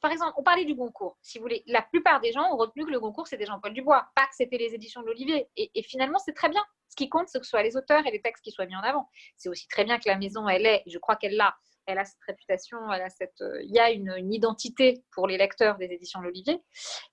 [0.00, 1.16] par exemple, on parlait du Goncourt.
[1.22, 4.06] Si vous voulez, la plupart des gens ont retenu que le Goncourt, c'était Jean-Paul Dubois,
[4.14, 5.48] pas que c'était les éditions de l'Olivier.
[5.56, 6.62] Et, finalement, c'est très bien.
[6.88, 8.76] Ce qui compte, c'est que ce soit les auteurs et les textes qui soient mis
[8.76, 9.08] en avant.
[9.36, 11.54] C'est aussi très bien que la maison, elle est, je crois qu'elle l'a,
[11.86, 15.26] elle a cette réputation, elle a cette, euh, il y a une, une, identité pour
[15.26, 16.62] les lecteurs des éditions de l'Olivier.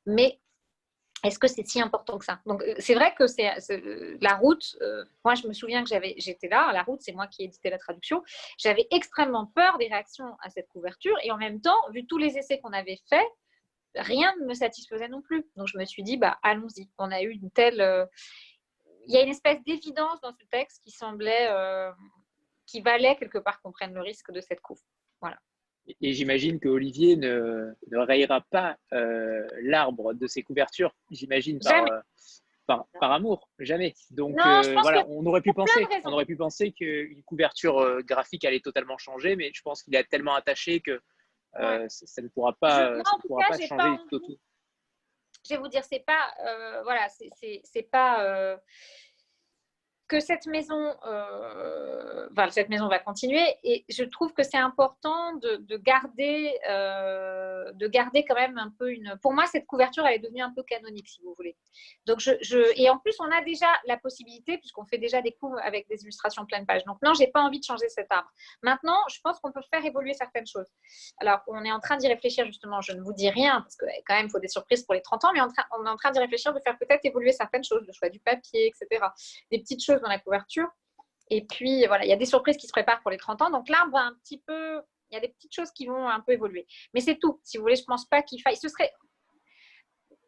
[0.06, 0.40] Mais
[1.24, 2.40] est-ce que c'est si important que ça?
[2.46, 4.78] Donc, euh, c'est vrai que c'est euh, la route.
[4.82, 6.72] Euh, moi, je me souviens que j'avais, j'étais là.
[6.72, 8.24] La route, c'est moi qui ai édité la traduction.
[8.58, 12.38] J'avais extrêmement peur des réactions à cette couverture, et en même temps, vu tous les
[12.38, 13.28] essais qu'on avait faits,
[13.96, 15.46] rien ne me satisfaisait non plus.
[15.56, 16.90] Donc, je me suis dit, bah, allons-y.
[16.98, 18.08] On a eu une telle.
[19.08, 21.50] Il y a une espèce d'évidence dans ce texte qui semblait,
[22.66, 24.82] qui valait quelque part qu'on prenne le risque de cette couve.
[25.22, 25.38] Voilà.
[26.02, 31.86] Et j'imagine que Olivier ne, ne rayera pas euh, l'arbre de ses couvertures, j'imagine, par,
[31.92, 33.96] euh, par, amour, jamais.
[34.12, 38.60] Donc euh, voilà, on aurait pu penser, on aurait pu penser qu'une couverture graphique allait
[38.60, 41.02] totalement changer, mais je pense qu'il est tellement attaché que
[41.54, 44.38] ça, ne pourra pas, pourra pas changer tout, tout.
[45.48, 46.34] Je vais vous dire, c'est pas,
[46.84, 48.60] voilà, c'est pas
[50.10, 50.96] que cette maison
[52.50, 53.44] cette maison va continuer.
[53.64, 58.92] Et je trouve que c'est important de, garder, euh, de garder quand même un peu
[58.92, 59.18] une.
[59.22, 61.58] Pour moi, cette couverture, elle est devenue un peu canonique, si vous voulez.
[62.06, 65.60] Donc, je, et en plus, on a déjà la possibilité, puisqu'on fait déjà des coups
[65.64, 66.84] avec des illustrations pleine page.
[66.86, 68.30] Donc, non, j'ai pas envie de changer cet arbre.
[68.64, 70.68] Maintenant, je pense qu'on peut faire évoluer certaines choses.
[71.18, 72.82] Alors, on est en train d'y réfléchir justement.
[72.82, 75.26] Je ne vous dis rien parce que quand même, faut des surprises pour les 30
[75.26, 77.94] ans, mais on est en train d'y réfléchir de faire peut-être évoluer certaines choses, le
[77.94, 79.06] choix du papier, etc.
[79.52, 80.68] Des petites choses dans la couverture
[81.30, 83.50] et puis, voilà, il y a des surprises qui se préparent pour les 30 ans.
[83.52, 84.82] Donc, l'arbre va un petit peu,
[85.12, 86.68] il y a des petites choses qui vont un peu évoluer.
[86.94, 87.40] Mais c'est tout.
[87.44, 88.58] Si vous voulez, je ne pense pas qu'il faille.
[88.58, 88.92] Ce serait,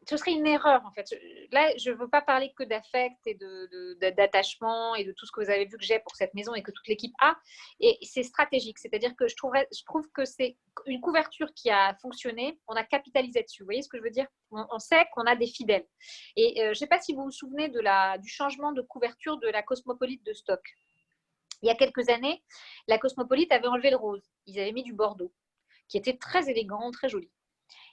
[0.07, 1.13] ce serait une erreur, en fait.
[1.51, 3.37] Là, je ne veux pas parler que d'affect et
[4.11, 6.55] d'attachement de, et de tout ce que vous avez vu que j'ai pour cette maison
[6.55, 7.35] et que toute l'équipe a.
[7.79, 8.79] Et c'est stratégique.
[8.79, 12.59] C'est-à-dire que je, trouve que c'est une couverture qui a fonctionné.
[12.67, 13.61] On a capitalisé dessus.
[13.61, 14.27] Vous voyez ce que je veux dire?
[14.51, 15.85] On, sait qu'on a des fidèles.
[16.35, 18.81] Et euh, je ne sais pas si vous vous souvenez de la, du changement de
[18.81, 20.61] couverture de la Cosmopolite de stock
[21.61, 22.43] il y a quelques années,
[22.87, 24.23] la Cosmopolite avait enlevé le rose.
[24.47, 25.31] Ils avaient mis du bordeaux,
[25.87, 27.29] qui était très élégant, très joli.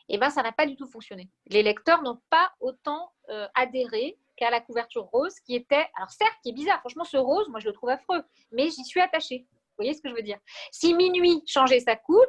[0.09, 1.29] Eh bien, ça n'a pas du tout fonctionné.
[1.47, 6.35] Les lecteurs n'ont pas autant euh, adhéré qu'à la couverture rose, qui était, alors certes,
[6.43, 6.81] qui est bizarre.
[6.81, 9.47] Franchement, ce rose, moi, je le trouve affreux, mais j'y suis attachée.
[9.51, 10.39] Vous voyez ce que je veux dire?
[10.73, 12.27] Si Minuit changeait sa couve,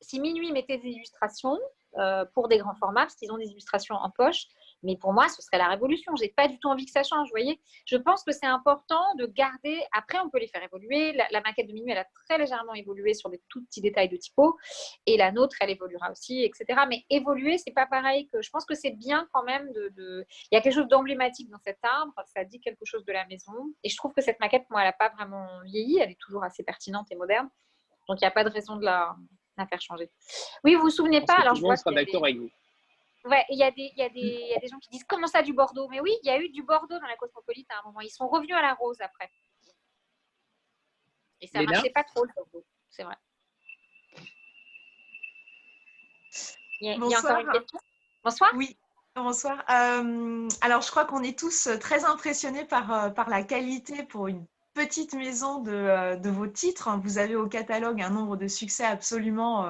[0.00, 1.58] si Minuit mettait des illustrations
[1.96, 4.46] euh, pour des grands formats, parce qu'ils ont des illustrations en poche,
[4.84, 6.14] mais pour moi, ce serait la révolution.
[6.16, 7.28] J'ai pas du tout envie que ça change.
[7.28, 9.82] Vous voyez, je pense que c'est important de garder.
[9.92, 11.12] Après, on peut les faire évoluer.
[11.12, 14.16] La, maquette de minuit, elle a très légèrement évolué sur des tout petits détails de
[14.16, 14.56] typo,
[15.06, 16.82] et la nôtre, elle évoluera aussi, etc.
[16.88, 18.42] Mais évoluer, c'est pas pareil que.
[18.42, 21.58] Je pense que c'est bien quand même de, Il y a quelque chose d'emblématique dans
[21.58, 22.12] cet arbre.
[22.26, 24.88] Ça dit quelque chose de la maison, et je trouve que cette maquette, moi, elle
[24.88, 25.98] n'a pas vraiment vieilli.
[25.98, 27.48] Elle est toujours assez pertinente et moderne.
[28.08, 29.16] Donc, il n'y a pas de raison de la,
[29.68, 30.10] faire changer.
[30.62, 31.74] Oui, vous vous souvenez pas Alors, je vois.
[31.86, 32.50] avec vous.
[33.24, 35.26] Ouais, il y, a des, y, a des, y a des gens qui disent comment
[35.26, 35.88] ça du Bordeaux?
[35.88, 38.00] Mais oui, il y a eu du Bordeaux dans la cosmopolite à un moment.
[38.00, 39.30] Ils sont revenus à la rose après.
[41.40, 43.16] Et ça ne marchait pas trop le Bordeaux, c'est vrai.
[46.80, 47.78] Il y, a, encore une question?
[48.22, 48.50] Bonsoir.
[48.56, 48.76] Oui,
[49.14, 49.64] bonsoir.
[49.70, 54.28] Euh, alors, je crois qu'on est tous très impressionnés par, euh, par la qualité pour
[54.28, 56.90] une petite maison de, euh, de, vos titres.
[56.98, 59.66] Vous avez au catalogue un nombre de succès absolument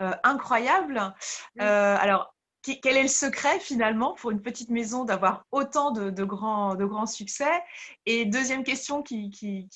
[0.00, 1.14] euh, incroyable.
[1.58, 2.33] alors,
[2.64, 7.06] quel est le secret finalement pour une petite maison d'avoir autant de, grands, de grands
[7.06, 7.62] succès?
[8.06, 9.30] Et deuxième question qui,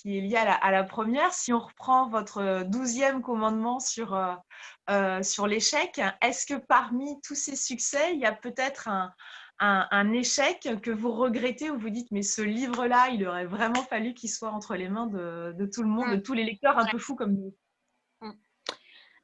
[0.04, 4.34] est liée à la, première, si on reprend votre douzième commandement sur, euh,
[4.90, 8.88] euh, sur l'échec, est-ce que parmi tous ces succès, il y a peut-être
[9.60, 14.14] un, échec que vous regrettez ou vous dites mais ce livre-là, il aurait vraiment fallu
[14.14, 16.22] qu'il soit entre les mains de, tout le monde, de mmh.
[16.22, 17.54] tous les lecteurs un peu fous comme nous?
[18.22, 18.32] Mmh.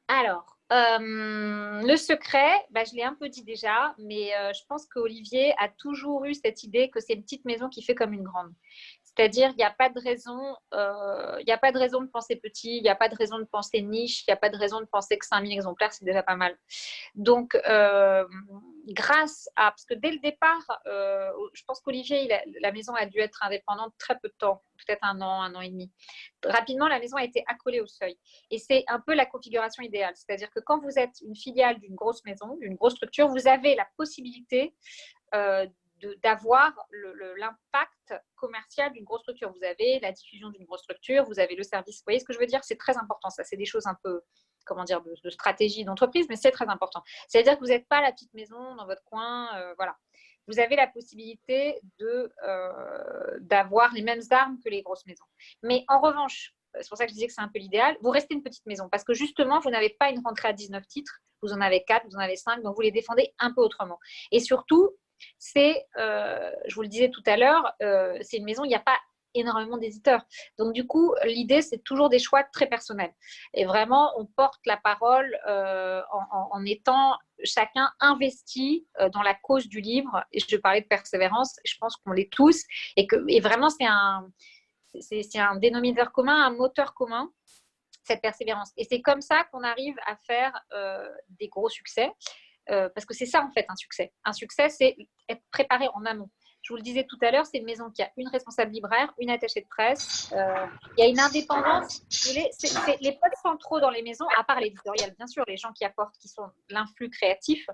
[0.07, 4.87] Alors, euh, le secret, bah, je l'ai un peu dit déjà, mais euh, je pense
[4.87, 8.23] qu'Olivier a toujours eu cette idée que c'est une petite maison qui fait comme une
[8.23, 8.51] grande.
[9.15, 12.35] C'est-à-dire, il n'y a pas de raison, euh, il a pas de raison de penser
[12.35, 14.57] petit, il n'y a pas de raison de penser niche, il n'y a pas de
[14.57, 16.57] raison de penser que 5000 exemplaires, c'est déjà pas mal.
[17.15, 18.25] Donc, euh,
[18.87, 23.19] grâce à, parce que dès le départ, euh, je pense qu'Olivier, la maison a dû
[23.19, 25.91] être indépendante très peu de temps, peut-être un an, un an et demi.
[26.43, 28.17] Rapidement, la maison a été accolée au seuil.
[28.51, 30.13] Et c'est un peu la configuration idéale.
[30.15, 33.75] C'est-à-dire que quand vous êtes une filiale d'une grosse maison, d'une grosse structure, vous avez
[33.75, 34.75] la possibilité
[36.21, 36.73] d'avoir
[37.37, 37.94] l'impact
[38.35, 39.51] commercial d'une grosse structure.
[39.51, 41.97] Vous avez la diffusion d'une grosse structure, vous avez le service.
[41.97, 42.63] Vous voyez ce que je veux dire?
[42.63, 43.29] C'est très important.
[43.29, 44.21] Ça, c'est des choses un peu,
[44.65, 47.01] comment dire, de, stratégie d'entreprise, mais c'est très important.
[47.27, 49.55] C'est-à-dire que vous n'êtes pas la petite maison dans votre coin.
[49.57, 49.95] Euh, voilà.
[50.47, 52.27] Vous avez la possibilité euh,
[53.39, 55.25] d'avoir les mêmes armes que les grosses maisons.
[55.63, 58.09] Mais en revanche, c'est pour ça que je disais que c'est un peu l'idéal, vous
[58.09, 61.21] restez une petite maison parce que justement, vous n'avez pas une rentrée à 19 titres,
[61.41, 63.99] vous en avez 4, vous en avez 5, donc vous les défendez un peu autrement.
[64.31, 64.91] Et surtout,
[65.37, 68.75] c'est, euh, je vous le disais tout à l'heure, euh, c'est une maison, il n'y
[68.75, 68.97] a pas
[69.33, 70.23] énormément d'éditeurs.
[70.57, 73.13] Donc du coup, l'idée, c'est toujours des choix très personnels.
[73.53, 76.01] Et vraiment, on porte la parole euh,
[76.31, 80.23] en, étant chacun investi dans la cause du livre.
[80.31, 82.63] Et je parlais de persévérance, je pense qu'on l'est tous.
[82.95, 84.25] Et, que, et vraiment, c'est un,
[85.01, 87.29] c'est, un dénominateur commun, un moteur commun
[88.05, 88.71] cette persévérance.
[88.77, 90.53] Et c'est comme ça qu'on arrive à faire
[91.27, 92.09] des gros succès.
[92.71, 94.11] Euh, parce que c'est ça en fait un succès.
[94.23, 94.95] Un succès, c'est
[95.29, 96.29] être préparé en amont.
[96.65, 99.13] Je vous le disais tout à l'heure, c'est une maison qui a une responsable libraire,
[99.19, 100.33] une attachée de presse.
[100.35, 100.65] Euh,
[100.97, 102.01] il y a une indépendance.
[102.33, 102.49] Les,
[103.01, 106.17] les potes centraux dans les maisons, à part l'éditorial, bien sûr, les gens qui apportent,
[106.17, 107.67] qui sont l'influx créatif.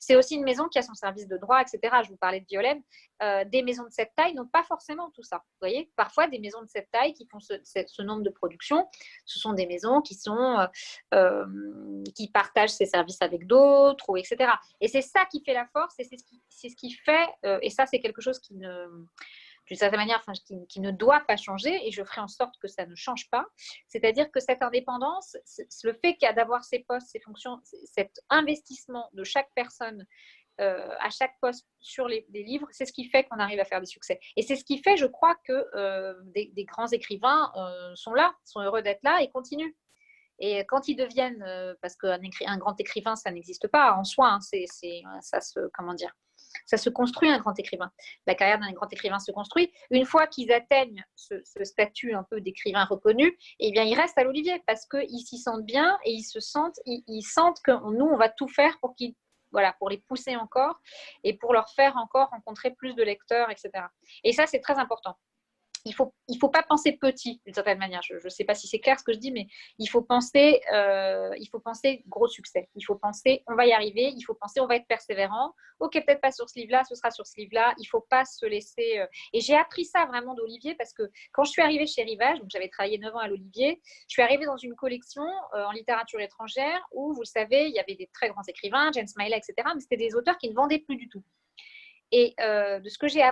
[0.00, 1.96] C'est aussi une maison qui a son service de droit, etc.
[2.04, 2.82] Je vous parlais de Violaine.
[3.22, 5.36] Euh, des maisons de cette taille n'ont pas forcément tout ça.
[5.36, 8.88] Vous voyez, parfois des maisons de cette taille qui font ce, nombre de productions,
[9.26, 10.66] ce sont des maisons qui sont
[11.12, 11.44] euh,
[12.14, 14.52] qui partagent ces services avec d'autres, etc.
[14.80, 16.24] Et c'est ça qui fait la force, et c'est ce
[16.68, 17.28] ce qui fait,
[17.62, 18.86] et ça c'est quelque chose qui ne
[19.68, 20.24] d'une certaine manière,
[20.68, 23.44] qui, ne doit pas changer, et je ferai en sorte que ça ne change pas.
[23.86, 25.36] C'est-à-dire que cette indépendance,
[25.84, 30.06] le fait d'avoir ces postes, ces fonctions, cet investissement de chaque personne
[30.60, 33.80] euh, à chaque poste sur les, livres, c'est ce qui fait qu'on arrive à faire
[33.80, 34.18] des succès.
[34.36, 38.34] Et c'est ce qui fait, je crois, que euh, des, grands écrivains euh, sont là,
[38.44, 39.74] sont heureux d'être là et continuent.
[40.40, 41.44] Et quand ils deviennent,
[41.82, 44.66] parce qu'un un grand écrivain, ça n'existe pas en soi, hein, c'est,
[45.20, 46.12] ça se, comment dire,
[46.66, 47.90] ça se construit un grand écrivain.
[48.26, 49.72] La carrière d'un grand écrivain se construit.
[49.90, 54.24] Une fois qu'ils atteignent ce, statut un peu d'écrivain reconnu, eh bien, ils restent à
[54.24, 58.16] l'Olivier parce qu'ils s'y sentent bien et ils se sentent, ils, sentent que nous, on
[58.16, 59.14] va tout faire pour qu'ils
[59.50, 60.78] voilà, pour les pousser encore
[61.24, 63.70] et pour leur faire encore rencontrer plus de lecteurs, etc.
[64.22, 65.16] Et ça, c'est très important
[65.84, 68.02] il faut il faut pas penser petit d'une certaine manière.
[68.02, 69.46] Je ne sais pas si c'est clair ce que je dis, mais
[69.78, 72.68] il faut penser euh, il faut penser gros succès.
[72.74, 74.12] Il faut penser on va y arriver.
[74.16, 75.52] Il faut penser on va être persévérant.
[75.80, 77.74] Ok, peut-être pas sur ce livre-là, ce sera sur ce livre-là.
[77.78, 78.98] Il faut pas se laisser.
[78.98, 81.02] Euh, et j'ai appris ça vraiment d'Olivier parce que
[81.32, 84.22] quand je suis arrivée chez Rivage, donc j'avais travaillé 9 ans à l'Olivier, je suis
[84.22, 85.22] arrivée dans une collection
[85.54, 88.90] euh, en littérature étrangère où vous le savez, il y avait des très grands écrivains,
[88.92, 89.68] James Smiley, etc.
[89.74, 91.22] Mais c'était des auteurs qui ne vendaient plus du tout.
[92.10, 93.22] Et euh, de ce que j'ai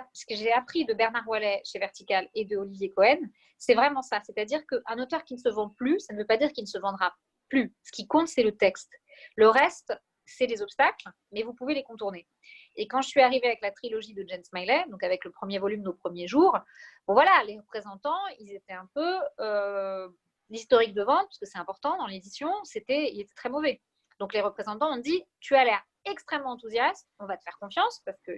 [0.53, 3.19] appris de Bernard Wallet chez Vertical et de Olivier Cohen,
[3.59, 4.21] c'est vraiment ça.
[4.25, 6.69] C'est-à-dire qu'un auteur qui ne se vend plus, ça ne veut pas dire qu'il ne
[6.69, 7.15] se vendra
[7.49, 7.75] plus.
[7.85, 8.91] Ce qui compte, c'est le texte.
[9.37, 9.95] Le reste,
[10.27, 12.27] c'est des obstacles, mais vous pouvez les contourner.
[12.75, 15.59] Et quand je suis arrivée avec la trilogie de James Smiley, donc avec le premier
[15.59, 16.59] volume Nos premiers jours,
[17.07, 20.09] voilà, les représentants, ils étaient un peu euh,
[20.51, 23.81] l'historique de vente, parce que c'est important dans l'édition, c'était, il était très mauvais.
[24.19, 28.01] Donc les représentants ont dit, tu as l'air extrêmement enthousiastes, on va te faire confiance
[28.05, 28.33] parce que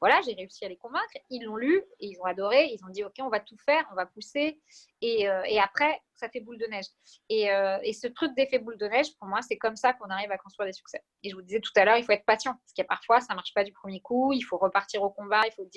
[0.00, 1.12] voilà, j'ai réussi à les convaincre.
[1.30, 2.66] Ils l'ont lu ils ont adoré.
[2.66, 4.60] Ils ont dit ok, on va tout faire, on va pousser.
[5.00, 6.86] Et, euh, après, ça fait boule de neige.
[7.28, 10.10] Et, euh, et ce truc d'effet boule de neige, pour moi, c'est comme ça qu'on
[10.10, 11.02] arrive à construire des succès.
[11.22, 12.88] Et je vous disais tout à l'heure, il faut être patient parce qu'il y a
[12.88, 14.32] parfois, ça marche pas du premier coup.
[14.32, 15.42] Il faut repartir au combat.
[15.46, 15.68] Il faut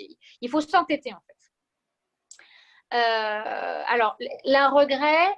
[0.42, 1.38] il faut s'entêter en fait.
[2.94, 5.36] Euh, alors, un regret,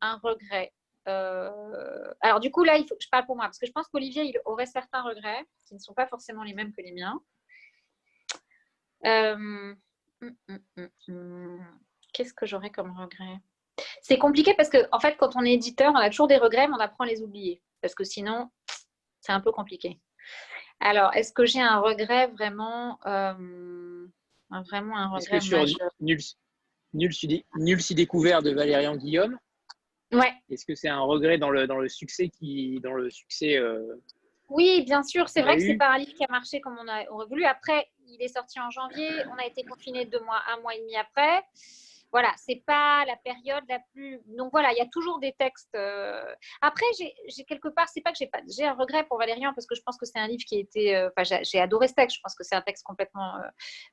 [0.00, 0.72] un regret.
[1.08, 3.88] Euh, alors du coup, là, il faut, je parle pour moi, parce que je pense
[3.88, 7.20] qu'Olivier, il aurait certains regrets qui ne sont pas forcément les mêmes que les miens.
[9.06, 11.66] Euh, hum, hum, hum,
[12.12, 13.40] Qu'est-ce que j'aurais comme regret?
[14.02, 16.68] C'est compliqué parce que, en fait, quand on est éditeur, on a toujours des regrets,
[16.68, 17.62] mais on apprend à les oublier.
[17.80, 18.50] Parce que sinon,
[19.20, 20.00] c'est un peu compliqué.
[20.80, 24.06] Alors, est-ce que j'ai un regret vraiment euh,
[24.50, 25.64] Vraiment un regret sur
[26.00, 26.18] nul,
[26.92, 27.12] nul,
[27.54, 29.38] nul, si découvert de Valérian Guillaume,
[30.12, 30.32] Ouais.
[30.50, 33.96] Est-ce que c'est un regret dans le, dans le succès qui, dans le succès euh,
[34.48, 35.28] Oui, bien sûr.
[35.28, 37.44] C'est vrai que c'est pas un livre qui a marché comme on, aurait voulu.
[37.44, 39.08] Après, il est sorti en janvier.
[39.32, 41.44] On a été confiné deux mois, un mois et demi après
[42.12, 44.20] voilà, c'est pas la période la plus.
[44.26, 45.74] Donc voilà, il y a toujours des textes.
[45.74, 49.52] Euh, après, j'ai quelque part, c'est pas que j'ai pas, j'ai un regret pour Valérian
[49.54, 50.96] parce que je pense que c'est un livre qui a été.
[50.96, 52.16] Euh, enfin, j'ai adoré ce texte.
[52.16, 53.34] Je pense que c'est un texte complètement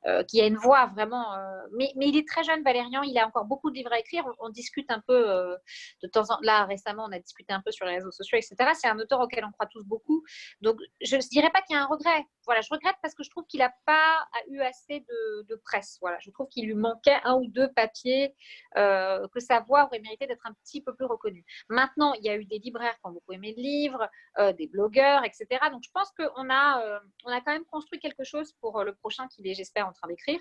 [0.05, 1.35] euh, qui a une voix vraiment.
[1.73, 3.03] Mais, mais, il est très jeune, Valérian.
[3.03, 4.25] Il a encore beaucoup de livres à écrire.
[4.39, 5.57] On, discute un peu
[6.01, 8.55] de temps en là récemment, on a discuté un peu sur les réseaux sociaux, etc.
[8.73, 10.23] C'est un auteur auquel on croit tous beaucoup.
[10.61, 12.25] Donc, je ne dirais pas qu'il y a un regret.
[12.47, 15.97] Voilà, je regrette parce que je trouve qu'il n'a pas eu assez de, presse.
[16.01, 18.33] Voilà, je trouve qu'il lui manquait un ou deux papiers
[18.77, 21.43] euh, que sa voix aurait mérité d'être un petit peu plus reconnue.
[21.67, 24.67] Maintenant, il y a eu des libraires qui ont beaucoup aimé le livre, euh, des
[24.67, 25.45] blogueurs, etc.
[25.71, 28.95] Donc, je pense qu'on a, euh, on a quand même construit quelque chose pour le
[28.95, 30.39] prochain qu'il est, j'espère, en train d'écrire.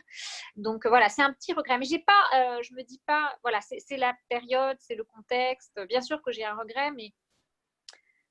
[0.55, 1.77] Donc, voilà, c'est un petit regret.
[1.79, 5.81] Mais j'ai pas, je me dis pas, voilà, c'est la période, c'est le contexte.
[5.89, 7.13] Bien sûr que j'ai un regret, mais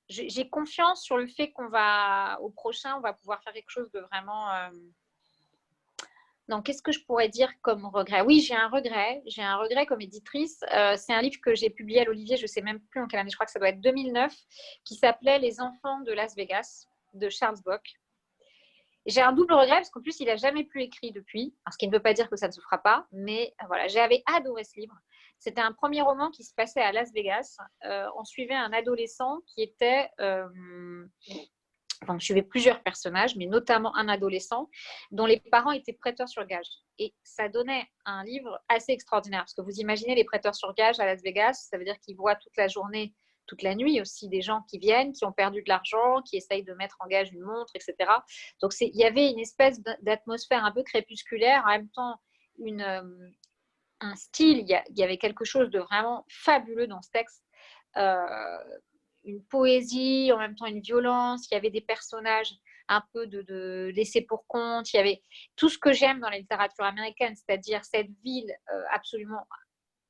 [0.09, 3.91] j'ai confiance sur le fait qu'on va, au prochain, on va pouvoir faire quelque chose
[3.91, 4.49] de vraiment
[6.47, 8.21] donc, qu'est-ce que je pourrais dire comme regret?
[8.21, 9.23] Oui, j'ai un regret.
[9.25, 10.63] J'ai un regret comme éditrice.
[10.73, 13.07] Euh, c'est un livre que j'ai publié à l'Olivier, je ne sais même plus en
[13.07, 14.31] quelle année, je crois que ça doit être 2009,
[14.83, 17.81] qui s'appelait Les enfants de Las Vegas de Charles Bock.
[19.07, 21.87] J'ai un double regret parce qu'en plus, il n'a jamais plus écrit depuis, ce qui
[21.87, 24.79] ne veut pas dire que ça ne se fera pas, mais voilà, j'avais adoré ce
[24.79, 24.95] livre.
[25.39, 27.57] C'était un premier roman qui se passait à Las Vegas.
[27.85, 30.47] Euh, on suivait un adolescent qui était euh,
[32.01, 32.17] enfin,
[32.49, 34.69] plusieurs personnages, mais notamment un adolescent
[35.11, 36.67] dont les parents étaient prêteurs sur gage.
[36.99, 40.99] Et ça donnait un livre assez extraordinaire, parce que vous imaginez les prêteurs sur gage
[40.99, 43.13] à Las Vegas, ça veut dire qu'ils voient toute la journée,
[43.47, 46.63] toute la nuit aussi des gens qui viennent, qui ont perdu de l'argent, qui essayent
[46.63, 48.11] de mettre en gage une montre, etc.
[48.61, 52.19] Donc il y avait une espèce d'atmosphère un peu crépusculaire, en même temps
[52.57, 53.03] une, euh,
[54.01, 57.43] un style, il y, avait quelque chose de vraiment fabuleux dans ce texte.
[57.97, 58.57] Euh,
[59.23, 62.53] une poésie, en même temps une violence, il y avait des personnages
[62.87, 65.21] un peu de, laissés pour compte, il y avait
[65.55, 69.47] tout ce que j'aime dans la littérature américaine, c'est-à-dire cette ville euh, absolument,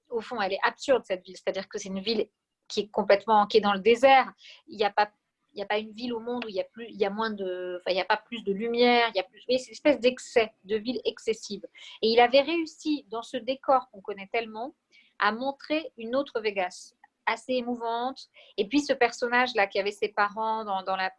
[0.10, 2.28] au fond, elle est absurde cette ville, c'est-à-dire que c'est une ville
[2.68, 4.34] qui est complètement, qui est dans le désert,
[4.68, 5.10] il n'y a pas
[5.58, 7.10] n'y a pas une ville au monde où il y a plus, il y a
[7.10, 9.68] moins de, enfin, il y a pas plus de lumière, il y a plus, c'est
[9.68, 11.66] une espèce d'excès, de ville excessive.
[12.02, 14.76] Et il avait réussi dans ce décor qu'on connaît tellement
[15.20, 16.94] à montrer une autre Vegas,
[17.26, 18.28] assez émouvante.
[18.58, 21.12] Et puis ce personnage-là qui avait ses parents dans, la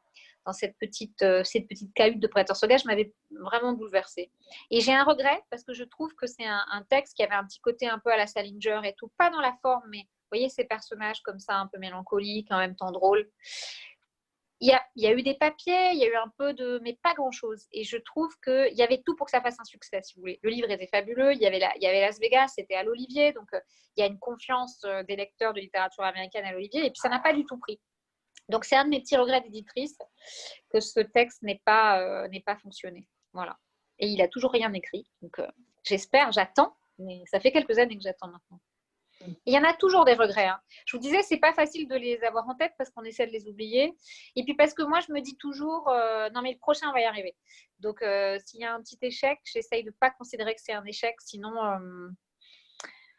[0.44, 4.30] dans cette petite, euh, cette petite cahute de Prédateur Sauvage m'avait vraiment bouleversée.
[4.70, 7.34] Et j'ai un regret parce que je trouve que c'est un, un, texte qui avait
[7.34, 10.00] un petit côté un peu à la Salinger et tout, pas dans la forme, mais
[10.00, 13.28] vous voyez ces personnages comme ça, un peu mélancoliques, en même temps drôles
[14.60, 17.12] il y, a, eu des papiers, il y a eu un peu de, mais pas
[17.12, 17.66] grand-chose.
[17.72, 20.20] Et je trouve qu'il y avait tout pour que ça fasse un succès, si vous
[20.20, 20.40] voulez.
[20.42, 23.60] Le livre était fabuleux, il y avait, Las Vegas, c'était à l'Olivier, donc euh,
[23.96, 27.00] il y a une confiance euh, des lecteurs de littérature américaine à l'Olivier, et puis
[27.00, 27.78] ça n'a pas du tout pris.
[28.48, 29.98] Donc c'est un de mes petits regrets d'éditrice
[30.70, 32.28] que ce texte n'ait pas, euh,
[32.62, 33.06] fonctionné.
[33.34, 33.58] Voilà.
[33.98, 35.38] Et il a toujours rien écrit, donc
[35.84, 38.60] j'espère, j'attends, mais ça fait quelques années que j'attends maintenant.
[39.46, 40.46] Il y en a toujours des regrets.
[40.46, 40.60] Hein.
[40.84, 43.32] Je vous disais, c'est pas facile de les avoir en tête parce qu'on essaie de
[43.32, 43.94] les oublier.
[44.34, 47.00] Et puis parce que moi, je me dis toujours, euh, non mais le prochain va
[47.00, 47.34] y arriver.
[47.80, 50.84] Donc, euh, s'il y a un petit échec, j'essaye de pas considérer que c'est un
[50.84, 51.14] échec.
[51.20, 52.08] Sinon, euh,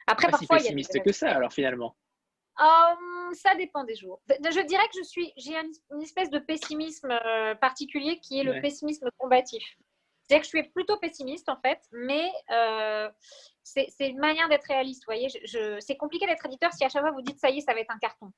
[0.08, 1.96] après, pas parfois, si pessimiste il y a que ça, alors finalement.
[2.58, 4.22] ça dépend des jours.
[4.30, 7.20] Je dirais que je suis, j'ai une espèce de pessimisme
[7.60, 9.78] particulier qui est le pessimisme combatif.
[10.28, 13.10] C'est-à-dire que je suis plutôt pessimiste en fait, mais euh,
[13.64, 15.04] c'est une manière d'être réaliste.
[15.08, 15.30] Vous voyez,
[15.80, 17.80] c'est compliqué d'être éditeur si à chaque fois vous dites ça y est, ça va
[17.80, 18.32] être un carton.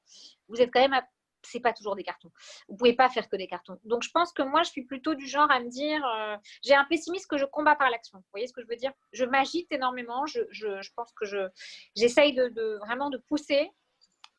[0.48, 1.02] Vous êtes quand même,
[1.42, 2.32] c'est pas toujours des cartons.
[2.68, 3.80] Vous pouvez pas faire que des cartons.
[3.86, 6.76] Donc je pense que moi, je suis plutôt du genre à me dire, euh, j'ai
[6.76, 8.20] un pessimisme que je combats par l'action.
[8.20, 8.92] Vous voyez ce que je veux dire?
[9.12, 10.28] Je m'agite énormément.
[10.28, 11.50] Je, pense que je,
[11.96, 13.72] j'essaye de, vraiment de pousser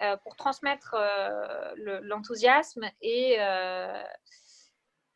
[0.02, 0.94] euh, pour transmettre
[1.76, 3.38] l'enthousiasme et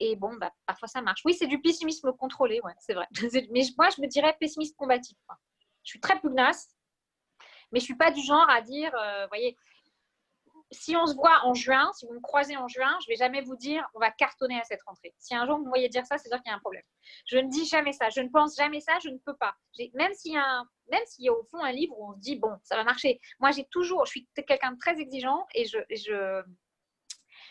[0.00, 1.22] et bon, bah, parfois ça marche.
[1.24, 3.06] Oui, c'est du pessimisme contrôlé, ouais, c'est vrai.
[3.50, 5.16] Mais moi, je me dirais pessimiste combatif.
[5.82, 6.70] Je suis très pugnace,
[7.70, 9.56] mais je suis pas du genre à dire, euh, voyez,
[10.70, 13.18] si on se voit en juin, si vous me croisez en juin, je ne vais
[13.18, 15.14] jamais vous dire on va cartonner à cette rentrée.
[15.18, 16.82] Si un jour vous me voyez dire ça, c'est dire qu'il y a un problème.
[17.26, 19.54] Je ne dis jamais ça, je ne pense jamais ça, je ne peux pas.
[19.94, 22.36] Même s'il y a même y a au fond un livre où on se dit
[22.36, 23.20] bon, ça va marcher.
[23.40, 26.42] Moi, j'ai toujours, je suis quelqu'un de très exigeant et je, je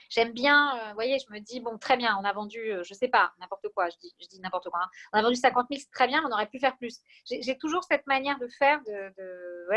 [0.09, 2.83] j'aime bien, euh, vous voyez, je me dis, bon, très bien, on a vendu, euh,
[2.83, 4.89] je sais pas, n'importe quoi, je dis, je dis n'importe quoi, hein.
[5.13, 6.99] on a vendu 50 000, c'est très bien, on aurait pu faire plus.
[7.25, 9.13] J'ai toujours cette manière de faire, de,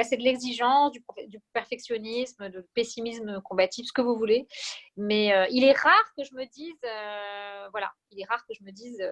[0.03, 1.05] c'est de l'exigence, du,
[1.53, 4.47] perfectionnisme, du pessimisme combatif, ce que vous voulez.
[4.97, 6.74] Mais euh, il est rare que je me dise,
[7.70, 9.03] voilà, il est rare que je me dise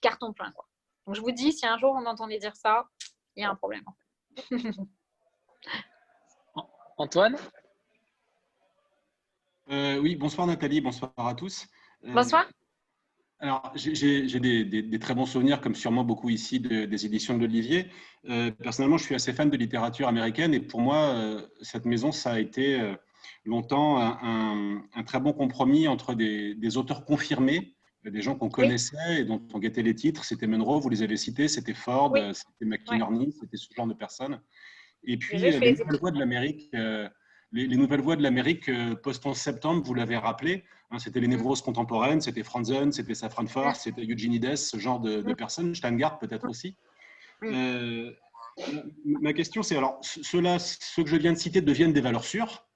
[0.00, 0.50] carton plein.
[1.06, 2.86] Donc je vous dis, si un jour on entendait dire ça,
[3.36, 3.84] il y a un problème.
[6.98, 7.36] Antoine?
[9.70, 11.66] Euh, oui, bonsoir Nathalie, bonsoir à tous.
[12.04, 12.48] Euh, bonsoir.
[13.38, 17.86] Alors, j'ai des, très bons souvenirs, comme sûrement beaucoup ici, des éditions de l'Olivier.
[18.28, 22.32] Euh, personnellement, je suis assez fan de littérature américaine et pour moi, cette maison, ça
[22.32, 22.94] a été
[23.44, 27.74] longtemps un, très bon compromis entre des, auteurs confirmés,
[28.04, 30.24] des gens qu'on connaissait et dont on guettait les titres.
[30.24, 34.40] C'était Munro, vous les avez cités, c'était Ford, c'était McInerney, c'était ce genre de personnes.
[35.02, 36.70] Et puis, les voix de l'Amérique
[37.52, 41.62] les, nouvelles voix de l'Amérique euh, post-11 septembre, vous l'avez rappelé, hein, c'était les névroses
[41.62, 46.76] contemporaines, c'était Franzen, c'était Safran Foer, c'était Eugenides, ce genre de, personnes, Steingart peut-être aussi.
[47.44, 48.10] Euh,
[49.04, 52.66] ma question, c'est alors, ceux-là, ceux que je viens de citer deviennent des valeurs sûres.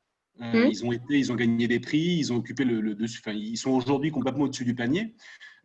[0.42, 3.34] Euh, ils ont été, ils ont gagné des prix, ils ont occupé le, dessus, enfin,
[3.34, 5.14] ils sont aujourd'hui complètement au-dessus du panier.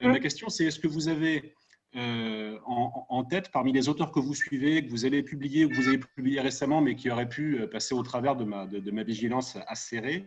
[0.02, 1.56] ma question, c'est est-ce que vous avez
[1.98, 5.90] euh, en, tête parmi les auteurs que vous suivez, que vous allez publier, que vous
[5.90, 10.26] avez publié récemment, mais qui auraient pu euh, passer au travers de ma, vigilance acérée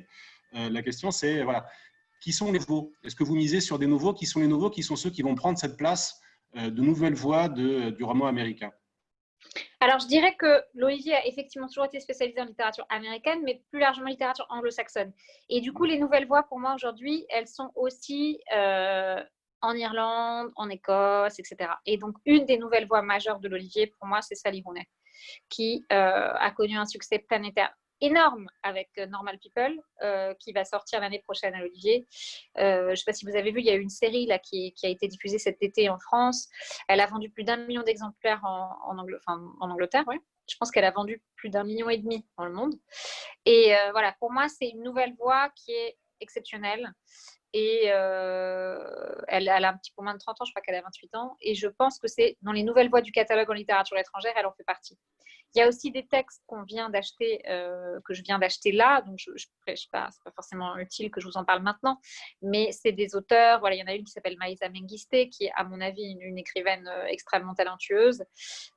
[0.55, 1.67] euh, La question, c'est voilà,
[2.21, 2.93] qui sont les nouveaux?
[3.03, 4.13] Est-ce que vous misez sur des nouveaux?
[4.13, 4.69] Qui sont les nouveaux?
[4.69, 6.21] Qui sont ceux qui vont prendre cette place
[6.55, 8.71] de nouvelles voix du roman américain?
[9.81, 13.81] Alors, je dirais que l'Olivier a effectivement toujours été spécialisé en littérature américaine, mais plus
[13.81, 15.13] largement littérature anglo-saxonne.
[15.49, 18.41] Et du coup, les nouvelles voix, pour moi, aujourd'hui, elles sont aussi
[19.65, 21.71] en Irlande, en Écosse, etc.
[21.87, 24.87] Et donc, une des nouvelles voix majeures de l'Olivier, pour moi, c'est Sally Rooney,
[25.49, 30.65] qui euh, a connu un succès planétaire énorme avec euh, Normal People, euh, qui va
[30.65, 32.07] sortir l'année prochaine à l'Olivier.
[32.57, 34.39] je ne sais pas si vous avez vu, il y a eu une série là,
[34.39, 36.49] qui, a été diffusée cet été en France.
[36.89, 38.99] Elle a vendu plus d'un million d'exemplaires en,
[39.61, 40.05] Angleterre.
[40.51, 42.75] Je pense qu'elle a vendu plus d'un million et demi dans le monde.
[43.47, 46.93] Et voilà, pour moi, c'est une nouvelle voix qui est exceptionnelle
[47.55, 48.77] et euh,
[49.29, 51.37] elle, a un petit peu moins de 30 ans, je crois qu'elle a 28 ans.
[51.41, 54.47] Et je pense que c'est dans les nouvelles voies du catalogue en littérature étrangère, elle
[54.47, 54.99] en fait partie.
[55.55, 59.03] Il y a aussi des textes qu'on vient d'acheter, euh, que je viens d'acheter là,
[59.03, 59.37] donc je ne
[59.77, 62.01] sais pas, c'est pas forcément utile que je vous en parle maintenant,
[62.43, 63.61] mais c'est des auteurs.
[63.61, 66.03] Voilà, il y en a une qui s'appelle Maïsa Menguiste, qui est à mon avis
[66.03, 68.25] une, écrivaine euh, extrêmement talentueuse.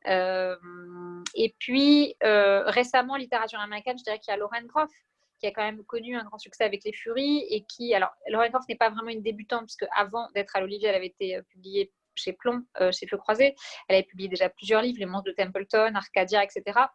[0.05, 4.91] et puis récemment, littérature américaine, je dirais qu'il y a Lauren Groff
[5.39, 8.49] qui a quand même connu un grand succès avec Les Furies et qui, alors, Lauren
[8.49, 11.91] Groff n'est pas vraiment une débutante puisque avant d'être à l'Olivier, elle avait été publiée
[12.15, 13.55] chez Plomb, chez Feu Croisé.
[13.87, 16.87] Elle avait publié déjà plusieurs livres, Les Monstres de Templeton, Arcadia, etc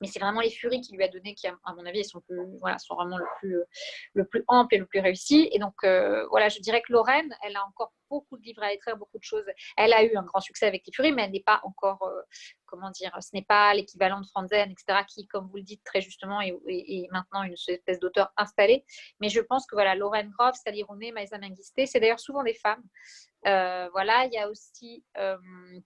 [0.00, 2.22] mais c'est vraiment les Furies qui lui a donné, qui, à mon avis, sont,
[2.78, 3.64] sont vraiment le plus, euh,
[4.14, 5.48] le ample et le plus réussi.
[5.52, 8.72] Et donc, euh, voilà, je dirais que Lorraine, elle a encore beaucoup de livres à
[8.72, 9.44] écrire, beaucoup de choses.
[9.76, 12.22] Elle a eu un grand succès avec les Furies, mais elle n'est pas encore, euh,
[12.66, 16.00] comment dire, ce n'est pas l'équivalent de Franzen, etc., qui, comme vous le dites très
[16.00, 18.84] justement, est, maintenant une espèce d'auteur installé.
[19.20, 22.54] Mais je pense que voilà, Lorraine Groff, Sally Rooney, Maïsa Mengisté, c'est d'ailleurs souvent des
[22.54, 22.82] femmes.
[23.46, 25.36] Euh, voilà, il y a aussi, euh,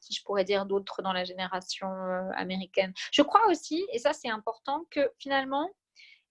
[0.00, 2.92] qui je pourrais dire d'autres dans la génération euh, américaine.
[3.12, 5.70] Je crois aussi, et ça c'est important, que finalement,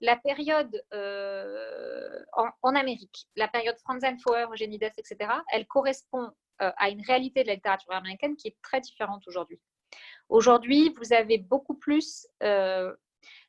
[0.02, 6.30] la période en, Amérique, la période Franzen Foer, Eugénides, etc., elle correspond
[6.60, 9.62] à une réalité de la littérature américaine qui est très différente aujourd'hui.
[10.28, 12.28] Aujourd'hui, vous avez beaucoup plus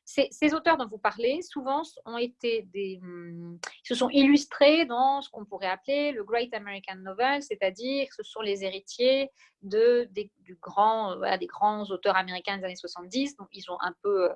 [0.05, 5.29] ces, auteurs dont vous parlez, souvent, ont été des, hum, se sont illustrés dans ce
[5.31, 9.31] qu'on pourrait appeler le Great American Novel, c'est-à-dire ce sont les héritiers
[9.63, 13.35] de, des, du grand, des grands auteurs américains des années 70.
[13.37, 14.35] Donc, ils ont un peu, euh,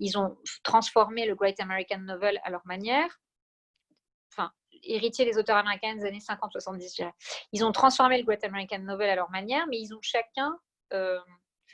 [0.00, 3.20] ils ont transformé le Great American Novel à leur manière.
[4.32, 4.50] Enfin,
[4.82, 7.14] héritiers des auteurs américains des années 50-70, je dirais.
[7.52, 10.58] Ils ont transformé le Great American Novel à leur manière, mais ils ont chacun
[10.92, 11.20] euh,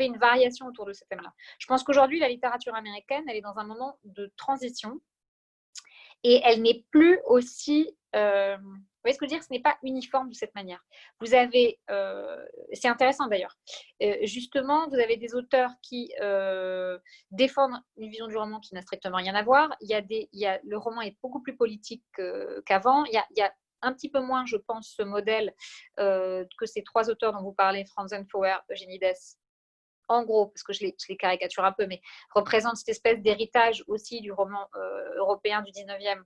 [0.06, 1.32] une variation autour de ce thème-là.
[1.59, 5.01] Je pense qu'aujourd'hui, la littérature américaine, elle est dans un moment de transition
[6.22, 7.97] et elle n'est plus aussi.
[8.16, 10.85] Euh, vous voyez ce que je veux dire Ce n'est pas uniforme de cette manière.
[11.20, 13.56] Vous avez, euh, c'est intéressant d'ailleurs,
[14.02, 16.12] euh, justement, vous avez des auteurs qui
[17.31, 19.74] défendent une vision du roman qui n'a strictement rien à voir.
[19.81, 22.05] Il y a des, il y a, le roman est beaucoup plus politique
[22.66, 23.05] qu'avant.
[23.06, 23.52] Il, il, y a
[23.82, 25.55] un petit peu moins, je pense, ce modèle
[25.97, 29.14] que ces trois auteurs dont vous parlez, Franzen Foer, Eugénides
[30.11, 32.03] en gros, parce que je les, caricature un peu, mais
[32.35, 36.23] représente cette espèce d'héritage aussi du roman euh, européen du 19e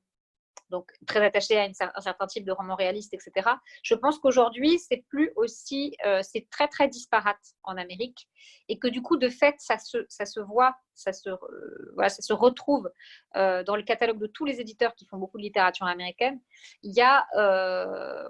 [0.75, 3.49] donc très attaché à un certain type de roman réaliste, etc.
[3.85, 8.29] Je pense qu'aujourd'hui, c'est plus aussi, euh, c'est très très disparate en Amérique,
[8.69, 12.09] et que du coup, de fait, ça se, ça se voit, ça se, euh, voilà,
[12.09, 12.91] ça se retrouve
[13.37, 16.41] euh, dans le catalogue de tous les éditeurs qui font beaucoup de littérature américaine.
[16.83, 17.25] Il y a,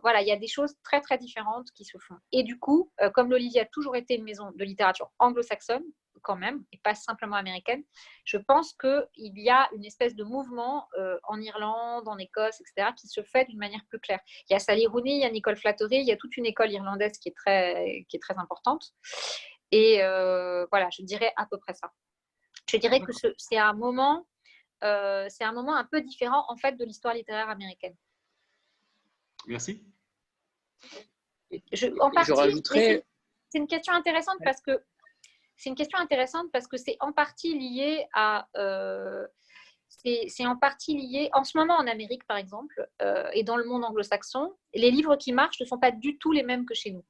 [0.03, 2.17] voilà, il y a des choses très très différentes qui se font.
[2.31, 5.85] Et du coup, comme l'Olivier a toujours été une maison de littérature anglo-saxonne,
[6.23, 7.83] quand même, et pas simplement américaine.
[8.25, 12.91] Je pense qu'il y a une espèce de mouvement euh, en Irlande, en Écosse, etc.,
[12.97, 14.21] qui se fait d'une manière plus claire.
[14.49, 16.47] Il y a Sally Rooney, il y a Nicole Flattery, il y a toute une
[16.47, 18.93] école irlandaise qui est très, qui est très importante.
[19.71, 21.93] Et euh, voilà, je dirais à peu près ça.
[22.69, 24.27] Je dirais que c'est un moment,
[24.83, 27.95] euh, c'est un moment un peu différent en fait de l'histoire littéraire américaine.
[29.47, 29.85] Merci.
[31.73, 33.05] Je, en rajouterais...
[33.49, 34.83] C'est une question intéressante parce que
[35.57, 38.49] c'est une question intéressante parce que c'est en partie lié à.
[38.57, 39.27] Euh,
[39.89, 43.65] c'est en partie lié, en ce moment en Amérique par exemple, euh, et dans le
[43.65, 46.91] monde anglo-saxon, les livres qui marchent ne sont pas du tout les mêmes que chez
[46.91, 47.05] nous.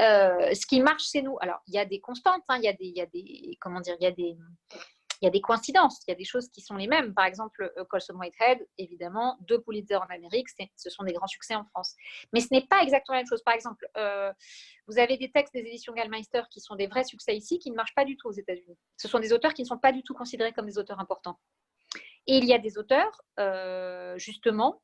[0.00, 2.68] Euh, ce qui marche chez nous, alors il y a des constantes, hein, il, y
[2.68, 4.36] a des, il y a des, comment dire, il y a des,
[5.20, 7.14] il y a des coïncidences, il y a des choses qui sont les mêmes.
[7.14, 11.54] Par exemple, euh, Colson Whitehead, évidemment, deux Pulitzer en Amérique, ce sont des grands succès
[11.54, 11.94] en France.
[12.32, 13.42] Mais ce n'est pas exactement la même chose.
[13.42, 14.32] Par exemple, euh,
[14.86, 17.76] vous avez des textes des éditions Gallmeister qui sont des vrais succès ici, qui ne
[17.76, 18.78] marchent pas du tout aux États-Unis.
[18.96, 21.38] Ce sont des auteurs qui ne sont pas du tout considérés comme des auteurs importants.
[22.26, 24.82] Et il y a des auteurs, euh, justement,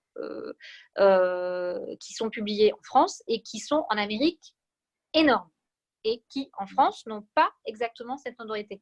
[2.01, 4.57] qui sont publiés en France et qui sont en Amérique
[5.13, 5.51] énormes
[6.05, 8.81] et qui, en France, n'ont pas exactement cette notoriété.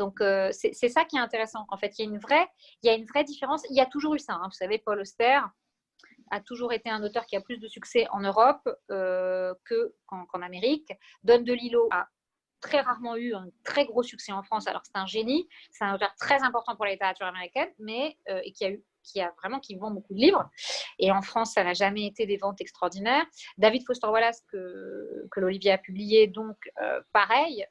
[0.00, 1.66] Donc, euh, c'est ça qui est intéressant.
[1.68, 3.62] En fait, il y, a une vraie, différence.
[3.68, 4.32] Il y a toujours eu ça.
[4.32, 4.46] Hein.
[4.46, 5.40] Vous savez, Paul Auster
[6.30, 9.52] a toujours été un auteur qui a plus de succès en Europe euh,
[10.08, 10.90] qu'en Amérique.
[11.22, 12.08] Don DeLillo a
[12.62, 14.66] très rarement eu un très gros succès en France.
[14.68, 15.46] Alors, c'est un génie.
[15.70, 19.60] C'est un auteur très important pour la littérature américaine, mais euh, et qui a vraiment
[19.60, 20.48] qui vend beaucoup de livres.
[20.98, 23.26] Et en France, ça n'a jamais été des ventes extraordinaires.
[23.58, 26.56] David Foster Wallace, que, que l'Olivier a publié, donc
[27.12, 27.66] pareil,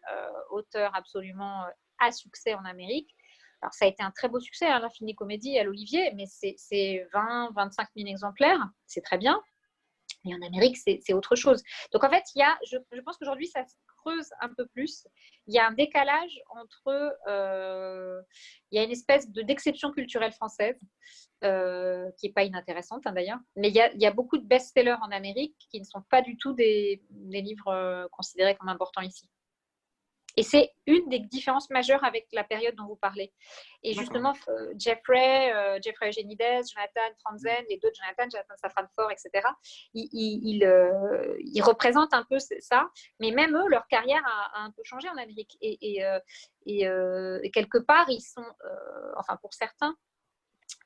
[0.51, 1.65] auteur absolument
[1.99, 3.15] à succès en Amérique.
[3.61, 7.07] Alors, ça a été un très beau succès, hein, l'Infini Comédie à l'Olivier, mais c'est
[7.13, 9.41] 20, 25 000 exemplaires, c'est très bien.
[10.25, 11.63] Et en Amérique, c'est autre chose.
[11.93, 15.07] Donc, en fait, il y a, je, pense qu'aujourd'hui, ça se creuse un peu plus.
[15.47, 17.15] Il y a un décalage entre.
[17.27, 18.21] Euh,
[18.71, 20.77] il y a une espèce d'exception culturelle française,
[21.45, 23.39] euh, qui n'est pas inintéressante hein, d'ailleurs.
[23.55, 26.53] Mais il y, a, beaucoup de best-sellers en Amérique qui ne sont pas du tout
[26.53, 29.29] des, des livres euh, considérés comme importants ici.
[30.37, 33.33] Et c'est une des différences majeures avec la période dont vous parlez.
[33.83, 38.83] Et justement, euh, Jeffrey, euh, Jeffrey Eugenides, Jonathan Franzen, les deux Jonathan, Jonathan Safran
[39.93, 42.89] ils, ils, euh, ils, représentent un peu ça.
[43.19, 45.57] Mais même eux, leur carrière a, un peu changé en Amérique.
[45.61, 46.03] Et, et,
[46.65, 48.45] et, quelque part, ils sont
[49.17, 49.95] enfin pour certains,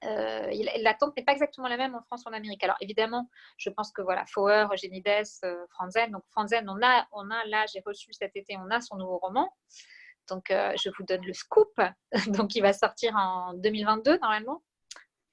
[0.05, 0.51] euh,
[0.81, 2.63] l'attente n'est pas exactement la même en France ou en Amérique.
[2.63, 5.07] Alors évidemment, je pense que voilà, Fauer, Genides,
[5.43, 6.11] euh, Franzen.
[6.11, 9.17] Donc Franzen, on a, on a là, j'ai reçu cet été, on a son nouveau
[9.17, 9.49] roman.
[10.29, 11.73] Donc euh, je vous donne le scoop.
[12.27, 14.63] donc il va sortir en 2022 normalement.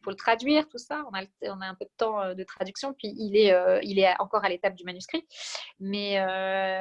[0.01, 1.05] Il faut le traduire, tout ça.
[1.13, 4.19] On a, on a un peu de temps de traduction, puis il est, il est
[4.19, 5.29] encore à l'étape du manuscrit.
[5.79, 6.17] Mais,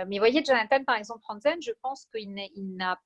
[0.08, 2.34] mais voyez, Jonathan, par exemple, Franzen, je pense qu'il
[2.78, 2.98] n'a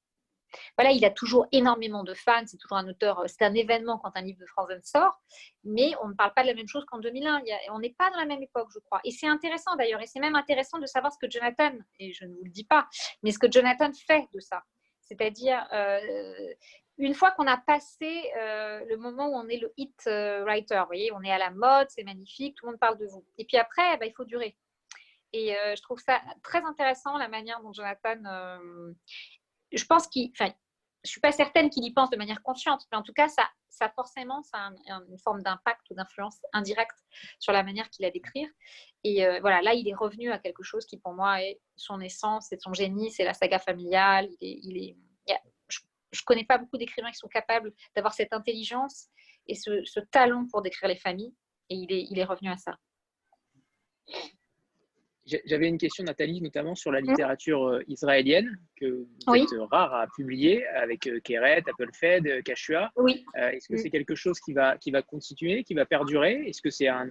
[0.77, 3.97] voilà, il a toujours énormément de fans, c'est toujours un auteur, euh, c'est un événement
[3.97, 5.21] quand un livre de Franzen sort,
[5.63, 7.41] mais on ne parle pas de la même chose qu'en 2001.
[7.71, 9.01] on n'est pas dans la même époque, je crois.
[9.03, 12.25] Et c'est intéressant d'ailleurs, et c'est même intéressant de savoir ce que Jonathan, et je
[12.25, 12.87] ne vous le dis pas,
[13.21, 14.63] mais ce que Jonathan fait de ça.
[15.01, 15.99] C'est-à-dire, euh,
[16.97, 20.85] une fois qu'on a passé euh, le moment où on est le hit writer, vous
[20.85, 23.25] voyez, on est à la mode, c'est magnifique, tout le monde parle de vous.
[23.37, 24.55] Et puis après, bah, il faut durer.
[25.35, 28.21] Et je trouve ça très intéressant la manière dont Jonathan
[29.73, 30.51] je pense qu'il, enfin,
[31.03, 33.49] je suis pas certaine qu'il y pense de manière consciente, mais en tout cas, ça,
[33.69, 34.57] ça forcément, ça
[34.89, 36.97] a une forme d'impact ou d'influence indirecte
[37.39, 38.47] sur la manière qu'il a d'écrire.
[39.03, 41.99] Et euh, voilà, là, il est revenu à quelque chose qui, pour moi, est son
[41.99, 44.29] essence, c'est son génie, c'est la saga familiale.
[44.39, 44.95] Il est,
[45.67, 49.07] je, ne connais pas beaucoup d'écrivains qui sont capables d'avoir cette intelligence
[49.47, 51.35] et ce, ce, talent pour décrire les familles,
[51.69, 52.77] et il est, il est revenu à ça.
[55.25, 57.07] J'avais une question, Nathalie, notamment sur la mmh.
[57.07, 62.91] littérature euh, israélienne, que vous êtes rare à publier, avec euh, Keret, Applefed, Kashua.
[62.97, 63.23] Oui.
[63.37, 63.77] Euh, est-ce que mmh.
[63.77, 66.43] c'est quelque chose qui va, qui va continuer, qui va perdurer?
[66.47, 67.09] Est-ce que c'est un,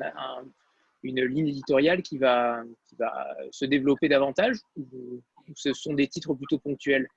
[1.02, 5.22] une ligne éditoriale qui va, qui va se développer davantage ou,
[5.56, 7.08] ce sont des titres plutôt ponctuels?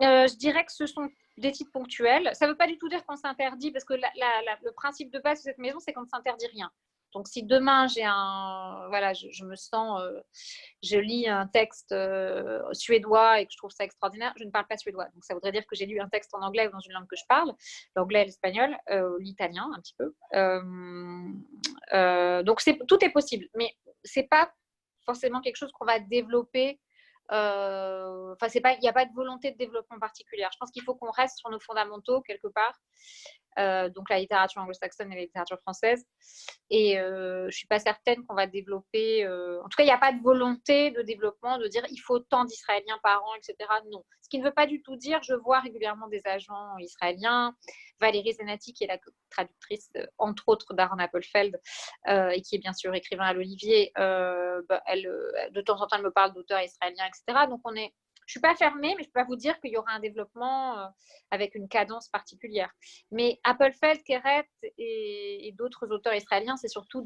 [0.00, 2.30] Je dirais que ce sont des titres ponctuels.
[2.32, 5.40] Ça ne veut pas du tout dire qu'on s'interdit, parce que le principe de base
[5.40, 6.70] de cette maison, c'est qu'on ne s'interdit rien.
[7.14, 10.20] Donc, si demain j'ai un, voilà, je, me sens, euh,
[10.82, 14.66] je lis un texte euh, suédois et que je trouve ça extraordinaire, je ne parle
[14.68, 15.06] pas suédois.
[15.14, 17.08] Donc, ça voudrait dire que j'ai lu un texte en anglais ou dans une langue
[17.08, 17.52] que je parle,
[17.96, 20.14] l'anglais, l'espagnol, euh, l'italien un petit peu.
[22.44, 23.74] donc, c'est, tout est possible, mais
[24.04, 24.52] c'est pas
[25.04, 26.80] forcément quelque chose qu'on va développer.
[27.30, 30.50] Enfin, c'est pas, il n'y a pas de volonté de développement particulière.
[30.52, 32.74] Je pense qu'il faut qu'on reste sur nos fondamentaux quelque part
[33.58, 36.04] euh, donc la littérature anglo-saxonne et la littérature française.
[36.70, 39.24] Et euh, je ne suis pas certaine qu'on va développer.
[39.24, 41.98] Euh, en tout cas, il n'y a pas de volonté de développement de dire il
[41.98, 43.68] faut tant d'Israéliens par an, etc.
[43.90, 44.04] Non.
[44.22, 47.54] Ce qui ne veut pas du tout dire, je vois régulièrement des agents israéliens.
[48.00, 48.98] Valérie Zenati, qui est la
[49.28, 51.60] traductrice, entre autres, d'Aaron Appelfeld,
[52.06, 56.10] et qui est bien sûr écrivain à l'Olivier, bah, de temps en temps, elle me
[56.10, 57.19] parle d'auteurs israéliens, etc.
[57.28, 57.92] Donc on est
[58.30, 60.78] je suis pas fermée, mais je peux pas vous dire qu'il y aura un développement
[60.78, 60.86] euh,
[61.32, 62.70] avec une cadence particulière.
[63.10, 64.48] Mais Appelfeld, Keret
[64.78, 67.04] et, d'autres auteurs israéliens, c'est surtout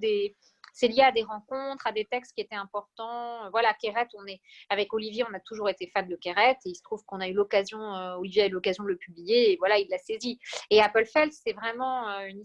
[0.74, 3.48] c'est lié à des rencontres, à des textes qui étaient importants.
[3.52, 6.74] Voilà, Keret, on est avec Olivier, on a toujours été fan de Keret et il
[6.74, 9.56] se trouve qu'on a eu l'occasion, euh, Olivier a eu l'occasion de le publier et
[9.56, 10.38] voilà, il l'a saisi.
[10.68, 12.42] Et Appelfeld, c'est vraiment euh, une,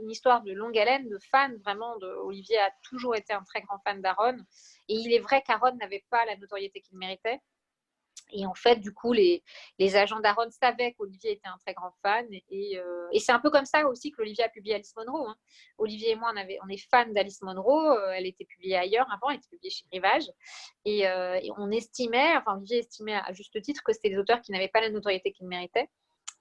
[0.00, 1.96] une, histoire de longue haleine, de fan vraiment.
[1.96, 4.36] De, Olivier a toujours été un très grand fan d'Aaron
[4.92, 7.40] et il est vrai qu'Aaron n'avait pas la notoriété qu'il méritait.
[8.34, 9.42] Et en fait, du coup, les,
[9.94, 12.26] agents d'Aaron savaient qu'Olivier était un très grand fan.
[12.50, 15.28] Et, euh, c'est un peu comme ça aussi que l'Olivier a publié Alice Monroe.
[15.28, 15.36] Hein.
[15.78, 17.96] Olivier et moi, on, avait, on est fans d'Alice Monroe.
[17.98, 20.30] Euh, elle était publiée ailleurs avant, elle était publiée chez Rivage.
[20.84, 24.40] Et, euh, et, on estimait, enfin, Olivier estimait à juste titre que c'était des auteurs
[24.40, 25.88] qui n'avaient pas la notoriété qu'ils méritaient.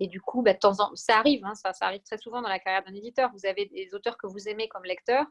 [0.04, 0.96] Et du coup, bah, en...
[0.96, 3.30] ça arrive, hein, ça, arrive très souvent dans la carrière d'un éditeur.
[3.34, 5.28] Vous avez des auteurs que vous aimez comme lecteur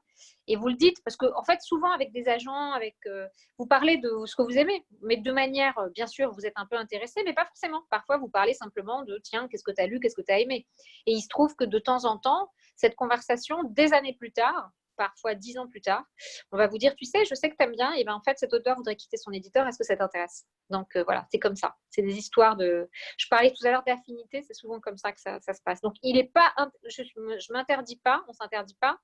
[0.47, 3.27] et vous le dites parce qu'en en fait, souvent avec des agents, avec, euh,
[3.59, 6.53] vous parlez de ce que vous aimez, mais de manière, euh, bien sûr, vous êtes
[6.55, 7.83] un peu intéressé, mais pas forcément.
[7.91, 10.39] Parfois, vous parlez simplement de tiens, qu'est-ce que tu as lu, qu'est-ce que tu as
[10.39, 10.69] aimé.
[11.07, 14.71] Et il se trouve que de temps en temps, cette conversation, des années plus tard,
[15.01, 16.05] parfois dix ans plus tard,
[16.53, 18.21] on va vous dire, tu sais, je sais que tu aimes bien, et bien en
[18.21, 20.45] fait, cet auteur voudrait quitter son éditeur, est-ce que ça t'intéresse?
[20.69, 21.75] Donc euh, voilà, c'est comme ça.
[21.89, 22.87] C'est des histoires de...
[23.17, 25.81] Je parlais tout à l'heure d'affinité, c'est souvent comme ça que ça, se passe.
[25.81, 26.53] Donc il n'est pas...
[26.87, 28.99] Je ne m'interdis pas, on s'interdit pas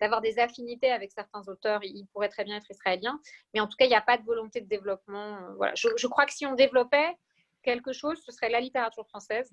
[0.00, 3.20] d'avoir des affinités avec certains auteurs, il pourrait très bien être israélien,
[3.52, 5.36] mais en tout cas, il n'y a pas de volonté de développement.
[5.36, 5.74] Euh, voilà.
[5.74, 7.12] je crois que si on développait
[7.62, 9.50] quelque chose, ce serait la littérature française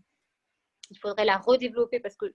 [0.89, 2.33] il faudrait la redévelopper parce que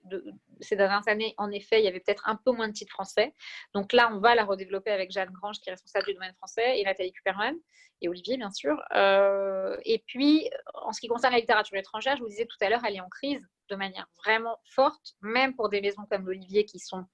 [0.60, 3.34] ces dernières années, en effet, il y avait peut-être un peu moins de titres français.
[3.74, 6.78] Donc là, on va la redévelopper avec Jeanne Grange, qui est responsable du domaine français,
[6.78, 7.56] et Nathalie Kuperman,
[8.00, 8.76] et Olivier, bien sûr.
[8.94, 12.68] Euh, et puis, en ce qui concerne la littérature étrangère, je vous disais tout à
[12.68, 16.64] l'heure, elle est en crise de manière vraiment forte, même pour des maisons comme l'Olivier,
[16.64, 17.06] qui sont,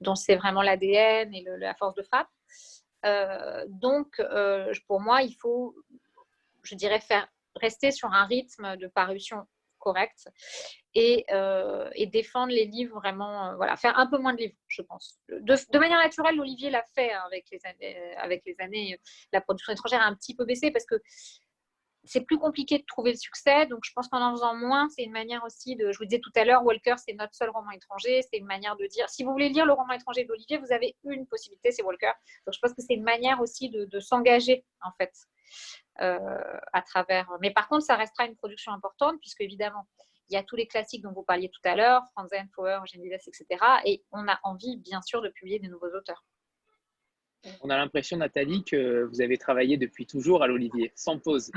[0.00, 2.28] dont c'est vraiment l'ADN et la force de frappe.
[3.04, 5.74] Euh, donc, euh, pour moi, il faut,
[6.62, 7.26] je dirais, faire
[7.56, 9.46] rester sur un rythme de parution
[9.86, 10.28] correct
[11.30, 14.82] euh, et, défendre les livres vraiment, euh, voilà, faire un peu moins de livres, je
[14.82, 15.18] pense.
[15.28, 18.98] De, manière naturelle, Olivier l'a fait hein, avec, les années, avec les années.
[19.32, 20.96] La production étrangère a un petit peu baissé parce que
[22.06, 23.66] c'est plus compliqué de trouver le succès.
[23.66, 25.92] Donc, je pense qu'en en faisant moins, c'est une manière aussi de.
[25.92, 28.22] Je vous disais tout à l'heure, Walker, c'est notre seul roman étranger.
[28.22, 30.96] C'est une manière de dire si vous voulez lire le roman étranger d'Olivier, vous avez
[31.04, 32.12] une possibilité, c'est Walker.
[32.46, 35.12] Donc, je pense que c'est une manière aussi de, s'engager, en fait,
[36.00, 36.18] euh,
[36.72, 37.30] à travers.
[37.40, 39.86] Mais par contre, ça restera une production importante, puisque évidemment,
[40.28, 43.04] il y a tous les classiques dont vous parliez tout à l'heure, Franzen, Power, Eugène
[43.04, 43.46] etc.
[43.84, 46.24] Et on a envie, bien sûr, de publier des nouveaux auteurs.
[47.60, 51.50] On a l'impression, Nathalie, que vous avez travaillé depuis toujours à l'Olivier, sans pause.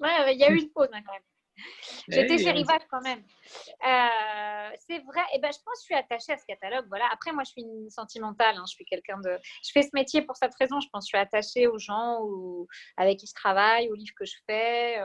[0.00, 1.22] Ouais, il y a eu une pause hein, quand même.
[2.08, 3.20] J'étais chez Rivage quand même.
[3.20, 5.20] Euh, c'est vrai.
[5.32, 6.86] Et eh ben, je pense que je suis attachée à ce catalogue.
[6.88, 7.06] Voilà.
[7.12, 8.56] Après, moi, je suis une sentimentale.
[8.56, 8.64] Hein.
[8.66, 9.38] Je suis quelqu'un de.
[9.64, 10.80] Je fais ce métier pour cette raison.
[10.80, 12.66] Je pense que je suis attachée aux gens ou...
[12.96, 15.00] avec qui je travaille, aux livres que je fais.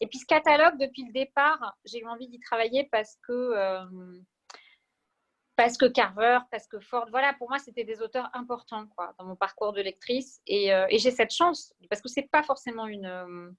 [0.00, 3.32] Et puis, ce catalogue, depuis le départ, j'ai eu envie d'y travailler parce que.
[3.32, 4.20] Euh,
[5.54, 9.26] parce que Carver, parce que Ford, voilà, pour moi, c'était des auteurs importants quoi, dans
[9.26, 10.40] mon parcours de lectrice.
[10.46, 13.54] Et, euh, et j'ai cette chance, parce que c'est pas forcément une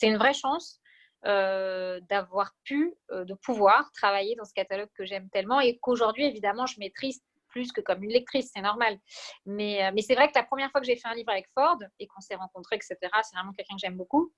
[0.00, 0.80] c'est une vraie chance
[1.26, 6.24] euh, d'avoir pu, euh, de pouvoir travailler dans ce catalogue que j'aime tellement et qu'aujourd'hui,
[6.24, 8.96] évidemment, je maîtrise plus que comme une lectrice, c'est normal.
[9.44, 11.46] Mais, euh, mais c'est vrai que la première fois que j'ai fait un livre avec
[11.52, 14.32] Ford et qu'on s'est rencontrés, etc., c'est vraiment quelqu'un que j'aime beaucoup.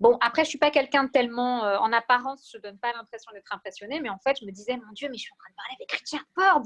[0.00, 3.30] Bon, après, je suis pas quelqu'un de tellement, euh, en apparence, je donne pas l'impression
[3.32, 5.50] d'être impressionnée, mais en fait, je me disais, mon Dieu, mais je suis en train
[5.50, 6.62] de parler avec Richard Ford.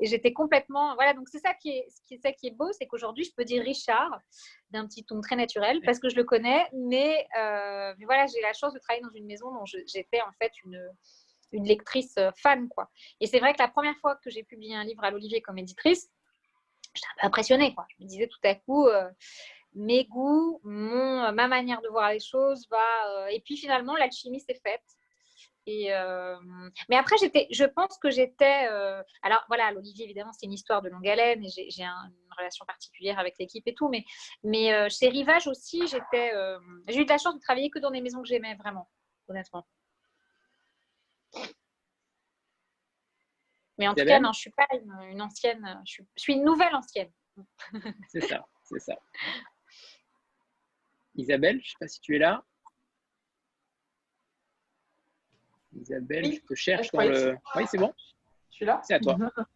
[0.00, 2.50] Et j'étais complètement, voilà, donc c'est ça qui est, ce qui est, ça qui est
[2.50, 4.18] beau, c'est qu'aujourd'hui, je peux dire Richard
[4.70, 8.40] d'un petit ton très naturel parce que je le connais, mais, euh, mais voilà, j'ai
[8.40, 10.82] la chance de travailler dans une maison dont j'étais en fait une,
[11.52, 12.88] une lectrice euh, fan, quoi.
[13.20, 15.58] Et c'est vrai que la première fois que j'ai publié un livre à l'Olivier comme
[15.58, 16.08] éditrice,
[16.94, 17.86] j'étais un peu impressionnée, quoi.
[17.90, 18.88] Je me disais tout à coup
[19.74, 23.08] mes goûts, mon, ma manière de voir les choses va.
[23.10, 24.84] Euh, et puis finalement, l'alchimie s'est faite.
[25.66, 26.36] Et euh,
[26.88, 28.68] mais après, j'étais, je pense que j'étais.
[28.70, 32.64] Euh, alors voilà, l'Olivier, évidemment, c'est une histoire de longue haleine et j'ai, une relation
[32.64, 33.88] particulière avec l'équipe et tout.
[33.88, 34.04] Mais,
[34.42, 36.32] mais chez Rivage aussi, j'étais.
[36.88, 38.88] j'ai eu de la chance de travailler que dans des maisons que j'aimais vraiment,
[39.28, 39.66] honnêtement.
[43.76, 44.66] Mais en tout cas, non, je ne suis pas
[45.12, 45.82] une, ancienne.
[45.86, 47.12] Je je suis une nouvelle ancienne.
[48.08, 48.96] c'est ça, c'est ça.
[51.18, 52.44] Isabelle, je ne sais pas si tu es là.
[55.76, 57.36] Isabelle, je te cherche dans le.
[57.56, 57.92] Oui, c'est bon.
[58.50, 58.80] Je suis là.
[58.84, 59.16] C'est à toi.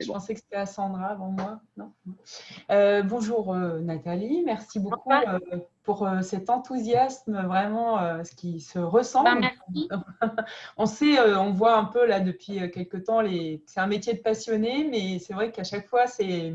[0.00, 1.60] Je pensais que c'était à Sandra avant moi.
[1.76, 1.92] Non.
[2.72, 5.38] Euh, bonjour euh, Nathalie, merci beaucoup euh,
[5.84, 9.22] pour cet enthousiasme vraiment, ce qui se ressent.
[9.22, 9.48] Ben,
[10.76, 13.62] on sait, on voit un peu là depuis quelques temps, les...
[13.66, 16.54] c'est un métier de passionné, mais c'est vrai qu'à chaque fois, c'est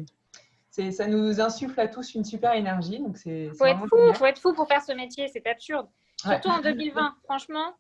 [0.92, 3.00] ça nous insuffle à tous une super énergie.
[3.00, 3.50] Donc c'est.
[3.58, 5.88] Faut être fou, faut être fou pour faire ce métier, c'est absurde.
[6.18, 7.74] Surtout en 2020, franchement.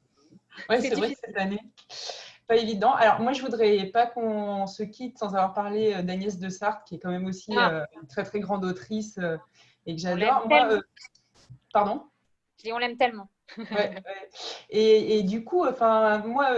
[0.69, 1.61] Ouais, c'est vrai cette année.
[2.47, 2.93] Pas évident.
[2.93, 6.83] Alors moi, je voudrais pas qu'on se quitte sans avoir parlé euh, d'Agnès de Sarthe,
[6.87, 7.71] qui est quand même aussi ah.
[7.71, 9.37] euh, une très très grande autrice euh,
[9.85, 10.47] et que j'adore.
[11.71, 12.03] pardon?
[12.63, 13.29] Je on l'aime tellement.
[14.69, 16.49] Et, du coup, enfin, moi,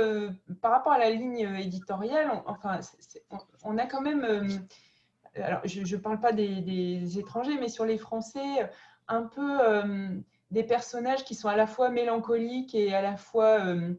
[0.62, 2.80] par rapport à la ligne éditoriale, on, enfin,
[3.64, 4.66] on, a quand même
[5.36, 8.70] alors je ne parle pas des, étrangers, mais sur les Français,
[9.08, 10.10] un peu euh,
[10.52, 13.94] des personnages qui sont à la fois mélancoliques et à la fois euh,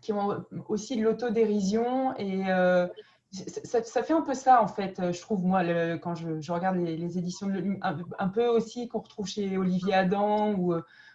[0.00, 2.16] qui ont aussi de l'autodérision.
[2.18, 2.86] Et euh,
[3.30, 5.62] ça, fait un peu ça, en fait, je trouve, moi,
[5.98, 10.74] quand je, regarde les, éditions, de, un, peu aussi qu'on retrouve chez Olivier Adam ou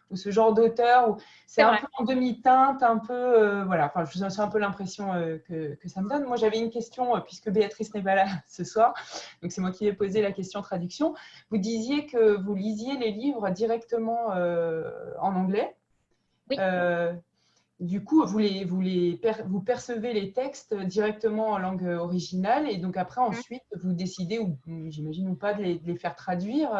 [0.10, 1.18] ou ce genre d'auteur.
[1.48, 3.14] C'est un peu en demi-teinte, un peu.
[3.14, 6.24] Euh, voilà, enfin, j'ai un peu l'impression euh, que, que, ça me donne.
[6.26, 8.94] Moi, j'avais une question, euh, puisque Béatrice n'est pas là ce soir,
[9.42, 11.16] donc c'est moi qui ai posé la question traduction.
[11.50, 15.76] Vous disiez que vous lisiez les livres directement en anglais.
[16.50, 16.58] Oui.
[17.80, 22.76] Du coup, vous, les, vous, les vous percevez les textes directement en langue originale et
[22.76, 23.28] donc après, mhm.
[23.28, 24.58] ensuite, vous décidez, ou
[24.90, 26.72] j'imagine ou pas, de les, faire traduire.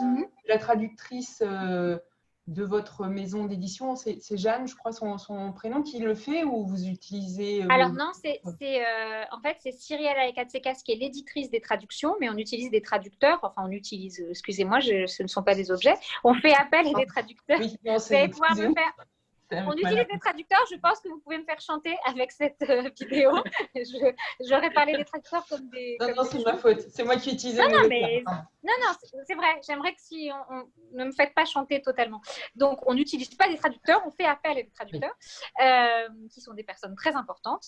[0.00, 0.26] Mhm.
[0.48, 1.42] La traductrice
[2.48, 6.86] de votre maison d'édition C'est Jeanne, je crois, son, prénom qui le fait ou vous
[6.86, 11.60] utilisez euh, Alors non, c'est euh, en fait c'est Cyrielle Alekatsekas qui est l'éditrice des
[11.60, 13.38] traductions, mais on utilise des traducteurs.
[13.42, 15.94] Enfin, on utilise, euh, excusez-moi, ce ne sont pas des objets.
[16.24, 17.60] On fait appel à des traducteurs.
[17.60, 18.92] Oui, non, vous allez pouvoir me faire
[19.66, 20.64] on utilise des traducteurs.
[20.70, 23.32] Je pense que vous pouvez me faire chanter avec cette euh, vidéo.
[24.48, 25.96] J'aurais parlé des traducteurs comme des.
[26.00, 26.80] Non, non, c'est ma faute.
[26.90, 27.58] C'est moi qui utilise.
[27.58, 28.22] Non, non, mais...
[28.26, 28.92] non, non,
[29.26, 29.60] c'est vrai.
[29.66, 32.20] J'aimerais que si on, ne me faites pas chanter totalement.
[32.54, 34.02] Donc, on n'utilise pas des traducteurs.
[34.06, 35.14] On fait appel à des traducteurs
[35.62, 37.66] euh, qui sont des personnes très importantes.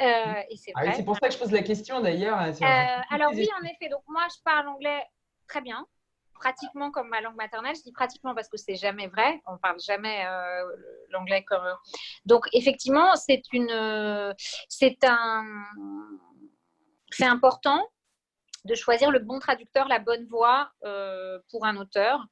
[0.00, 0.06] Euh,
[0.50, 2.38] et c'est ah c'est pour ça que je pose la question d'ailleurs.
[3.10, 3.88] alors oui, en effet.
[3.90, 5.04] Donc moi, je parle anglais
[5.46, 5.86] très bien
[6.34, 7.74] pratiquement comme ma langue maternelle.
[7.76, 9.40] Je dis pratiquement parce que c'est jamais vrai.
[9.46, 10.76] On parle jamais euh,
[11.10, 11.64] l'anglais comme.
[12.26, 14.34] Donc effectivement, c'est une,
[14.68, 15.44] c'est un,
[17.10, 17.82] c'est important.
[18.64, 20.70] de choisir le bon traducteur, la bonne voix
[21.50, 22.24] pour un auteur.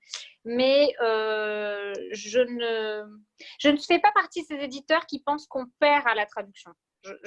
[0.44, 3.04] Mais je, ne,
[3.60, 6.72] je ne fais pas partie de ces éditeurs qui pensent qu'on perd à la traduction.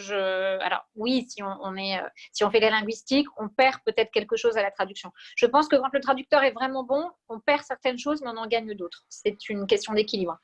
[0.07, 1.99] Alors oui, si on, est,
[2.31, 5.11] si on fait les linguistiques, on perd peut-être quelque chose à la traduction.
[5.35, 8.37] Je pense que quand le traducteur est vraiment bon, on perd certaines choses, mais on
[8.37, 9.03] en gagne d'autres.
[9.09, 10.37] C'est une question d'équilibre.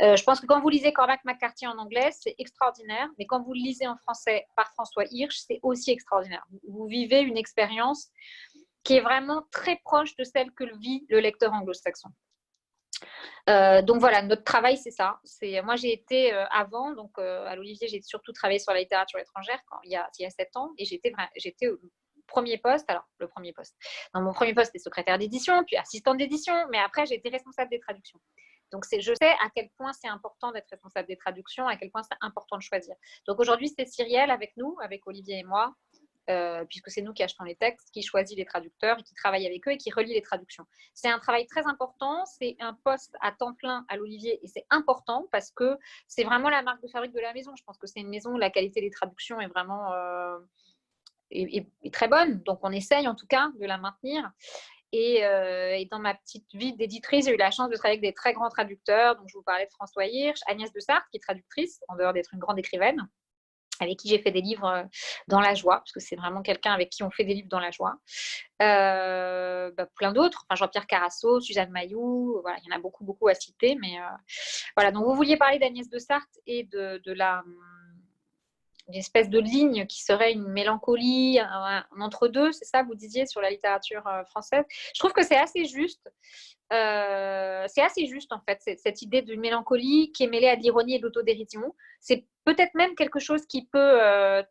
[0.00, 3.42] Euh, je pense que quand vous lisez Cormac McCarthy en anglais, c'est extraordinaire, mais quand
[3.42, 6.44] vous le lisez en français par François Hirsch, c'est aussi extraordinaire.
[6.68, 8.08] Vous vivez une expérience
[8.82, 12.10] qui est vraiment très proche de celle que vit le lecteur anglo-saxon.
[13.48, 15.18] Euh, donc voilà, notre travail, c'est ça.
[15.24, 19.18] C'est moi, j'ai été euh, avant, donc à l'Olivier, j'ai surtout travaillé sur la littérature
[19.18, 21.78] étrangère quand, il, y a, il y a sept ans, et j'étais j'étais au
[22.26, 22.88] premier poste.
[22.88, 23.74] Alors le premier poste.
[24.14, 27.70] Dans mon premier poste, c'était secrétaire d'édition, puis assistante d'édition, mais après, j'ai été responsable
[27.70, 28.20] des traductions.
[28.72, 32.02] Donc, je sais à quel point c'est important d'être responsable des traductions, à quel point
[32.02, 32.96] c'est important de choisir.
[33.28, 35.72] Donc, aujourd'hui, c'est Cyrielle avec nous, avec Olivier et moi,
[36.30, 39.46] euh, puisque c'est nous qui achetons les textes, qui choisit les traducteurs, et qui travaille
[39.46, 40.64] avec eux et qui relie les traductions.
[40.94, 44.66] C'est un travail très important, c'est un poste à temps plein à l'Olivier et c'est
[44.70, 45.76] important parce que
[46.08, 47.52] c'est vraiment la marque de fabrique de la maison.
[47.56, 50.38] Je pense que c'est une maison où la qualité des traductions est vraiment euh,
[51.30, 54.30] est très bonne, donc on essaye en tout cas de la maintenir.
[54.94, 58.14] Euh, et, dans ma petite vie d'éditrice, j'ai eu la chance de travailler avec des
[58.14, 59.16] très grands traducteurs.
[59.16, 62.12] Donc, je vous parlais de François Hirsch, Agnès de Sarthe, qui est traductrice, en dehors
[62.12, 63.08] d'être une grande écrivaine,
[63.80, 64.82] avec qui j'ai fait des livres euh,
[65.28, 67.60] dans la joie, parce que c'est vraiment quelqu'un avec qui on fait des livres dans
[67.60, 67.96] la joie.
[68.62, 73.04] Euh, bah, plein d'autres, enfin, Jean-Pierre Carasso, Suzanne Mayou, voilà, il y en a beaucoup,
[73.04, 73.76] beaucoup à citer.
[73.80, 73.96] Mais
[74.76, 77.42] voilà, donc vous vouliez parler d'Agnès de Sarthe et de, de la
[78.88, 83.40] une espèce de ligne qui serait une mélancolie, un, entre-deux, c'est ça, vous disiez, sur
[83.40, 84.64] la littérature euh, française?
[84.94, 86.10] Je trouve que c'est assez juste.
[86.72, 90.62] Euh, c'est assez juste, en fait, cette idée de mélancolie qui est mêlée à de
[90.62, 91.74] l'ironie et de l'autodérision.
[92.00, 94.42] C'est peut-être même quelque chose qui peut, euh,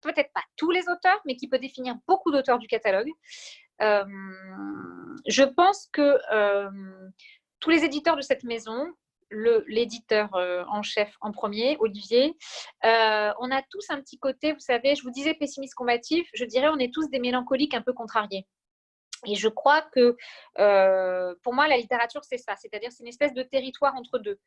[0.00, 3.10] peut-être pas tous les auteurs, mais qui peut définir beaucoup d'auteurs du catalogue.
[3.80, 6.18] je pense que
[7.58, 8.92] tous les éditeurs de cette maison
[9.66, 12.36] l'éditeur euh, en chef en premier, Olivier.
[12.84, 16.44] Euh, on a tous un petit côté, vous savez, je vous disais pessimiste combatif, je
[16.44, 18.46] dirais on est tous des mélancoliques un peu contrariés.
[19.26, 20.16] Et je crois que
[20.58, 24.38] euh, pour moi, la littérature, c'est ça, c'est-à-dire c'est une espèce de territoire entre deux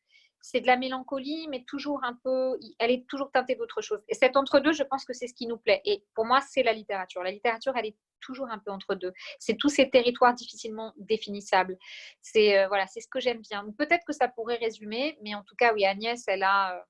[0.42, 4.00] c'est de la mélancolie, mais toujours un peu, elle est toujours teintée d'autre chose.
[4.08, 5.82] Et cet entre-deux, je pense que c'est ce qui nous plaît.
[5.86, 7.24] Et pour moi, c'est la littérature.
[7.24, 9.14] La littérature, elle est toujours un peu entre deux.
[9.40, 11.78] C'est tous ces territoires difficilement définissables.
[12.22, 13.66] C'est euh, voilà, c'est ce que j'aime bien.
[13.78, 16.82] Peut-être que ça pourrait résumer, mais en tout cas, oui, Agnès, elle a, euh,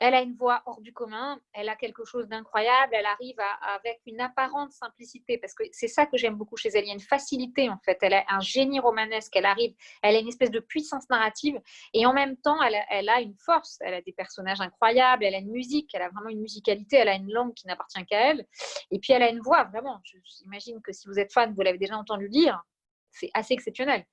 [0.00, 4.00] elle a une voix hors du commun, elle a quelque chose d'incroyable, elle arrive avec
[4.06, 6.94] une apparente simplicité, parce que c'est ça que j'aime beaucoup chez elle, il y a
[6.94, 10.50] une facilité en fait, elle a un génie romanesque, elle arrive, elle a une espèce
[10.50, 11.60] de puissance narrative,
[11.92, 15.38] et en même temps, elle a, une force, elle a des personnages incroyables, elle a
[15.38, 18.46] une musique, elle a vraiment une musicalité, elle a une langue qui n'appartient qu'à elle,
[18.90, 20.00] et puis elle a une voix, vraiment,
[20.38, 22.62] j'imagine que si vous êtes fan, vous l'avez déjà entendu dire,
[23.18, 24.04] c'est assez exceptionnel.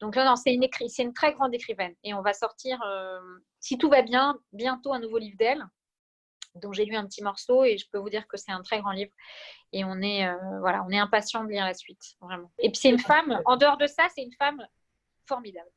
[0.00, 1.94] Donc non, c'est une, c'est une très grande écrivaine.
[2.04, 3.20] Et on va sortir, euh,
[3.60, 5.64] si tout va bien, bientôt un nouveau livre d'elle,
[6.54, 8.80] dont j'ai lu un petit morceau et je peux vous dire que c'est un très
[8.80, 9.12] grand livre.
[9.72, 12.50] Et on est, euh, voilà, on est de lire la suite, vraiment.
[12.58, 14.64] Et puis c'est une femme, en dehors de ça, c'est une femme
[15.26, 15.70] formidable.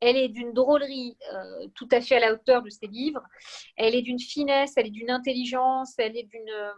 [0.00, 3.22] Elle est d'une drôlerie euh, tout à fait à la hauteur de ses livres.
[3.76, 6.72] Elle est d'une finesse, elle est d'une intelligence, elle est d'une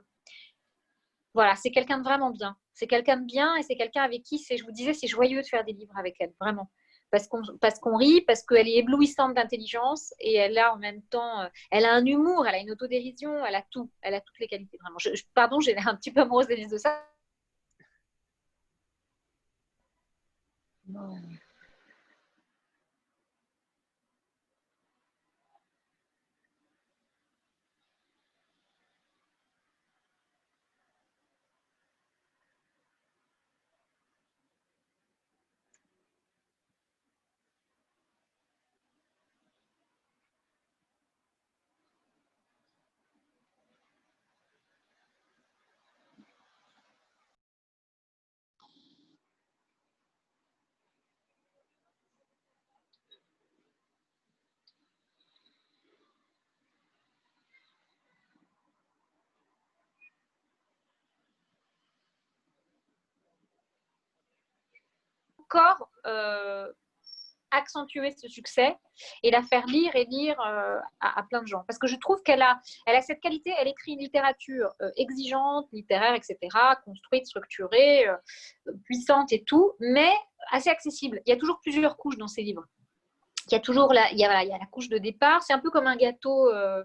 [1.34, 2.56] voilà, c'est quelqu'un de vraiment bien.
[2.74, 5.46] C'est quelqu'un de bien et c'est quelqu'un avec qui, je vous disais, c'est joyeux de
[5.46, 6.70] faire des livres avec elle, vraiment.
[7.10, 11.48] Parce qu'on, rit, parce qu'elle est éblouissante d'intelligence et elle a en même temps, euh,
[11.70, 14.48] elle a un humour, elle a une autodérision, elle a tout, elle a toutes les
[14.48, 14.98] qualités, vraiment.
[15.32, 17.06] pardon, j'ai un petit peu amoureuse de ça.
[20.86, 21.16] Non.
[66.06, 66.72] Euh,
[67.50, 68.76] accentuer ce succès
[69.22, 71.64] et la faire lire et lire euh, à, plein de gens.
[71.68, 74.90] Parce que je trouve qu'elle a, elle a cette qualité, elle écrit une littérature euh,
[74.96, 76.36] exigeante, littéraire, etc.,
[76.84, 78.06] construite, structurée,
[78.84, 80.12] puissante et tout, mais
[80.50, 81.20] assez accessible.
[81.26, 82.64] Il y a toujours plusieurs couches dans ses livres.
[83.46, 85.42] Il y a toujours la, il y a, la couche de départ.
[85.42, 86.50] C'est un peu comme un gâteau.
[86.50, 86.82] Euh,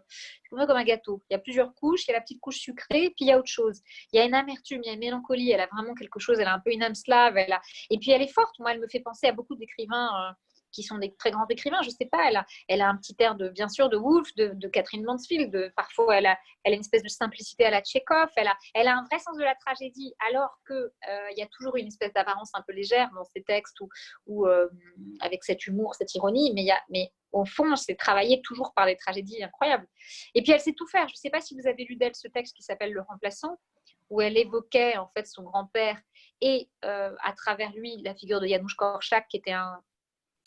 [0.49, 1.21] comme un gâteau.
[1.29, 2.05] Il y a plusieurs couches.
[2.07, 3.81] Il y a la petite couche sucrée, puis il y a autre chose.
[4.11, 5.51] Il y a une amertume, il y a une mélancolie.
[5.51, 6.39] Elle a vraiment quelque chose.
[6.39, 7.37] Elle a un peu une âme slave.
[7.37, 7.61] Elle a...
[7.89, 8.57] Et puis elle est forte.
[8.59, 10.07] Moi, elle me fait penser à beaucoup d'écrivains.
[10.07, 10.33] Euh,
[10.71, 11.81] qui sont des très grands écrivains.
[11.83, 12.29] Je sais pas,
[12.67, 15.51] elle a, un petit air de, bien sûr, de Woolf, de, Catherine Mansfield.
[15.51, 18.29] De, parfois, elle a, elle a une espèce de simplicité à la Tchekhov.
[18.35, 21.47] Elle a, elle a un vrai sens de la tragédie, alors qu'il euh, y a
[21.47, 23.77] toujours une espèce d'apparence un peu légère dans ses textes
[24.25, 24.67] ou, euh,
[25.21, 26.51] avec cet humour, cette ironie.
[26.53, 29.87] Mais, y a, mais au fond, c'est travaillé toujours par des tragédies incroyables.
[30.35, 31.07] Et puis, elle sait tout faire.
[31.07, 33.57] Je ne sais pas si vous avez lu d'elle ce texte qui s'appelle Le Remplaçant
[34.09, 35.99] où elle évoquait en fait son grand-père
[36.41, 39.81] et euh, à travers lui la figure de Janusz Korczak, qui était un,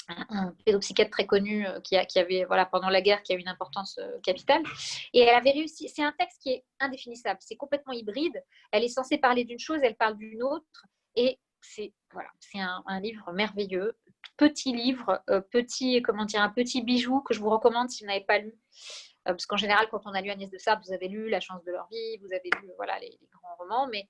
[0.09, 3.37] un pédopsychiatre très connu euh, qui, a, qui, avait, voilà, pendant la guerre, qui a
[3.37, 4.63] une importance euh, capitale.
[5.13, 5.89] Et elle avait réussi.
[5.89, 7.39] C'est un texte qui est indéfinissable.
[7.43, 8.43] C'est complètement hybride.
[8.71, 10.87] Elle est censée parler d'une chose, elle parle d'une autre.
[11.17, 13.97] Et c'est voilà, c'est un, livre merveilleux.
[14.37, 18.09] Petit livre, euh, petit, comment dire, un petit bijou que je vous recommande si vous
[18.09, 18.55] n'avez pas lu.
[19.25, 21.63] parce qu'en général, quand on a lu Agnès de Sable, vous avez lu La chance
[21.65, 23.87] de leur vie, vous avez lu voilà, les, les grands romans.
[23.87, 24.09] Mais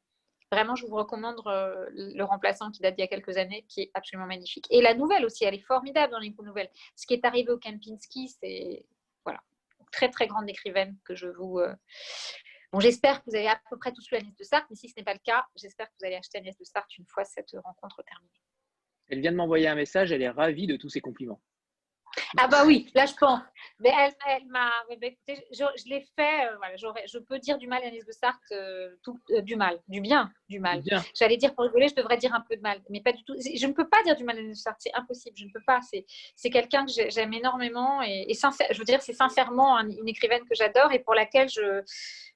[0.52, 3.80] Vraiment, je vous recommande euh, le remplaçant qui date d'il y a quelques années, qui
[3.80, 4.66] est absolument magnifique.
[4.68, 6.68] Et la nouvelle aussi, elle est formidable dans les nouvelles.
[6.94, 8.84] Ce qui est arrivé au Kempinski, c'est
[9.24, 9.40] voilà,
[9.92, 11.58] très très grande écrivaine que je vous.
[11.58, 11.74] Euh,
[12.70, 14.90] bon, j'espère que vous avez à peu près tous lu Agnès de Sartre, mais si
[14.90, 17.24] ce n'est pas le cas, j'espère que vous allez acheter Agnès de Sartre une fois
[17.24, 18.42] cette rencontre terminée.
[19.08, 21.40] Elle vient de m'envoyer un message, elle est ravie de tous ces compliments.
[22.38, 23.40] Ah bah oui, là je pense.
[23.80, 24.70] Mais elle, elle m'a.
[24.90, 26.46] écoutez, je, je l'ai fait.
[26.46, 29.56] Euh, voilà, je peux dire du mal à Agnès de Sarthe, euh, tout, euh, du
[29.56, 30.82] mal, du bien, du mal.
[31.14, 33.34] J'allais dire pour rigoler, je devrais dire un peu de mal, mais pas du tout.
[33.36, 35.36] Je ne peux pas dire du mal à Agnès de Sarthe, c'est impossible.
[35.36, 35.80] Je ne peux pas.
[36.36, 40.44] C'est quelqu'un que j'aime énormément et, et sincère, je veux dire, c'est sincèrement une écrivaine
[40.44, 41.82] que j'adore et pour laquelle je,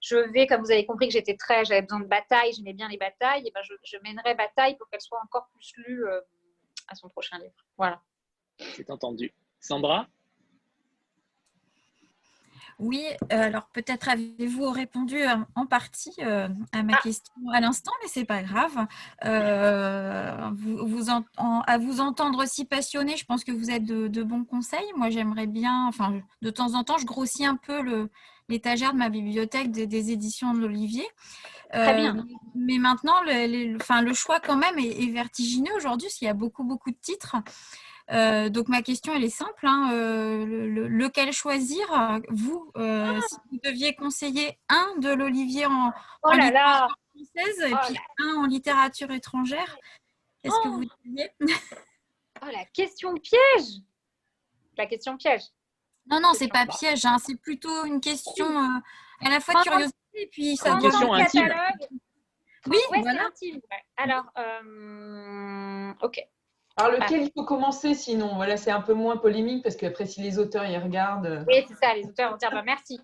[0.01, 2.89] je vais, comme vous avez compris que j'étais très, j'avais besoin de bataille, j'aimais bien
[2.89, 6.07] les batailles, et ben je, je mènerai bataille pour qu'elle soit encore plus lue
[6.89, 7.55] à son prochain livre.
[7.77, 8.01] Voilà.
[8.59, 9.33] C'est entendu.
[9.67, 10.07] Sandra
[12.79, 13.03] oui,
[13.33, 17.01] euh, alors peut-être avez-vous répondu euh, en partie euh, à ma ah.
[17.03, 18.87] question à l'instant, mais c'est pas grave.
[19.23, 24.93] vous, à vous entendre aussi passionné, je pense que vous êtes de, bons conseils.
[24.95, 28.09] Moi, j'aimerais bien, enfin, de temps en temps, je grossis un peu
[28.51, 31.07] l'étagère de ma bibliothèque des, éditions de l'Olivier.
[31.73, 32.27] Très bien.
[32.55, 36.31] Mais maintenant, le, enfin, le choix quand même est, est vertigineux aujourd'hui, parce qu'il y
[36.31, 37.37] a beaucoup, beaucoup de titres.
[38.13, 40.45] Euh, donc ma question elle est simple, hein, euh,
[40.89, 41.87] lequel choisir
[42.29, 43.21] Vous, euh, ah.
[43.29, 45.93] si vous deviez conseiller un de l'Olivier en,
[46.23, 49.77] oh littérature française et oh puis un en littérature étrangère,
[50.43, 50.73] qu'est-ce que oh.
[50.73, 51.31] vous diriez?
[52.43, 53.81] Oh la question piège
[54.77, 55.45] La question piège.
[56.11, 58.47] Non non c'est pas piège, hein, c'est plutôt une question
[59.25, 60.79] à la fois curiosité et puis ça.
[60.79, 61.55] Question intime.
[62.67, 63.31] Oui, voilà.
[63.97, 64.27] Alors,
[66.03, 66.21] ok.
[66.79, 68.35] Alors, lequel il faut commencer sinon?
[68.37, 71.27] Voilà, c'est un peu moins polémique parce qu'après, si les auteurs y regardent.
[71.27, 73.01] Euh, oui, c'est ça, les auteurs vont dire bah, merci.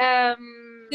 [0.00, 0.36] Euh...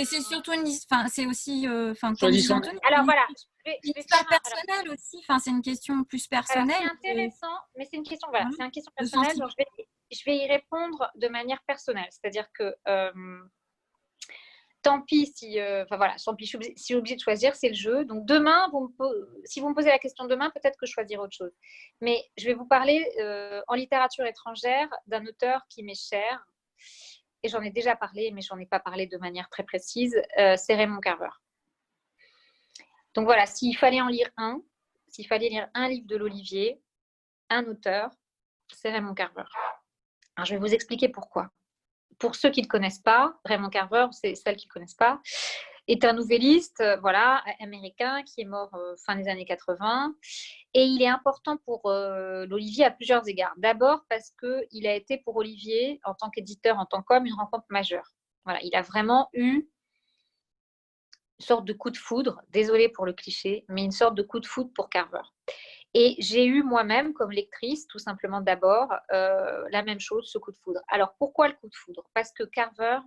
[0.06, 0.68] C'est surtout une.
[0.90, 1.68] Enfin, c'est aussi.
[1.68, 3.26] Euh, enfin, Alors voilà.
[3.66, 5.18] C'est personnel aussi.
[5.28, 6.76] Enfin, c'est une question plus personnelle.
[7.02, 8.28] C'est intéressant, mais c'est une question.
[8.30, 9.38] Voilà, c'est une question personnelle.
[9.38, 12.08] Donc je vais, je vais y répondre de manière personnelle.
[12.10, 13.12] C'est-à-dire que euh,
[14.84, 17.70] tant pis si, euh, enfin voilà, tant pis, si je suis obligée de choisir, c'est
[17.70, 18.06] le jeu.
[18.06, 18.70] Donc demain,
[19.46, 21.54] si vous me posez la question demain, peut-être que je choisirai autre chose.
[22.02, 26.46] Mais je vais vous parler euh, en littérature étrangère d'un auteur qui m'est cher.
[27.42, 30.22] Et j'en ai déjà parlé, mais j'en ai pas parlé de manière très précise.
[30.38, 31.32] Euh, c'est Raymond Carver.
[33.16, 34.62] Donc voilà, s'il fallait en lire un,
[35.08, 36.82] s'il fallait lire un livre de l'Olivier,
[37.50, 38.12] un auteur,
[38.72, 39.44] c'est Raymond Carver.
[40.36, 41.52] Alors je vais vous expliquer pourquoi
[42.20, 45.22] pour ceux qui ne connaissent pas, Raymond Carver, c'est celle qui ne connaissent pas,
[45.88, 50.16] est un nouvelliste euh, voilà, américain qui est mort euh, fin des années 80.
[50.74, 53.54] Et il est important pour euh, l'Olivier à plusieurs égards.
[53.58, 57.66] D'abord parce qu'il a été pour Olivier, en tant qu'éditeur, en tant qu'homme, une rencontre
[57.70, 58.14] majeure.
[58.46, 59.68] Voilà, il a vraiment eu
[61.40, 64.40] une sorte de coup de foudre, désolé pour le cliché, mais une sorte de coup
[64.40, 65.22] de foudre pour Carver.
[65.94, 70.52] Et j'ai eu moi-même, comme lectrice, tout simplement d'abord, euh, la même chose, ce coup
[70.52, 70.82] de foudre.
[70.88, 72.04] Alors pourquoi le coup de foudre?
[72.14, 73.00] Parce que Carver,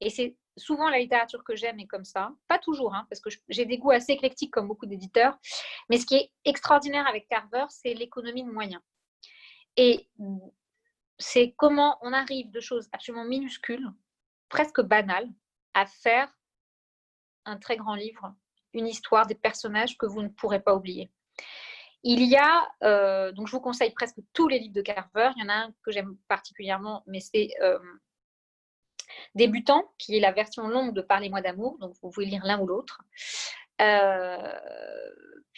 [0.00, 3.30] et c'est souvent la littérature que j'aime est comme ça, pas toujours, hein, parce que
[3.48, 5.38] j'ai des goûts assez éclectiques comme beaucoup d'éditeurs,
[5.88, 8.82] mais ce qui est extraordinaire avec Carver, c'est l'économie de moyens.
[9.76, 10.08] Et
[11.18, 13.88] c'est comment on arrive de choses absolument minuscules,
[14.48, 15.28] presque banales,
[15.74, 16.32] à faire
[17.44, 18.34] un très grand livre,
[18.74, 21.10] une histoire, des personnages que vous ne pourrez pas oublier.
[22.04, 25.30] Il y a, euh, donc je vous conseille presque tous les livres de Carver.
[25.36, 27.78] Il y en a un que j'aime particulièrement, mais c'est euh,
[29.34, 31.78] Débutant, qui est la version longue de Parlez-moi d'amour.
[31.78, 33.00] Donc vous pouvez lire l'un ou l'autre.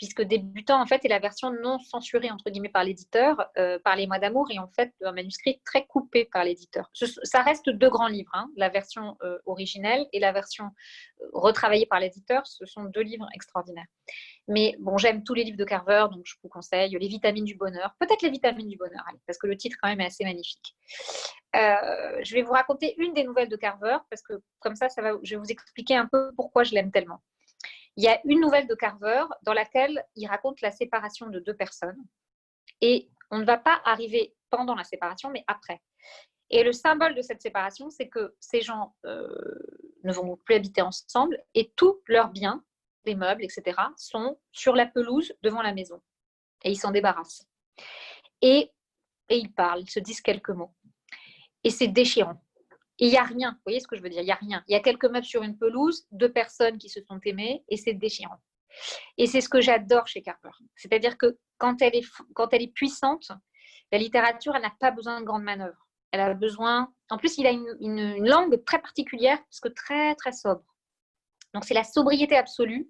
[0.01, 3.97] Puisque débutant en fait est la version non censurée entre guillemets par l'éditeur euh, par
[3.97, 6.91] les mois d'amour et en fait un manuscrit très coupé par l'éditeur.
[6.95, 8.49] Ça reste deux grands livres, hein.
[8.57, 10.65] la version euh, originelle et la version
[11.21, 12.47] euh, retravaillée par l'éditeur.
[12.47, 13.85] Ce sont deux livres extraordinaires.
[14.49, 17.55] Mais bon, j'aime tous les livres de Carver, donc je vous conseille les vitamines du
[17.55, 20.75] bonheur, peut-être les vitamines du bonheur, parce que le titre quand même est assez magnifique.
[21.53, 24.89] je vais vous raconter une des nouvelles de Carver parce que comme ça,
[25.23, 27.21] je vais vous expliquer un peu pourquoi je l'aime tellement.
[27.97, 31.55] Il y a une nouvelle de Carver dans laquelle il raconte la séparation de deux
[31.55, 32.03] personnes.
[32.81, 35.81] Et on ne va pas arriver pendant la séparation, mais après.
[36.51, 39.29] Et le symbole de cette séparation, c'est que ces gens euh,
[40.03, 42.65] ne vont plus habiter ensemble et tous leurs biens,
[43.05, 46.03] les meubles, etc., sont sur la pelouse devant la maison.
[46.65, 47.47] Et ils s'en débarrassent.
[48.43, 48.71] Et,
[49.29, 50.75] et ils parlent, ils se disent quelques mots.
[51.63, 52.43] Et c'est déchirant.
[53.01, 53.53] Et il n'y a rien.
[53.53, 54.21] Vous voyez ce que je veux dire?
[54.21, 54.63] Il n'y a rien.
[54.69, 57.77] Il y a quelques meubles sur une pelouse, deux personnes qui se sont aimées, et
[57.77, 58.39] c'est déchirant.
[59.17, 60.51] Et c'est ce que j'adore chez Carver.
[60.77, 63.33] C'est-à-dire que quand elle, est, quand elle est puissante,
[63.91, 65.89] la littérature, elle n'a pas besoin de grandes manœuvres.
[66.13, 66.93] Elle a besoin.
[67.09, 70.63] En plus, il a une, une langue très particulière, parce que très, très sobre.
[71.55, 72.89] Donc, c'est la sobriété absolue.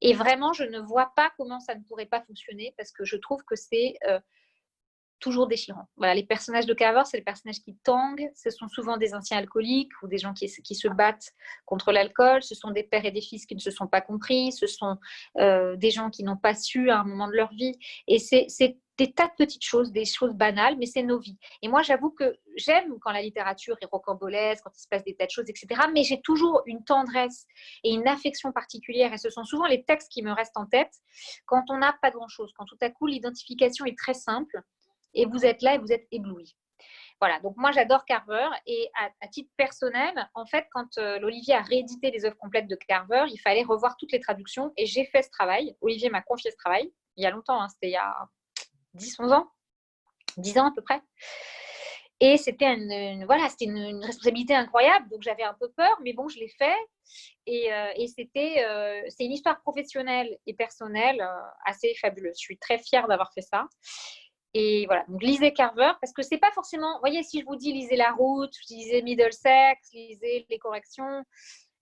[0.00, 3.16] Et vraiment, je ne vois pas comment ça ne pourrait pas fonctionner, parce que je
[3.16, 3.94] trouve que c'est.
[4.06, 4.20] Euh,
[5.20, 5.88] toujours déchirant.
[5.96, 8.30] Voilà, les personnages de Carver, c'est les personnages qui tanguent.
[8.34, 11.32] Ce sont souvent des anciens alcooliques ou des gens qui, se battent
[11.66, 12.42] contre l'alcool.
[12.42, 14.52] Ce sont des pères et des fils qui ne se sont pas compris.
[14.52, 14.96] Ce sont
[15.38, 17.74] euh, des gens qui n'ont pas su à un moment de leur vie.
[18.08, 18.48] Et c'est
[19.00, 21.38] des tas de petites choses, des choses banales, mais c'est nos vies.
[21.62, 25.14] Et moi, j'avoue que j'aime quand la littérature est rocambolesque, quand il se passe des
[25.14, 25.82] tas de choses, etc.
[25.94, 27.46] Mais j'ai toujours une tendresse
[27.82, 29.12] et une affection particulière.
[29.14, 30.92] Et ce sont souvent les textes qui me restent en tête
[31.46, 34.62] quand on n'a pas grand-chose, quand tout à coup l'identification est très simple
[35.14, 36.56] et vous êtes là et vous êtes ébloui.
[37.20, 41.60] Voilà, donc moi j'adore Carver et à, titre personnel, en fait, quand euh, l'Olivier a
[41.60, 45.22] réédité les œuvres complètes de Carver, il fallait revoir toutes les traductions et j'ai fait
[45.22, 45.76] ce travail.
[45.82, 48.14] Olivier m'a confié ce travail il y a longtemps, hein, c'était il y a
[48.96, 49.50] 10-11 ans,
[50.38, 51.00] 10 ans à peu près.
[52.20, 56.38] Et c'était une, voilà, une, responsabilité incroyable, donc j'avais un peu peur, mais bon, je
[56.38, 56.76] l'ai fait.
[57.46, 61.26] Et, euh, c'était, euh, c'est une histoire professionnelle et personnelle
[61.64, 62.36] assez fabuleuse.
[62.36, 63.66] Je suis très fière d'avoir fait ça.
[64.54, 67.56] Et voilà, donc lisez Carver, parce que c'est pas forcément, vous voyez, si je vous
[67.56, 71.24] dis lisez La Route, lisez Middlesex, lisez Les Corrections,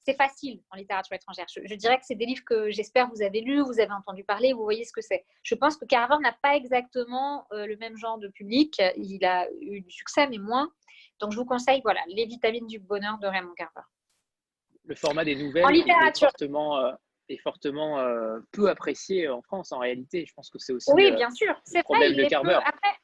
[0.08, 1.46] c'est facile en littérature étrangère.
[1.48, 4.54] Je, dirais que c'est des livres que j'espère vous avez lus, vous avez entendu parler,
[4.54, 5.26] vous voyez ce que c'est.
[5.42, 8.80] Je pense que Carver n'a pas exactement euh, le même genre de public.
[8.96, 10.70] Il a eu du succès, mais moins.
[11.20, 13.86] Donc je vous conseille, voilà, Les vitamines du bonheur de Raymond Carver.
[14.84, 16.28] Le format des nouvelles en littérature.
[16.28, 16.92] Est fortement, euh,
[17.28, 20.24] est fortement euh, peu apprécié en France en réalité.
[20.26, 21.54] Je pense que c'est aussi oui, bien sûr.
[21.64, 22.58] C'est problème de Carver.
[22.64, 22.94] Après,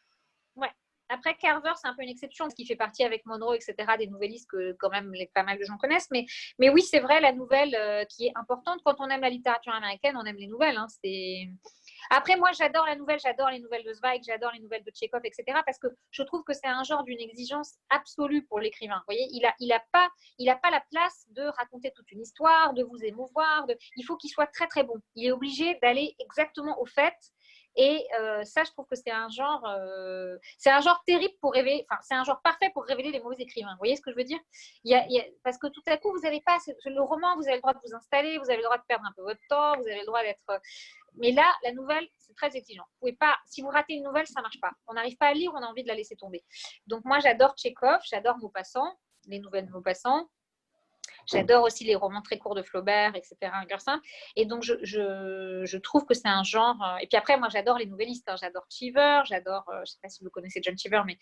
[0.57, 0.71] ouais.
[1.09, 4.07] Après, Carver, c'est un peu une exception, parce qu'il fait partie avec Monroe, etc., des
[4.07, 6.09] nouvellistes que quand même pas mal de gens connaissent.
[6.11, 6.25] Mais,
[6.59, 8.81] mais oui, c'est vrai, la nouvelle euh, qui est importante.
[8.85, 10.77] Quand on aime la littérature américaine, on aime les nouvelles.
[10.77, 11.49] Hein, c'est
[12.11, 15.23] après, moi, j'adore la nouvelle, j'adore les nouvelles de Zweig, j'adore les nouvelles de Tchekhov,
[15.25, 15.61] etc.
[15.65, 18.97] Parce que je trouve que c'est un genre d'une exigence absolue pour l'écrivain.
[18.97, 20.09] Vous voyez, il n'a il a pas,
[20.39, 23.67] il pas la place de raconter toute une histoire, de vous émouvoir.
[23.67, 23.77] De...
[23.97, 24.95] Il faut qu'il soit très, très bon.
[25.15, 27.15] Il est obligé d'aller exactement au fait
[27.77, 31.53] et euh, ça, je trouve que c'est un genre, euh, c'est un genre terrible pour
[31.53, 33.73] révéler, enfin, c'est un genre parfait pour révéler les mauvais écrivains.
[33.73, 34.39] Vous voyez ce que je veux dire?
[35.43, 37.81] Parce que tout à coup, vous n'avez pas le roman, vous avez le droit de
[37.85, 40.07] vous installer, vous avez le droit de perdre un peu votre temps, vous avez le
[40.07, 40.61] droit d'être.
[41.17, 42.85] Mais là, la nouvelle, c'est très exigeant.
[42.95, 44.71] Vous pouvez pas, si vous ratez une nouvelle, ça marche pas.
[44.87, 46.45] On n'arrive pas à lire, on a envie de la laisser tomber.
[46.87, 50.29] Donc moi, j'adore Tchekhov, j'adore Maupassant, les nouvelles de Maupassant.
[51.27, 53.37] J'adore aussi les romans très courts de Flaubert, etc.
[54.37, 56.77] Et donc, je, je, trouve que c'est un genre.
[56.83, 58.29] Euh, et puis après, moi, j'adore les nouvellistes.
[58.29, 58.37] Hein.
[58.41, 61.19] J'adore Cheever, j'adore, euh, je ne sais pas si vous connaissez John Cheever, mais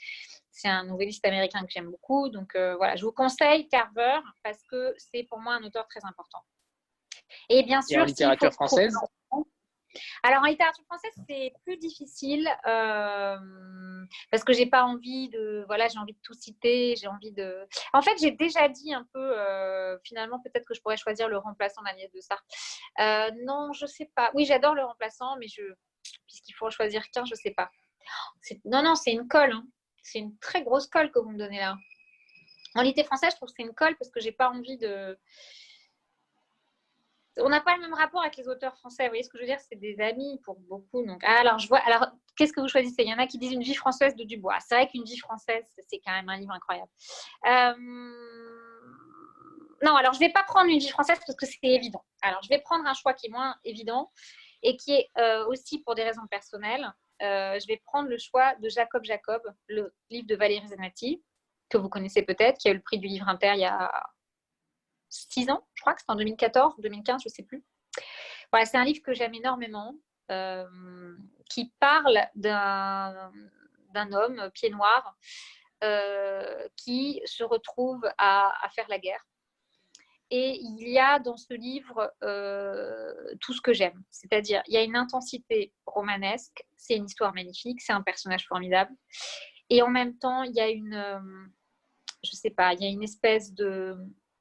[0.51, 2.29] c'est un nouvelliste américain que j'aime beaucoup.
[2.29, 6.05] Donc euh, voilà, je vous conseille Carver parce que c'est pour moi un auteur très
[6.05, 6.41] important.
[7.49, 8.95] Et bien sûr, en littérature française?
[10.23, 13.36] Alors en littérature française, c'est plus difficile euh,
[14.31, 17.66] parce que j'ai pas envie de, voilà, j'ai envie de tout citer, j'ai envie de.
[17.93, 21.39] En fait, j'ai déjà dit un peu, euh, finalement, peut-être que je pourrais choisir le
[21.39, 22.44] remplaçant d'Agnès de Sartre.
[23.01, 24.31] Euh, non, je sais pas.
[24.35, 25.62] Oui, j'adore le remplaçant, mais je,
[26.27, 27.70] puisqu'il faut en choisir qu'un, je sais pas.
[28.64, 29.52] Non, non, c'est une colle.
[29.52, 29.66] Hein.
[30.02, 31.77] C'est une très grosse colle que vous me donnez là.
[32.74, 35.19] En littérature française, je trouve que c'est une colle parce que j'ai pas envie de
[37.39, 39.05] on n'a pas le même rapport avec les auteurs français.
[39.05, 41.05] Vous voyez ce que je veux dire C'est des amis pour beaucoup.
[41.05, 41.79] Donc, ah, alors, je vois.
[41.79, 42.07] Alors,
[42.37, 43.03] qu'est-ce que vous choisissez?
[43.03, 44.59] Il y en a qui disent Une vie française de Dubois.
[44.61, 46.91] C'est vrai qu'Une vie française, c'est quand même un livre incroyable.
[47.47, 47.75] Euh,
[49.85, 52.05] non, alors je ne vais pas prendre Une vie française parce que c'est évident.
[52.21, 54.11] Alors, je vais prendre un choix qui est moins évident
[54.63, 56.93] et qui est euh, aussi pour des raisons personnelles.
[57.23, 61.23] Euh, je vais prendre le choix de Jacob Jacob, le livre de Valérie Zanatti,
[61.71, 63.91] que vous connaissez peut-être, qui a eu le prix du livre inter il y a
[65.12, 67.64] six ans, je crois que c'était en 2014 ou 2015, je ne sais plus.
[68.51, 69.94] Voilà, c'est un livre que j'aime énormément,
[71.51, 73.30] qui parle d'un
[74.12, 75.16] homme pied noir
[76.76, 79.24] qui se retrouve à, à faire la guerre
[80.34, 83.12] et il y a dans ce livre euh,
[83.43, 84.02] tout ce que j'aime.
[84.10, 88.93] C'est-à-dire, il y a une intensité romanesque, c'est une histoire magnifique, c'est un personnage formidable.
[89.68, 91.20] Et en même temps, il y a une, euh,
[92.24, 93.94] je sais pas, il y a une espèce de,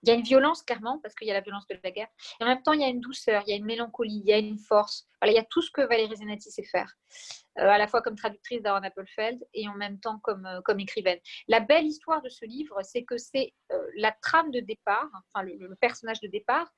[0.04, 2.08] il y a une violence clairement parce qu'il y a la violence de la guerre.
[2.40, 4.30] Et en même temps, il y a une douceur, il y a une mélancolie, il
[4.30, 5.08] y a une force.
[5.22, 6.92] Voilà, il y a tout ce que Valérie Zenati sait faire,
[7.60, 10.80] euh, à la fois comme traductrice d'Aaron Appelfeld et en même temps comme, euh, comme
[10.80, 11.20] écrivaine.
[11.48, 15.44] La belle histoire de ce livre, c'est que c'est euh, la trame de départ, enfin
[15.44, 16.72] le, le, personnage de départ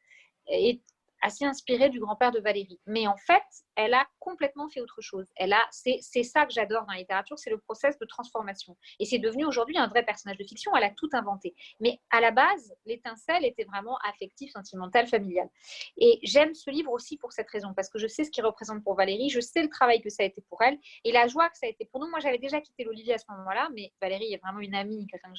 [0.47, 0.81] est
[1.23, 2.79] assez inspirée du grand-père de Valérie.
[2.85, 3.41] Mais en fait,
[3.75, 5.25] elle a complètement fait autre chose.
[5.37, 8.77] Elle a, c'est, ça que j'adore dans la littérature, c'est le process de transformation.
[8.99, 10.75] Et c'est devenu aujourd'hui un vrai personnage de fiction.
[10.75, 11.55] Elle a tout inventé.
[11.79, 15.49] Mais à la base, l'étincelle était vraiment affective, sentimentale, familiale.
[15.97, 18.83] Et j'aime ce livre aussi pour cette raison, parce que je sais ce qu'il représente
[18.83, 21.49] pour Valérie, je sais le travail que ça a été pour elle et la joie
[21.49, 22.09] que ça a été pour nous.
[22.09, 25.31] Moi, j'avais déjà quitté l'Olivier à ce moment-là, mais Valérie est vraiment une amie, quelqu'un
[25.31, 25.37] que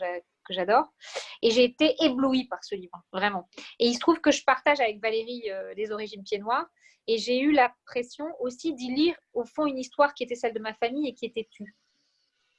[0.52, 0.86] j'adore.
[1.42, 3.48] Et j'ai été éblouie par ce livre, vraiment.
[3.78, 6.66] Et il se trouve que je partage avec Valérie euh, les origines pieds noirs.
[7.06, 10.58] Et j'ai eu l'impression aussi d'y lire, au fond, une histoire qui était celle de
[10.58, 11.74] ma famille et qui était tue.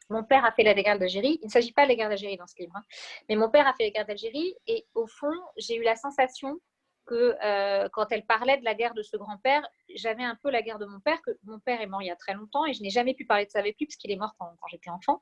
[0.09, 1.39] Mon père a fait la guerre d'Algérie.
[1.41, 2.83] Il ne s'agit pas de la guerre d'Algérie dans ce livre, hein.
[3.27, 4.55] mais mon père a fait la guerre d'Algérie.
[4.67, 6.59] Et au fond, j'ai eu la sensation
[7.05, 10.61] que euh, quand elle parlait de la guerre de ce grand-père, j'avais un peu la
[10.61, 12.73] guerre de mon père, que mon père est mort il y a très longtemps et
[12.73, 14.89] je n'ai jamais pu parler de ça avec lui parce qu'il est mort quand j'étais
[14.89, 15.21] enfant.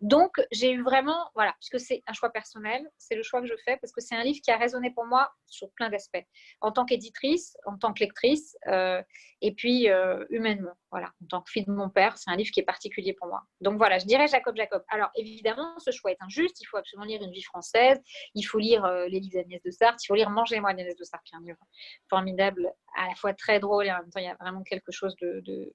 [0.00, 3.54] Donc, j'ai eu vraiment, voilà, puisque c'est un choix personnel, c'est le choix que je
[3.64, 6.24] fais parce que c'est un livre qui a résonné pour moi sur plein d'aspects,
[6.60, 9.02] en tant qu'éditrice, en tant que lectrice, euh,
[9.40, 12.50] et puis euh, humainement, voilà, en tant que fille de mon père, c'est un livre
[12.50, 13.42] qui est particulier pour moi.
[13.60, 14.82] Donc voilà, je dirais Jacob Jacob.
[14.88, 18.00] Alors évidemment, ce choix est injuste, il faut absolument lire Une vie française,
[18.34, 21.04] il faut lire euh, Les livres d'Agnès de Sartre, il faut lire Mangez-moi d'Agnès de
[21.04, 21.58] Sartre, qui est un livre
[22.08, 24.92] formidable, à la fois très drôle et en même temps, il y a vraiment quelque
[24.92, 25.72] chose de...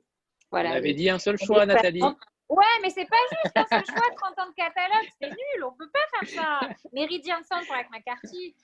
[0.52, 2.02] voilà, On avait dit un seul choix, Nathalie.
[2.50, 5.72] Ouais, mais c'est pas juste un seul choix, 30 ans de catalogue, c'est nul, on
[5.72, 6.60] peut pas faire ça.
[7.24, 8.56] Johnson pour avec McCarthy.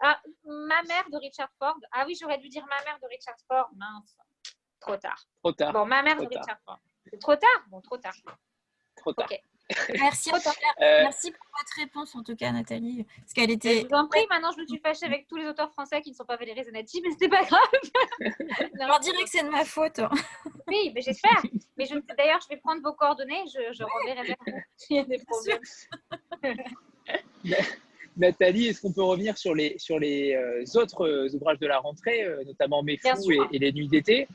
[0.00, 1.76] Ah, ma mère de Richard Ford.
[1.92, 3.68] Ah oui, j'aurais dû dire ma mère de Richard Ford.
[3.76, 4.16] Mince,
[4.80, 5.22] trop tard.
[5.42, 5.72] Trop tard.
[5.72, 6.80] Bon, ma mère de Richard Ford.
[7.20, 7.64] Trop tard?
[7.68, 8.14] Bon, trop tard.
[8.96, 9.28] Trop tard.
[10.00, 10.40] Merci, euh,
[10.78, 13.04] merci pour votre réponse en tout cas, Nathalie.
[13.20, 13.82] Parce qu'elle était.
[13.82, 16.10] Je vous en prie, maintenant je me suis fâchée avec tous les auteurs français qui
[16.10, 17.60] ne sont pas Valérie Zanatti, mais c'était pas grave.
[18.80, 20.00] On dirait que c'est de ma faute.
[20.66, 21.42] Oui, mais j'espère.
[21.76, 21.94] Mais je...
[22.16, 25.18] d'ailleurs, je vais prendre vos coordonnées, je, je reverrai vers vous s'il y a des
[25.18, 25.60] problèmes.
[28.16, 31.78] Nathalie, est-ce qu'on peut revenir sur les, sur les euh, autres euh, ouvrages de la
[31.78, 34.28] rentrée, notamment Mes fous et, Les Nuits d'été?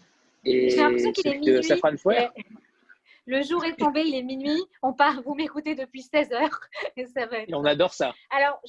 [0.45, 1.64] J'ai l'impression qu'il est minuit.
[3.25, 4.61] Le jour est tombé, il est minuit.
[4.81, 6.59] On part, vous m'écoutez depuis 16 heures.
[6.97, 8.13] Et, ça va et on adore ça.
[8.29, 8.61] Alors,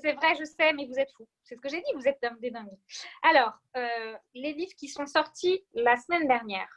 [0.00, 1.28] c'est vrai, je sais, mais vous êtes fous.
[1.42, 2.78] C'est ce que j'ai dit, vous êtes des dingues.
[3.22, 6.68] Alors, euh, les livres qui sont sortis la semaine dernière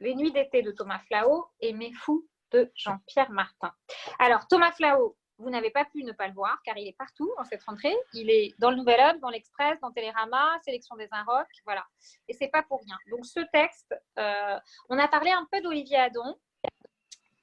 [0.00, 3.72] Les Nuits d'été de Thomas Flao et Mes fous de Jean-Pierre Martin.
[4.18, 7.30] Alors, Thomas Flao, vous n'avez pas pu ne pas le voir car il est partout
[7.38, 7.94] en cette rentrée.
[8.12, 11.84] Il est dans le Nouvel Homme, dans l'Express, dans Télérama, Sélection des Inrocks, voilà.
[12.28, 12.96] Et c'est pas pour rien.
[13.10, 14.58] Donc ce texte, euh,
[14.88, 16.36] on a parlé un peu d'Olivier Adon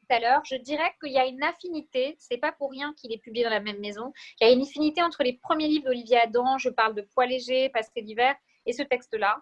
[0.07, 0.41] tout à l'heure.
[0.45, 2.15] Je dirais qu'il y a une affinité.
[2.19, 4.13] C'est pas pour rien qu'il est publié dans la même maison.
[4.39, 6.57] Il y a une affinité entre les premiers livres d'Olivier Adam.
[6.57, 9.41] Je parle de Poids léger, Passé l'hiver et ce texte-là.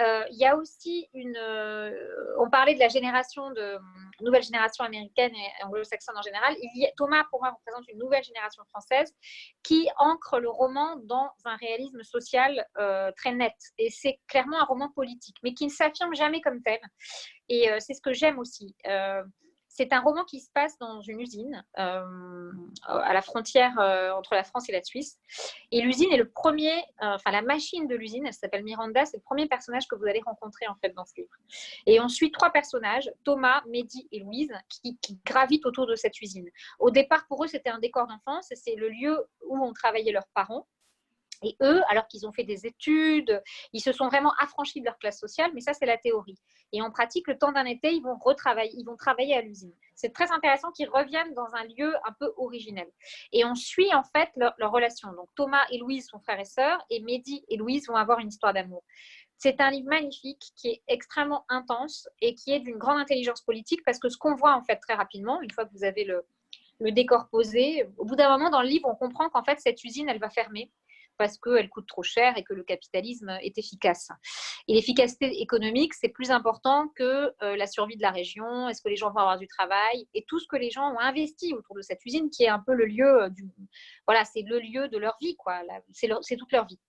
[0.00, 1.36] Euh, il y a aussi une.
[1.36, 1.90] Euh,
[2.38, 3.78] on parlait de la génération de
[4.20, 6.54] nouvelle génération américaine et anglo-saxonne en général.
[6.96, 9.14] Thomas, pour moi, représente une nouvelle génération française
[9.62, 13.54] qui ancre le roman dans un réalisme social euh, très net.
[13.78, 16.80] Et c'est clairement un roman politique, mais qui ne s'affirme jamais comme tel.
[17.48, 18.76] Et c'est ce que j'aime aussi.
[19.72, 22.52] C'est un roman qui se passe dans une usine euh,
[22.86, 25.20] à la frontière euh, entre la France et la Suisse.
[25.70, 29.18] Et l'usine est le premier, euh, enfin la machine de l'usine, elle s'appelle Miranda, c'est
[29.18, 31.30] le premier personnage que vous allez rencontrer en fait dans ce livre.
[31.86, 36.20] Et on suit trois personnages, Thomas, Mehdi et Louise, qui, qui gravitent autour de cette
[36.20, 36.50] usine.
[36.80, 40.26] Au départ, pour eux, c'était un décor d'enfance, c'est le lieu où ont travaillé leurs
[40.34, 40.66] parents.
[41.42, 43.42] Et eux, alors qu'ils ont fait des études,
[43.72, 46.38] ils se sont vraiment affranchis de leur classe sociale, mais ça, c'est la théorie.
[46.72, 49.72] Et en pratique, le temps d'un été, ils vont retravailler, ils vont travailler à l'usine.
[49.94, 52.88] C'est très intéressant qu'ils reviennent dans un lieu un peu originel.
[53.32, 55.12] Et on suit en fait leur, relation.
[55.12, 58.28] Donc Thomas et Louise sont frères et sœurs, et Mehdi et Louise vont avoir une
[58.28, 58.84] histoire d'amour.
[59.36, 63.80] C'est un livre magnifique qui est extrêmement intense et qui est d'une grande intelligence politique
[63.86, 66.26] parce que ce qu'on voit en fait très rapidement, une fois que vous avez le,
[66.78, 69.82] le décor posé, au bout d'un moment dans le livre, on comprend qu'en fait cette
[69.82, 70.70] usine, elle va fermer
[71.20, 74.08] parce qu'elle coûte trop cher et que le capitalisme est efficace.
[74.68, 78.88] Et l'efficacité économique, c'est plus important que euh, la survie de la région, est-ce que
[78.88, 81.76] les gens vont avoir du travail et tout ce que les gens ont investi autour
[81.76, 83.50] de cette usine qui est un peu le lieu du...
[84.06, 85.60] Voilà, c'est le lieu de leur vie, quoi.
[85.92, 86.80] C'est toute leur vie.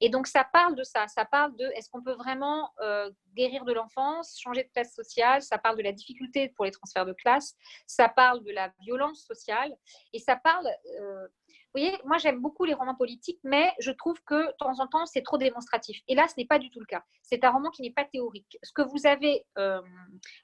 [0.00, 1.08] Et donc, ça parle de ça.
[1.08, 5.42] Ça parle de est-ce qu'on peut vraiment euh, guérir de l'enfance, changer de classe sociale.
[5.42, 7.56] Ça parle de la difficulté pour les transferts de classe.
[7.88, 9.74] Ça parle de la violence sociale.
[10.12, 10.68] Et ça parle.
[11.00, 11.26] Euh,
[11.72, 14.88] vous voyez, moi j'aime beaucoup les romans politiques, mais je trouve que de temps en
[14.88, 16.00] temps c'est trop démonstratif.
[16.08, 17.04] Et là, ce n'est pas du tout le cas.
[17.22, 18.58] C'est un roman qui n'est pas théorique.
[18.62, 19.80] Ce que vous avez, euh,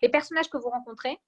[0.03, 1.19] les personnages que vous rencontrez,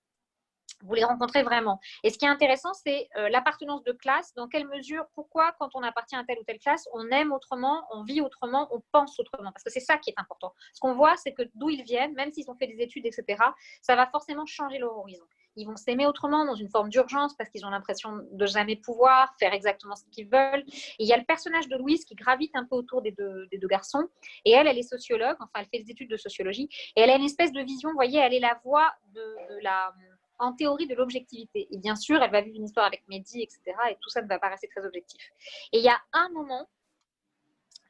[0.83, 1.81] vous les rencontrez vraiment.
[2.05, 4.35] Et ce qui est intéressant, c'est euh, l'appartenance de classe.
[4.35, 7.87] Dans quelle mesure, pourquoi, quand on appartient à telle ou telle classe, on aime autrement,
[7.93, 9.53] on vit autrement, on pense autrement.
[9.53, 10.55] Parce que c'est ça qui est important.
[10.75, 13.43] Ce qu'on voit, c'est que d'où ils viennent, même s'ils ont fait des études, etc.,
[13.83, 15.25] ça va forcément changer leur horizon.
[15.57, 19.35] Ils vont s'aimer autrement, dans une forme d'urgence, parce qu'ils ont l'impression de jamais pouvoir
[19.41, 20.65] faire exactement ce qu'ils veulent.
[21.01, 24.09] Il y a le personnage de Louise qui gravite un peu autour des deux, garçons.
[24.45, 26.69] Et elle, elle est sociologue, enfin, elle fait des études de sociologie.
[26.97, 29.93] Et elle a une espèce de vision, vous voyez, elle est la voix de la
[30.39, 31.69] en théorie de l'objectivité.
[31.71, 33.61] Et bien sûr, elle va vivre une histoire avec Mehdi, etc.
[33.91, 35.31] Et tout ça ne va pas rester très objectif.
[35.73, 36.69] Et il y a un moment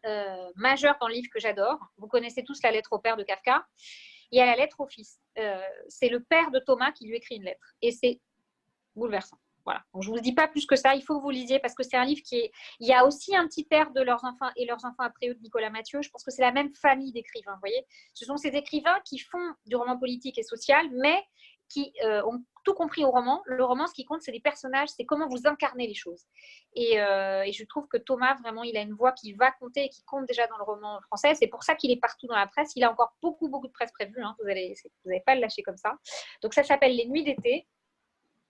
[0.07, 1.79] euh, majeur dans le livre que j'adore.
[1.97, 3.67] Vous connaissez tous la lettre au père de Kafka.
[4.31, 5.19] Il y a la lettre au fils.
[5.39, 7.75] Euh, c'est le père de Thomas qui lui écrit une lettre.
[7.83, 8.21] Et c'est
[8.95, 9.39] bouleversant.
[9.65, 9.85] Voilà.
[10.01, 10.95] je ne vous dis pas plus que ça.
[10.95, 12.53] Il faut que vous lisiez parce que c'est un livre qui est.
[12.81, 15.35] Il y a aussi un petit air de leurs enfants et leurs enfants après eux
[15.35, 16.01] de Nicolas Mathieu.
[16.01, 17.53] Je pense que c'est la même famille d'écrivains.
[17.53, 17.85] Vous voyez,
[18.15, 21.23] ce sont ces écrivains qui font du roman politique et social, mais
[21.69, 23.43] qui euh, ont tout compris au roman.
[23.47, 26.25] Le roman, ce qui compte, c'est les personnages, c'est comment vous incarnez les choses.
[26.77, 29.89] Euh, et, je trouve que Thomas, vraiment, il a une voix qui va compter et
[29.89, 31.35] qui compte déjà dans le roman français.
[31.35, 32.73] C'est pour ça qu'il est partout dans la presse.
[32.77, 34.23] Il a encore beaucoup, beaucoup de presse prévue.
[34.23, 34.37] Hein.
[34.39, 35.97] Vous n'allez pas le lâcher comme ça.
[36.43, 37.67] Donc, ça s'appelle Les Nuits d'été.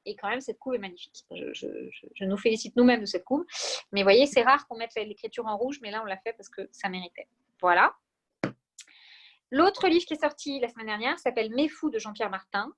[0.04, 1.24] Et quand même, cette couve est magnifique.
[1.30, 3.44] Je, nous félicite nous-mêmes de cette couve.
[3.92, 6.48] Mais voyez, c'est rare qu'on mette l'écriture en rouge, mais là, on l'a fait parce
[6.48, 7.28] que ça méritait.
[7.60, 7.94] Voilà.
[9.50, 12.70] L'autre livre qui est sorti la semaine dernière s'appelle Mes fous de Jean-Pierre Martin.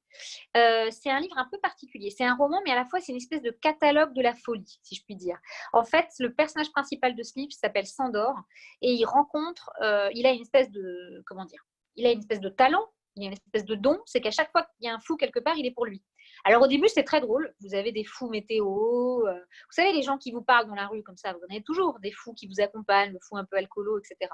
[0.56, 2.10] Euh, c'est un livre un peu particulier.
[2.10, 4.78] C'est un roman, mais à la fois c'est une espèce de catalogue de la folie,
[4.82, 5.36] si je puis dire.
[5.72, 8.34] En fait, le personnage principal de ce livre s'appelle Sandor
[8.82, 11.64] et il rencontre, euh, il a une espèce de, comment dire,
[11.96, 12.86] il a une espèce de talent,
[13.16, 15.16] il a une espèce de don, c'est qu'à chaque fois qu'il y a un fou
[15.16, 16.02] quelque part, il est pour lui.
[16.44, 17.52] Alors au début, c'est très drôle.
[17.60, 19.26] Vous avez des fous météo.
[19.26, 21.52] Euh, vous savez, les gens qui vous parlent dans la rue comme ça, vous en
[21.52, 24.30] avez toujours des fous qui vous accompagnent, le fou un peu alcoolo, etc.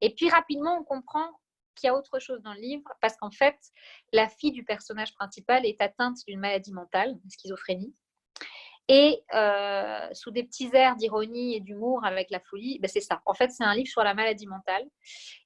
[0.00, 1.30] Et puis rapidement, on comprend
[1.78, 3.56] qu'il y a autre chose dans le livre, parce qu'en fait,
[4.12, 7.94] la fille du personnage principal est atteinte d'une maladie mentale, une schizophrénie.
[8.90, 13.20] Et euh, sous des petits airs d'ironie et d'humour avec la folie, ben c'est ça.
[13.26, 14.82] En fait, c'est un livre sur la maladie mentale.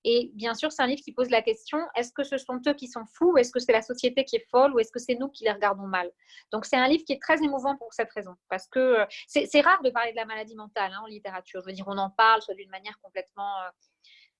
[0.04, 2.74] Et bien sûr, c'est un livre qui pose la question est-ce que ce sont eux
[2.74, 5.16] qui sont fous Est-ce que c'est la société qui est folle Ou est-ce que c'est
[5.16, 6.08] nous qui les regardons mal?
[6.52, 8.36] Donc, c'est un livre qui est très émouvant pour cette raison.
[8.48, 11.62] Parce que euh, c'est rare de parler de la maladie mentale hein, en littérature.
[11.62, 13.60] Je veux dire, on en parle soit d'une manière complètement.
[13.62, 13.70] Euh,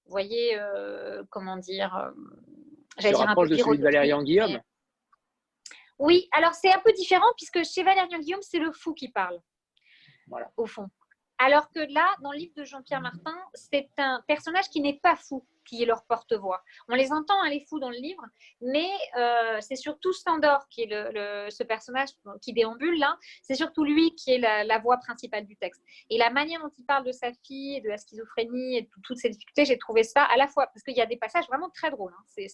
[0.04, 2.10] vous voyez, euh, comment dire, euh,
[2.98, 4.60] j'allais dire un de celui de Valérian Guillaume
[5.98, 9.40] Oui, alors c'est un peu différent puisque chez Valérian Guillaume, c'est le fou qui parle,
[10.26, 10.50] voilà.
[10.56, 10.88] au fond.
[11.38, 15.16] Alors que là, dans le livre de Jean-Pierre Martin, c'est un personnage qui n'est pas
[15.16, 16.62] fou qui est leur porte-voix.
[16.88, 18.24] On les entend, hein, les fous, dans le livre,
[18.60, 22.10] mais euh, c'est surtout Standor qui est le, ce personnage
[22.40, 23.16] qui déambule là.
[23.42, 25.82] C'est surtout lui qui est la, voix principale du texte.
[26.10, 29.18] Et la manière dont il parle de sa fille, de la schizophrénie et de toutes
[29.18, 31.70] ces difficultés, j'ai trouvé ça à la fois parce qu'il y a des passages vraiment
[31.70, 32.12] très drôles.
[32.16, 32.46] Hein.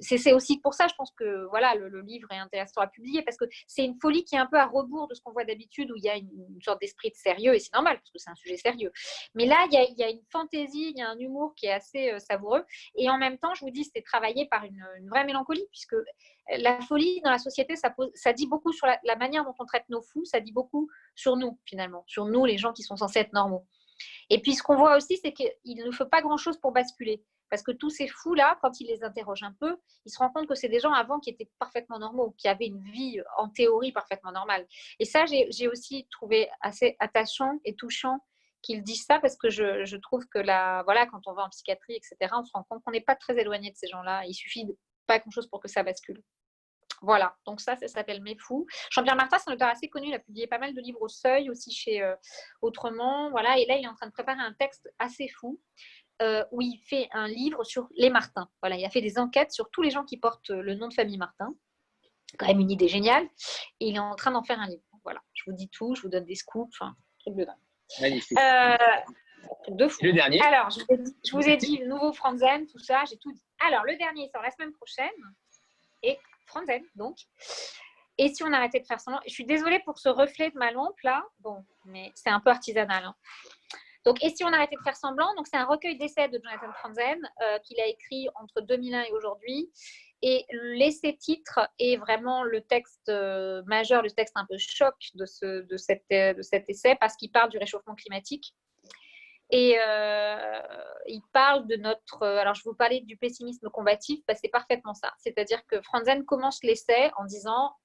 [0.00, 3.36] C'est aussi pour ça, je pense que voilà, le, livre est intéressant à publier parce
[3.36, 5.90] que c'est une folie qui est un peu à rebours de ce qu'on voit d'habitude
[5.90, 6.28] où il y a une,
[6.62, 8.92] sorte d'esprit de sérieux et c'est normal parce que c'est un sujet sérieux.
[9.34, 12.03] Mais là, il y a une fantaisie, il y a un humour qui est assez
[12.12, 12.64] euh, savoureux.
[12.96, 15.96] Et en même temps, je vous dis, c'est travaillé par une, vraie mélancolie, puisque
[16.58, 19.84] la folie dans la société, ça, ça dit beaucoup sur la, manière dont on traite
[19.88, 23.20] nos fous, ça dit beaucoup sur nous, finalement, sur nous, les gens qui sont censés
[23.20, 23.66] être normaux.
[24.30, 27.22] Et puis, ce qu'on voit aussi, c'est qu'il ne faut pas grand-chose pour basculer.
[27.50, 30.48] Parce que tous ces fous-là, quand ils les interrogent un peu, ils se rendent compte
[30.48, 33.92] que c'est des gens avant qui étaient parfaitement normaux, qui avaient une vie en théorie
[33.92, 34.66] parfaitement normale.
[34.98, 38.18] Et ça, j'ai aussi trouvé assez attachant et touchant
[38.64, 41.94] qu'ils disent ça parce que je, trouve que là, voilà, quand on va en psychiatrie,
[41.94, 44.24] etc., on se rend compte qu'on n'est pas très éloigné de ces gens-là.
[44.26, 44.76] Il suffit de
[45.06, 46.22] pas grand-chose pour que ça bascule.
[47.02, 48.66] Voilà, donc ça, ça s'appelle Mes Fous.
[48.90, 51.08] Jean-Pierre Martin, c'est un auteur assez connu, il a publié pas mal de livres au
[51.08, 52.14] seuil, aussi chez euh,
[52.62, 53.30] Autrement.
[53.30, 55.60] Voilà, et là, il est en train de préparer un texte assez fou
[56.22, 58.48] euh, où il fait un livre sur les Martins.
[58.62, 60.94] Voilà, il a fait des enquêtes sur tous les gens qui portent le nom de
[60.94, 61.54] famille Martin.
[62.38, 63.24] Quand même une idée géniale.
[63.80, 64.82] Et il est en train d'en faire un livre.
[65.02, 67.63] Voilà, je vous dis tout, je vous donne des scoops, enfin, truc de dingue.
[68.00, 68.38] Magnifique.
[68.38, 68.76] Euh,
[69.68, 70.40] le dernier.
[70.42, 73.42] Alors, je vous, ai dit, le nouveau Franzen, tout ça, j'ai tout dit.
[73.66, 75.08] Alors, le dernier sort la semaine prochaine.
[76.02, 77.16] Et Franzen, donc.
[78.16, 80.70] Et si on arrêtait de faire semblant, je suis désolée pour ce reflet de ma
[80.70, 83.04] lampe là, bon, mais c'est un peu artisanal.
[83.04, 83.14] Hein.
[84.04, 86.72] Donc, et si on arrêtait de faire semblant Donc, c'est un recueil d'essais de Jonathan
[86.74, 89.70] Franzen euh, qu'il a écrit entre 2001 et aujourd'hui.
[90.26, 95.60] Et l'essai-titre est vraiment le texte euh, majeur, le texte un peu choc de, ce,
[95.60, 98.54] de, cette, de cet essai parce qu'il parle du réchauffement climatique.
[99.50, 100.62] Et euh,
[101.06, 102.26] il parle de notre.
[102.26, 105.12] Alors, je vous parlais du pessimisme combatif, bah, c'est parfaitement ça.
[105.18, 107.76] C'est-à-dire que Franzen commence l'essai en disant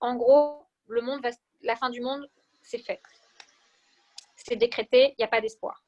[0.00, 1.30] en gros, le monde va,
[1.62, 2.28] la fin du monde,
[2.62, 3.00] c'est fait
[4.36, 5.82] c'est décrété, il n'y a pas d'espoir.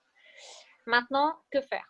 [0.87, 1.87] Maintenant, que faire?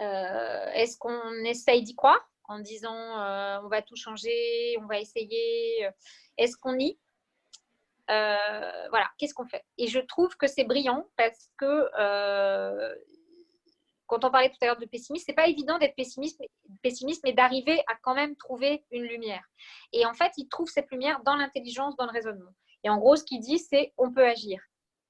[0.00, 2.20] Euh, Est-ce qu'on essaye d'y croire?
[2.48, 5.88] En disant euh, on va tout changer, on va essayer
[6.38, 6.98] Est-ce qu'on y?
[8.10, 9.64] Euh, Voilà, qu'est-ce qu'on fait?
[9.78, 11.90] Et je trouve que c'est brillant parce que
[14.06, 16.40] quand on parlait tout à l'heure de pessimisme, c'est pas évident d'être pessimiste,
[16.80, 19.44] pessimiste, mais d'arriver à quand même trouver une lumière.
[19.92, 22.52] Et en fait, il trouve cette lumière dans l'intelligence, dans le raisonnement.
[22.84, 24.60] Et en gros, ce qu'il dit, c'est on peut agir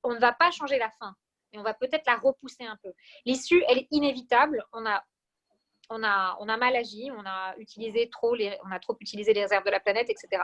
[0.07, 1.15] on ne va pas changer la fin,
[1.53, 2.93] mais on va peut-être la repousser un peu.
[3.25, 4.65] L'issue, elle est inévitable.
[4.73, 5.05] On a,
[5.91, 9.65] on a, mal agi, on a utilisé trop les, on a trop utilisé les réserves
[9.65, 10.43] de la planète, etc.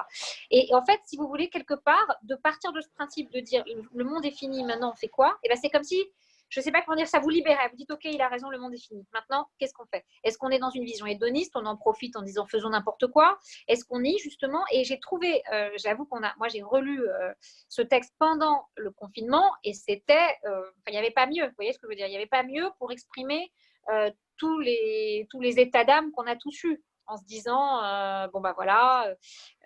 [0.50, 3.64] Et, en fait, si vous voulez quelque part, de partir de ce principe de dire
[3.94, 5.38] le monde est fini, maintenant on fait quoi?
[5.42, 6.04] Et eh ben c'est comme si
[6.52, 7.66] je ne sais pas comment dire, ça vous libérait.
[7.70, 9.06] Vous dites, OK, il a raison, le monde est fini.
[9.14, 10.04] Maintenant, qu'est-ce qu'on fait?
[10.22, 13.38] Est-ce qu'on est dans une vision hédoniste On en profite en disant, faisons n'importe quoi?
[13.68, 14.62] Est-ce qu'on y, justement?
[14.70, 17.32] Et j'ai trouvé, euh, j'avoue qu'on a, moi, j'ai relu euh,
[17.70, 21.46] ce texte pendant le confinement et c'était, euh, il n'y avait pas mieux.
[21.46, 22.06] Vous voyez ce que je veux dire?
[22.06, 23.50] Il n'y avait pas mieux pour exprimer
[24.36, 28.40] tous, les, tous les états d'âme qu'on a tous eus en se disant euh, bon
[28.40, 29.14] bah voilà euh,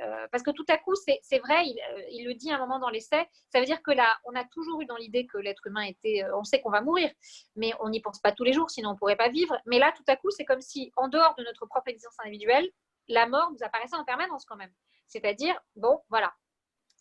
[0.01, 1.65] euh, parce que tout à coup c'est vrai
[2.11, 4.81] il, le dit un moment dans l'essai ça veut dire que là on a toujours
[4.81, 7.11] eu dans l'idée que l'être humain était on sait qu'on va mourir
[7.55, 9.57] mais on n'y pense pas tous les jours sinon on pourrait pas vivre.
[9.67, 12.69] Mais là tout à coup c'est comme si en dehors de notre propre existence individuelle
[13.09, 14.73] la mort nous apparaissait en permanence quand même.
[15.07, 16.33] C'est-à-dire bon voilà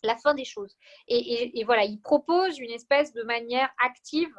[0.02, 0.76] la fin des choses.
[1.08, 4.34] Et, et voilà il propose une espèce de manière active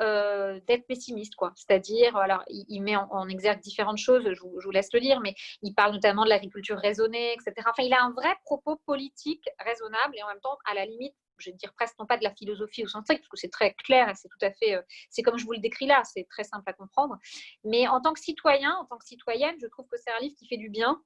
[0.00, 1.52] euh, d'être pessimiste, quoi.
[1.56, 5.74] C'est-à-dire, alors, il, met en, exergue différentes choses, je vous, laisse le lire, mais il
[5.74, 7.54] parle notamment de l'agriculture raisonnée, etc.
[7.70, 11.14] Enfin, il a un vrai propos politique raisonnable et en même temps, à la limite,
[11.38, 13.50] je vais dire presque non pas de la philosophie au sens strict, parce que c'est
[13.50, 16.02] très clair et c'est tout à fait, euh, c'est comme je vous le décris là,
[16.04, 17.16] c'est très simple à comprendre.
[17.64, 20.34] Mais en tant que citoyen, en tant que citoyenne, je trouve que c'est un livre
[20.38, 21.00] qui fait du bien.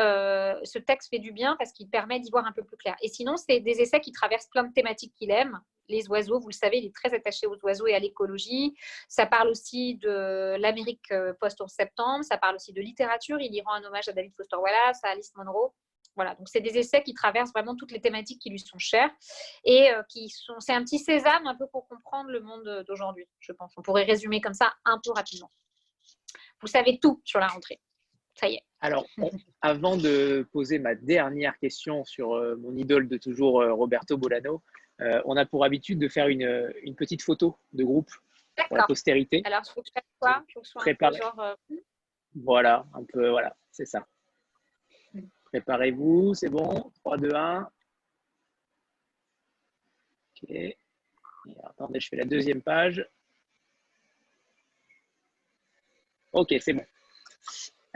[0.00, 2.96] Euh, ce texte fait du bien parce qu'il permet d'y voir un peu plus clair.
[3.00, 5.60] Et sinon, c'est des essais qui traversent plein de thématiques qu'il aime.
[5.88, 8.74] Les oiseaux, vous le savez, il est très attaché aux oiseaux et à l'écologie.
[9.08, 12.24] Ça parle aussi de l'Amérique euh, post-11 septembre.
[12.24, 13.38] Ça parle aussi de littérature.
[13.40, 15.72] Il y rend un hommage à David Foster Wallace, à Alice Monroe.
[16.16, 19.10] Voilà, donc c'est des essais qui traversent vraiment toutes les thématiques qui lui sont chères
[19.64, 23.26] et euh, qui sont, c'est un petit sésame un peu pour comprendre le monde d'aujourd'hui,
[23.40, 23.72] je pense.
[23.76, 25.50] On pourrait résumer comme ça un peu rapidement.
[26.60, 27.80] Vous savez tout sur la rentrée.
[28.34, 28.62] Ça y est.
[28.80, 29.06] Alors,
[29.60, 34.62] avant de poser ma dernière question sur euh, mon idole de toujours, Roberto Bolano,
[35.00, 38.10] euh, on a pour habitude de faire une, petite photo de groupe
[38.68, 39.42] pour la postérité.
[39.44, 41.56] Alors, il faut que je fasse quoi Il faut que genre,
[42.34, 44.06] Voilà, un peu, voilà, c'est ça.
[45.46, 47.70] Préparez-vous, c'est bon 3, 2, 1.
[50.42, 50.56] Ok.
[51.64, 53.08] attendez, je fais la deuxième page.
[56.32, 56.84] Ok, c'est bon.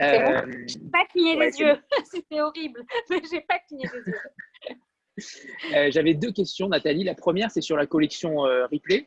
[0.01, 1.83] Euh, pas cligné les yeux.
[2.05, 4.79] C'était horrible, mais j'ai pas cligné les yeux.
[5.75, 7.05] Euh, j'avais deux questions, Nathalie.
[7.05, 9.07] La première, c'est sur la collection euh, Ripley.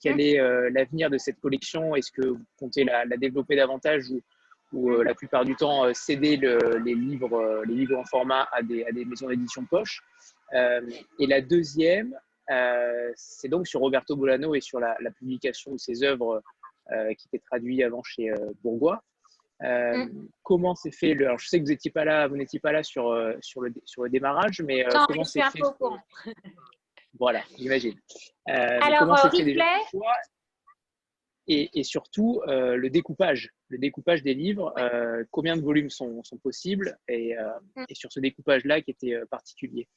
[0.00, 0.20] quel mmh.
[0.20, 1.94] est l'avenir de cette collection?
[1.94, 4.04] Est-ce que vous comptez la, développer davantage
[4.72, 10.02] ou, la plupart du temps céder les, livres, en format à des, maisons d'édition poche?
[10.52, 12.16] Et la deuxième,
[13.14, 16.42] c'est donc sur Roberto Bolano et sur la publication de ses œuvres
[17.16, 18.32] qui étaient traduites avant chez
[18.62, 19.02] Bourgois.
[19.62, 20.28] Euh, mm.
[20.42, 21.26] Comment s'est fait le.
[21.26, 23.60] Alors, je sais que vous n'étiez pas là, vous n'étiez pas là sur, euh, sur,
[23.60, 25.60] le, sur le démarrage, mais euh, comment c'est fait
[27.18, 27.98] Voilà, j'imagine.
[28.46, 29.58] alors, replay...
[31.48, 34.72] et, et, surtout le découpage, le découpage des livres.
[35.30, 37.34] combien de volumes sont, sont possibles et,
[37.76, 37.84] mm.
[37.88, 39.88] et, sur ce découpage-là qui était particulier?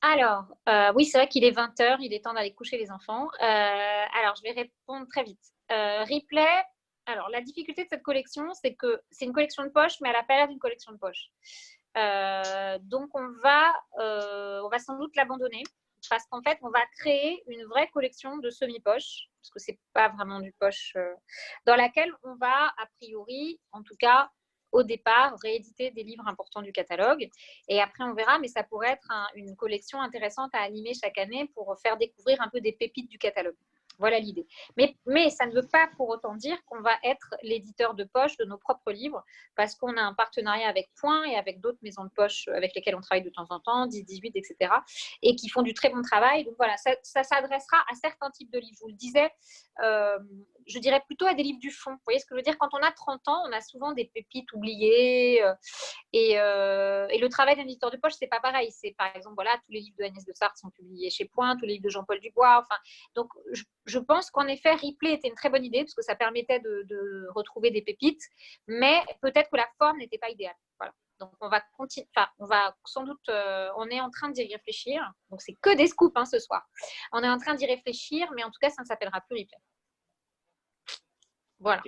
[0.00, 0.46] Alors,
[0.94, 3.28] oui, c'est vrai qu'il est 20h, il est temps d'aller coucher les enfants.
[3.38, 5.52] alors, je vais répondre très vite.
[5.68, 6.64] replay,
[7.06, 10.16] alors, la difficulté de cette collection, c'est que c'est une collection de poche, mais elle
[10.16, 11.30] a pas l'air d'une collection de poche.
[11.96, 15.62] Euh, donc, on va, euh, on va sans doute l'abandonner
[16.10, 20.08] parce qu'en fait, on va créer une vraie collection de semi-poches, parce que c'est pas
[20.10, 21.14] vraiment du poche, euh,
[21.64, 24.30] dans laquelle on va, a priori, en tout cas,
[24.72, 27.28] au départ, rééditer des livres importants du catalogue.
[27.68, 31.50] Et après, on verra, mais ça pourrait être une collection intéressante à animer chaque année
[31.54, 33.56] pour faire découvrir un peu des pépites du catalogue.
[33.98, 34.46] Voilà l'idée.
[34.76, 38.36] Mais, mais ça ne veut pas pour autant dire qu'on va être l'éditeur de poche
[38.36, 39.24] de nos propres livres,
[39.54, 42.94] parce qu'on a un partenariat avec Point et avec d'autres maisons de poche avec lesquelles
[42.94, 44.72] on travaille de temps en temps, 10, 18, etc.,
[45.22, 46.44] et qui font du très bon travail.
[46.44, 48.76] Donc voilà, ça, s'adressera à certains types de livres.
[48.76, 49.30] Je vous le disais,
[49.82, 50.18] euh,
[50.66, 51.92] je dirais plutôt à des livres du fond.
[51.92, 52.58] Vous voyez ce que je veux dire?
[52.58, 55.42] Quand on a 30 ans, on a souvent des pépites oubliées.
[55.42, 55.54] Euh,
[56.12, 58.70] et, euh, et, le travail d'un éditeur de poche, c'est pas pareil.
[58.72, 61.56] C'est par exemple, voilà, tous les livres de Agnès de Sartre sont publiés chez Point,
[61.56, 62.64] tous les livres de Jean-Paul Dubois.
[62.64, 62.78] Enfin,
[63.14, 66.16] donc, je, je pense qu'en effet, Ripley était une très bonne idée parce que ça
[66.16, 68.22] permettait de, retrouver des pépites,
[68.66, 70.56] mais peut-être que la forme n'était pas idéale.
[70.78, 70.92] Voilà.
[71.18, 74.52] Donc on va continuer, enfin, on va sans doute, euh, on est en train d'y
[74.52, 75.00] réfléchir.
[75.30, 76.66] Donc c'est que des scoops hein, ce soir.
[77.12, 79.58] On est en train d'y réfléchir, mais en tout cas, ça ne s'appellera plus Ripley.
[81.58, 81.82] Voilà.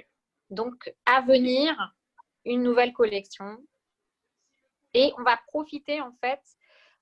[0.51, 1.95] Donc à venir,
[2.45, 3.59] une nouvelle collection.
[4.95, 6.41] Et on va profiter en fait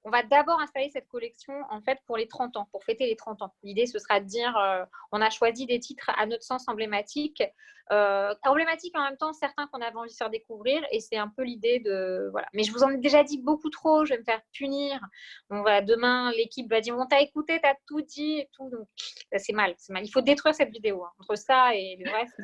[0.06, 3.16] on va d'abord installer cette collection en fait pour les 30 ans, pour fêter les
[3.16, 3.52] 30 ans.
[3.64, 7.42] L'idée, ce sera de dire, euh, on a choisi des titres à notre sens emblématiques,
[7.90, 11.26] euh, emblématiques en même temps, certains qu'on avait envie de faire découvrir, et c'est un
[11.26, 12.46] peu l'idée de voilà.
[12.54, 15.00] Mais je vous en ai déjà dit beaucoup trop, je vais me faire punir.
[15.50, 18.86] On va demain, l'équipe va dire, on t'a écouté, t'as tout dit et tout, donc
[19.36, 20.04] c'est mal, c'est mal.
[20.04, 21.10] Il faut détruire cette vidéo hein.
[21.18, 22.40] entre ça et le reste.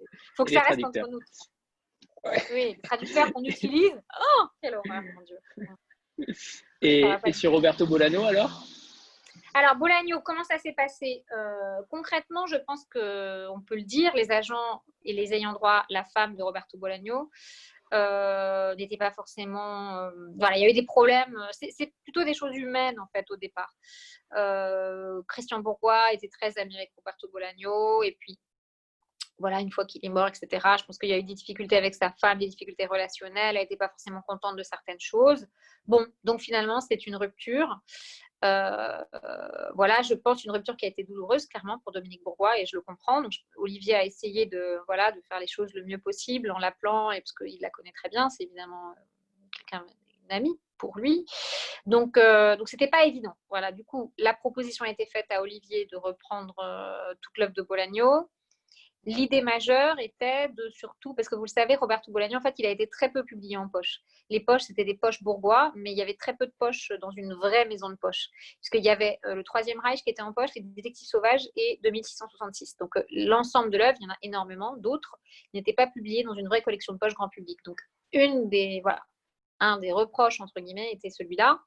[0.00, 0.06] Il
[0.36, 1.20] faut que ça reste entre nous.
[2.52, 3.98] Oui, les traducteurs qu'on utilise.
[4.20, 5.38] Oh, quelle horreur, mon Dieu.
[6.82, 8.66] Et, sur Roberto Bolano, alors?
[9.52, 11.24] Alors, Bolano, comment ça s'est passé?
[11.32, 16.04] Euh, Concrètement, je pense qu'on peut le dire, les agents et les ayants droit, la
[16.04, 17.30] femme de Roberto Bolano,
[17.92, 19.98] euh, n'étaient pas forcément.
[19.98, 21.36] Euh, voilà, il y a eu des problèmes.
[21.50, 23.74] C'est plutôt des choses humaines, en fait, au départ.
[25.28, 28.38] Christian Bourgois était très ami avec Roberto Bolano, et puis
[29.40, 30.48] voilà, une fois qu'il est mort, etc.
[30.78, 33.62] Je pense qu'il y a eu des difficultés avec sa femme, des difficultés relationnelles, elle
[33.62, 35.46] n'était pas forcément contente de certaines choses.
[35.86, 37.80] Bon, donc finalement, c'est une rupture.
[38.44, 39.04] Euh,
[39.74, 42.76] voilà, je pense une rupture qui a été douloureuse, clairement, pour Dominique Bourgois, et je
[42.76, 43.22] le comprends.
[43.22, 47.10] Donc, Olivier a essayé de, voilà, de faire les choses le mieux possible en l'appelant,
[47.10, 49.00] et parce qu'il la connaît très bien, c'est évidemment euh,
[49.52, 49.86] quelqu'un,
[50.24, 51.26] une amie pour lui.
[51.86, 53.34] Donc, euh, donc c'était pas évident.
[53.50, 56.54] Voilà, du coup, la proposition a été faite à Olivier de reprendre
[57.20, 58.30] tout club de Bolagno.
[59.04, 62.66] L'idée majeure était de surtout, parce que vous le savez, Roberto Bolaño, en fait, il
[62.66, 64.00] a été très peu publié en poche.
[64.28, 67.10] Les poches, c'était des poches bourgois, mais il y avait très peu de poches dans
[67.10, 68.28] une vraie maison de poche.
[68.60, 71.80] Puisqu'il y avait euh, le Troisième Reich qui était en poche, les Détectives Sauvages et
[71.82, 72.76] 2666.
[72.76, 74.76] Donc, euh, l'ensemble de l'œuvre, il y en a énormément.
[74.76, 75.16] D'autres
[75.54, 77.58] n'étaient pas publiés dans une vraie collection de poches grand public.
[77.64, 77.78] Donc,
[78.12, 79.02] une des, voilà,
[79.60, 81.60] un des reproches, entre guillemets, était celui-là.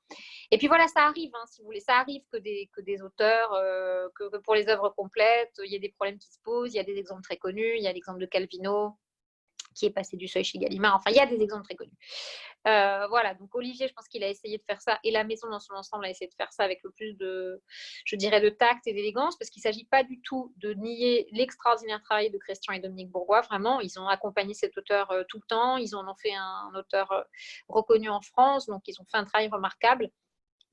[0.52, 3.02] Et puis voilà, ça arrive, hein, si vous voulez, ça arrive que des, que des
[3.02, 6.74] auteurs, euh, que, pour les œuvres complètes, il y a des problèmes qui se posent.
[6.74, 7.78] Il y a des exemples très connus.
[7.78, 8.98] Il y a l'exemple de Calvino,
[9.74, 10.96] qui est passé du seuil chez Gallimard.
[10.96, 11.98] Enfin, il y a des exemples très connus.
[12.68, 15.50] Euh, voilà, donc Olivier, je pense qu'il a essayé de faire ça, et la maison
[15.50, 17.62] dans son ensemble a essayé de faire ça avec le plus de,
[18.06, 21.28] je dirais, de tact et d'élégance, parce qu'il ne s'agit pas du tout de nier
[21.32, 23.42] l'extraordinaire travail de Christian et Dominique Bourgois.
[23.42, 26.72] Vraiment, ils ont accompagné cet auteur euh, tout le temps, ils en ont fait un,
[26.76, 27.24] auteur euh,
[27.68, 30.10] reconnu en France, donc ils ont fait un travail remarquable.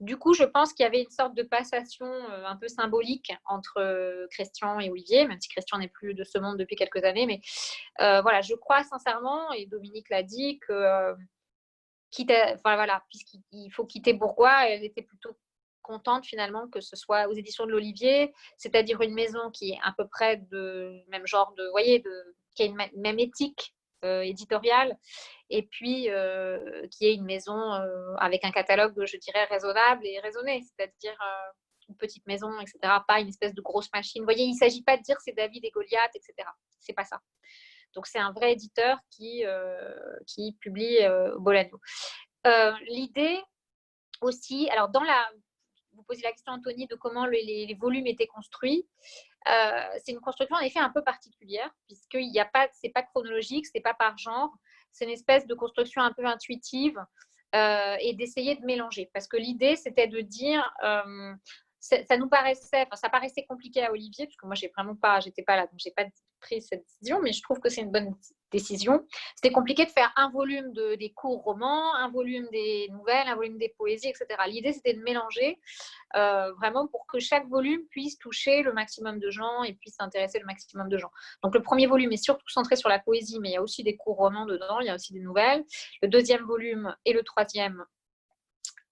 [0.01, 2.11] Du coup, je pense qu'il y avait une sorte de passation
[2.47, 6.57] un peu symbolique entre Christian et Olivier, même si Christian n'est plus de ce monde
[6.57, 7.27] depuis quelques années.
[7.27, 7.41] Mais
[7.99, 11.15] voilà, je crois sincèrement, et Dominique l'a dit, que
[12.11, 15.37] quitte enfin voilà, puisqu'il faut quitter Bourgois, elle était plutôt
[15.83, 19.93] contente finalement que ce soit aux éditions de l'Olivier, c'est-à-dire une maison qui est à
[19.97, 23.75] peu près de même genre de, voyez, de, qui a une même éthique
[24.05, 24.97] euh, éditoriale,
[25.51, 30.19] et puis euh, qui est une maison euh, avec un catalogue, je dirais, raisonnable et
[30.21, 31.17] raisonné, c'est-à-dire
[31.89, 34.23] une petite maison, etc., pas une espèce de grosse machine.
[34.23, 36.49] Vous voyez, il ne s'agit pas de dire c'est David et Goliath, etc.
[36.79, 37.21] C'est pas ça.
[37.95, 41.81] Donc, c'est un vrai éditeur qui, euh, qui publie euh, Bolano.
[42.47, 43.41] Euh, l'idée
[44.21, 45.29] aussi, alors dans la,
[45.93, 48.87] vous posez la question Anthony de comment les, volumes étaient construits.
[49.47, 53.67] c'est une construction en effet un peu particulière puisqu'il n'y a pas, c'est pas chronologique,
[53.67, 54.51] c'est pas par genre,
[54.93, 56.99] c'est une espèce de construction un peu intuitive
[57.55, 59.11] et d'essayer de mélanger.
[59.13, 60.63] Parce que l'idée c'était de dire
[61.81, 65.21] ça nous paraissait, enfin, ça paraissait compliqué à Olivier, parce que moi, j'ai vraiment pas,
[65.21, 66.05] j'étais pas là, donc j'ai pas
[66.41, 68.15] pris cette décision, mais je trouve que c'est une bonne
[68.59, 73.37] C'était compliqué de faire un volume de, des courts romans, un volume des nouvelles, un
[73.37, 74.27] volume des poésies, etc.
[74.47, 75.61] L'idée, c'était de mélanger
[76.17, 80.39] euh, vraiment pour que chaque volume puisse toucher le maximum de gens et puisse intéresser
[80.39, 81.11] le maximum de gens.
[81.43, 83.83] Donc, le premier volume est surtout centré sur la poésie, mais il y a aussi
[83.83, 85.65] des courts romans dedans, il y a aussi des nouvelles.
[86.03, 87.85] Le deuxième volume et le troisième,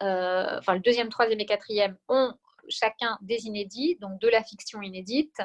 [0.03, 2.35] euh, enfin, le deuxième, troisième et quatrième ont
[2.71, 5.39] chacun des inédits, donc de la fiction inédite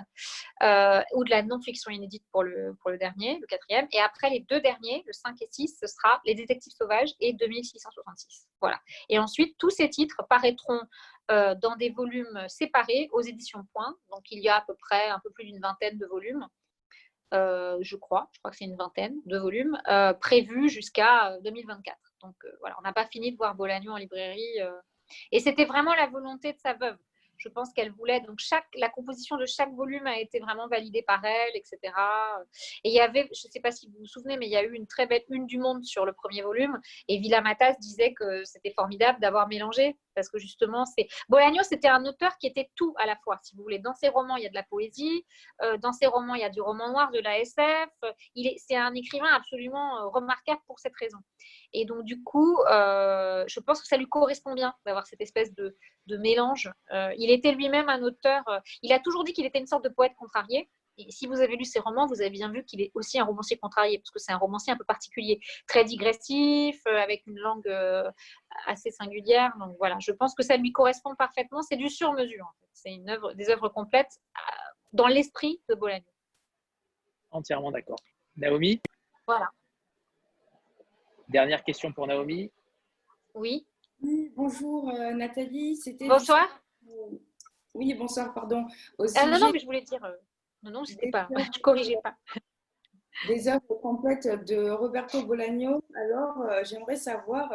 [0.62, 3.88] euh, ou de la non-fiction inédite pour le, pour le dernier, le quatrième.
[3.92, 7.34] Et après les deux derniers, le 5 et 6, ce sera Les Détectives Sauvages et
[7.34, 8.48] 2666.
[8.62, 8.80] Voilà.
[9.10, 10.82] Et ensuite, tous ces titres paraîtront
[11.32, 13.96] euh, dans des volumes séparés aux éditions Point.
[14.10, 16.48] Donc il y a à peu près un peu plus d'une vingtaine de volumes.
[17.34, 19.78] Euh, je crois, je crois que c'est une vingtaine de volumes,
[20.20, 21.98] prévus jusqu'à 2024.
[22.22, 24.60] Donc voilà, on n'a pas fini de voir Bolagno en librairie
[25.32, 26.98] et c'était vraiment la volonté de sa veuve.
[27.38, 28.22] Je pense qu'elle voulait.
[28.22, 31.78] Donc, chaque, la composition de chaque volume a été vraiment validée par elle, etc.
[32.84, 34.58] Et il y avait, je ne sais pas si vous vous souvenez, mais il y
[34.58, 36.80] a eu une très belle une du monde sur le premier volume.
[37.08, 39.98] Et Villa Matas disait que c'était formidable d'avoir mélangé.
[40.16, 41.08] Parce que justement, c'est.
[41.30, 43.80] Bolagno, c'était un auteur qui était tout à la fois, si vous voulez.
[43.80, 45.26] Dans ses romans, il y a de la poésie.
[45.62, 47.90] Euh, dans ses romans, il y a du roman noir, de la SF.
[48.36, 48.58] Il est...
[48.58, 51.18] C'est un écrivain absolument euh, remarquable pour cette raison.
[51.74, 55.54] Et donc, du coup, euh, je pense que ça lui correspond bien d'avoir cette espèce
[55.54, 55.76] de,
[56.08, 56.72] mélange.
[57.18, 58.44] Il était lui-même un auteur,
[58.84, 60.70] il a toujours dit qu'il était une sorte de poète contrarié.
[60.98, 63.26] Et si vous avez lu ses romans, vous avez bien vu qu'il est aussi un
[63.26, 67.68] romancier contrarié, parce que c'est un romancier un peu particulier, très digressif, avec une langue
[68.68, 69.54] assez singulière.
[69.60, 71.62] Donc voilà, je pense que ça lui correspond parfaitement.
[71.62, 72.70] C'est du sur-mesure, en fait.
[72.74, 74.20] C'est une œuvre, des œuvres complètes
[74.92, 76.06] dans l'esprit de Bolagno.
[77.32, 78.00] Entièrement d'accord.
[78.38, 78.82] Naomi?
[79.28, 79.50] Voilà.
[81.28, 82.52] Dernière question pour Naomi.
[83.34, 83.66] Oui.
[84.36, 85.80] bonjour euh, Nathalie.
[86.02, 86.48] Bonsoir.
[87.74, 88.68] Oui, bonsoir, pardon.
[89.16, 90.04] Ah, non, non, mais je voulais dire.
[90.04, 90.16] Euh,
[90.64, 91.28] non, non, c'était pas.
[91.56, 92.16] Je corrigeais pas.
[93.28, 95.84] Des œuvres complètes de Roberto Bolaño.
[95.96, 97.54] Alors, euh, j'aimerais savoir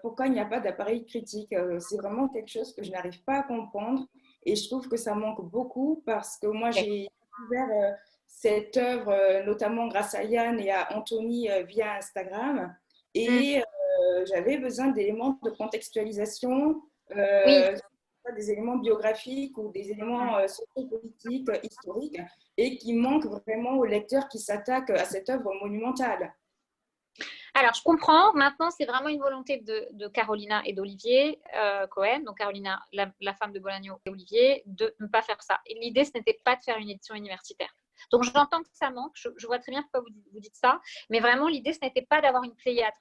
[0.00, 1.54] pourquoi il n'y a pas d'appareil critique.
[1.80, 4.06] C'est vraiment quelque chose que je n'arrive pas à comprendre
[4.44, 7.96] et je trouve que ça manque beaucoup parce que moi, j'ai découvert
[8.36, 12.76] cette œuvre, euh, notamment grâce à Yann et à Anthony euh, via Instagram.
[13.14, 13.62] Et mm.
[13.62, 16.82] euh, j'avais besoin d'éléments de contextualisation,
[18.32, 20.48] des éléments biographiques ou des éléments mm.
[20.48, 22.20] sociopolitiques, historiques,
[22.56, 26.34] et qui manquent vraiment aux lecteurs qui s'attaquent à cette œuvre monumentale.
[27.54, 28.34] Alors, je comprends.
[28.34, 31.40] Maintenant, c'est vraiment une volonté de, Carolina et d'Olivier
[31.90, 35.58] Cohen, donc Carolina, la, femme de Bolagno et Olivier, de ne pas faire ça.
[35.80, 37.74] L'idée, ce n'était pas de faire une édition universitaire.
[38.10, 40.80] Donc j'entends que ça manque, je, vois très bien pourquoi vous, dites ça,
[41.10, 42.94] mais vraiment l'idée ce n'était pas d'avoir une pléiade.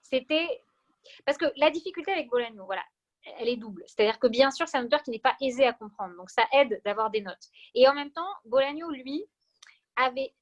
[0.00, 0.62] C'était
[1.24, 2.84] parce que la difficulté avec Bolagno, voilà,
[3.38, 3.84] elle est double.
[3.86, 6.44] C'est-à-dire que bien sûr c'est un auteur qui n'est pas aisé à comprendre, donc ça
[6.52, 7.48] aide d'avoir des notes.
[7.74, 9.24] Et en même temps, Bolagno lui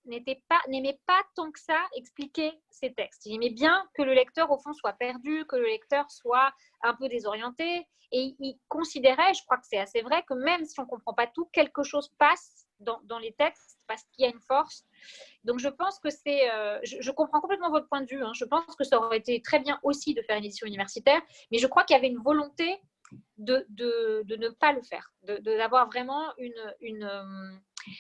[0.07, 0.61] n'aimait pas,
[1.07, 3.27] pas tant que ça expliquer ses textes.
[3.27, 6.53] Il aimait bien que le lecteur, au fond, soit perdu, que le lecteur soit
[6.83, 7.87] un peu désorienté.
[8.13, 11.15] Et il considérait, je crois que c'est assez vrai, que même si on ne comprend
[11.15, 14.85] pas tout, quelque chose passe dans, les textes parce qu'il y a une force.
[15.45, 18.23] Donc je pense que c'est, euh, je, comprends complètement votre point de vue.
[18.23, 18.33] Hein.
[18.35, 21.21] Je pense que ça aurait été très bien aussi de faire une édition universitaire,
[21.51, 22.81] mais je crois qu'il y avait une volonté
[23.39, 27.59] de, de, de, ne pas le faire, d'avoir vraiment une, une euh,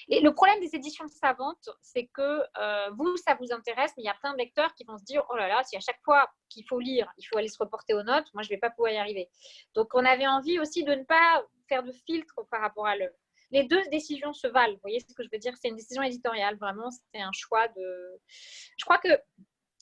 [0.09, 4.07] et le problème des éditions savantes, c'est que euh, vous, ça vous intéresse, mais il
[4.07, 6.01] y a plein de lecteurs qui vont se dire, oh là là, si à chaque
[6.05, 8.61] fois qu'il faut lire, il faut aller se reporter aux notes, moi, je ne vais
[8.61, 9.29] pas pouvoir y arriver.
[9.75, 13.15] Donc, on avait envie aussi de ne pas faire de filtre par rapport à l'œuvre
[13.51, 14.75] les deux décisions se valent.
[14.75, 15.55] Vous voyez ce que je veux dire?
[15.61, 18.21] C'est une décision éditoriale, vraiment, c'est un choix de.
[18.77, 19.09] Je crois que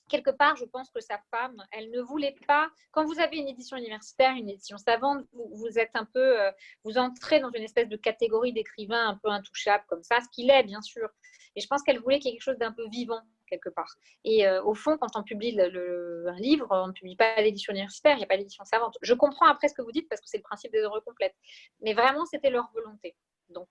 [0.09, 2.71] quelque part, je pense que sa femme, elle ne voulait pas.
[2.93, 6.51] Quand vous avez une édition universitaire, une édition savante, vous, êtes un peu, euh,
[6.85, 10.51] vous entrez dans une espèce de catégorie d'écrivain un peu intouchable comme ça, ce qu'il
[10.51, 11.09] est bien sûr.
[11.57, 13.95] Et je pense qu'elle voulait quelque chose d'un peu vivant quelque part.
[14.25, 17.73] Et euh, au fond, quand on publie le, un livre, on ne publie pas l'édition
[17.73, 18.97] universitaire, il n'y a pas l'édition savante.
[19.03, 21.35] Je comprends après ce que vous dites parce que c'est le principe des œuvres complètes.
[21.81, 23.17] Mais vraiment, c'était leur volonté.
[23.49, 23.69] Donc,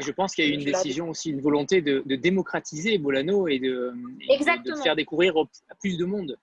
[0.00, 3.58] Je pense qu'il y a eu une décision aussi, une volonté de, démocratiser Bolano et
[3.58, 6.38] de, de, faire découvrir à plus de monde.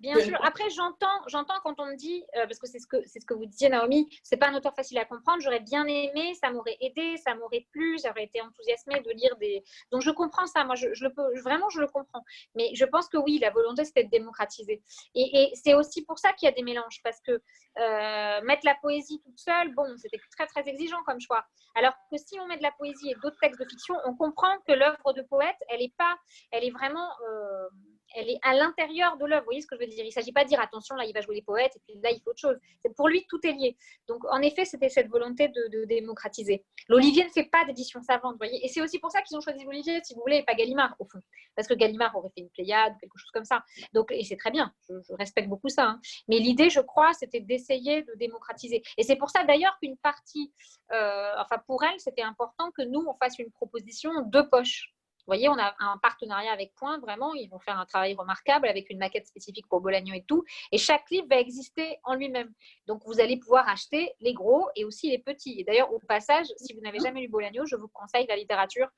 [0.00, 0.38] Bien sûr.
[0.44, 3.26] Après, j'entends, j'entends quand on me dit, euh, parce que c'est ce que c'est ce
[3.26, 5.42] que vous disiez, Naomi, c'est pas un auteur facile à comprendre.
[5.42, 9.64] J'aurais bien aimé, ça m'aurait aidé, ça m'aurait plu, j'aurais été enthousiasmée de lire des.
[9.90, 10.62] Donc je comprends ça.
[10.64, 12.24] Moi, je, le peux, vraiment, je le comprends.
[12.54, 14.82] Mais je pense que oui, la volonté c'était de démocratiser.
[15.14, 18.76] Et, c'est aussi pour ça qu'il y a des mélanges, parce que euh, mettre la
[18.76, 21.44] poésie toute seule, bon, c'était très très exigeant comme choix.
[21.74, 24.58] Alors que si on met de la poésie et d'autres textes de fiction, on comprend
[24.66, 26.16] que l'œuvre de poète, elle est pas,
[26.52, 27.68] elle est vraiment euh,
[28.14, 29.42] elle est à l'intérieur de l'œuvre.
[29.42, 31.04] Vous voyez ce que je veux dire Il ne s'agit pas de dire attention, là
[31.04, 32.56] il va jouer les poètes et puis là il faut autre chose.
[32.96, 33.76] Pour lui, tout est lié.
[34.06, 36.64] Donc en effet, c'était cette volonté de, démocratiser.
[36.88, 39.40] L'Olivier ne fait pas d'édition savante, vous voyez Et c'est aussi pour ça qu'ils ont
[39.40, 41.20] choisi l'Olivier, si vous voulez, et pas Gallimard, au fond.
[41.54, 43.64] Parce que Gallimard aurait fait une Pléiade, quelque chose comme ça.
[43.92, 45.84] Donc, et c'est très bien, je, respecte beaucoup ça.
[45.84, 46.00] Hein.
[46.28, 48.82] Mais l'idée, je crois, c'était d'essayer de démocratiser.
[48.96, 50.52] Et c'est pour ça d'ailleurs qu'une partie,
[50.92, 54.94] euh, enfin pour elle, c'était important que nous, on fasse une proposition de poche
[55.28, 58.90] voyez, on a un partenariat avec Point, vraiment, ils vont faire un travail remarquable avec
[58.90, 60.44] une maquette spécifique pour Bolagno et tout.
[60.72, 62.52] Et chaque livre va exister en lui-même.
[62.86, 65.60] Donc, vous allez pouvoir acheter les gros et aussi les petits.
[65.60, 68.88] Et d'ailleurs, au passage, si vous n'avez jamais lu Bolagno, je vous conseille la littérature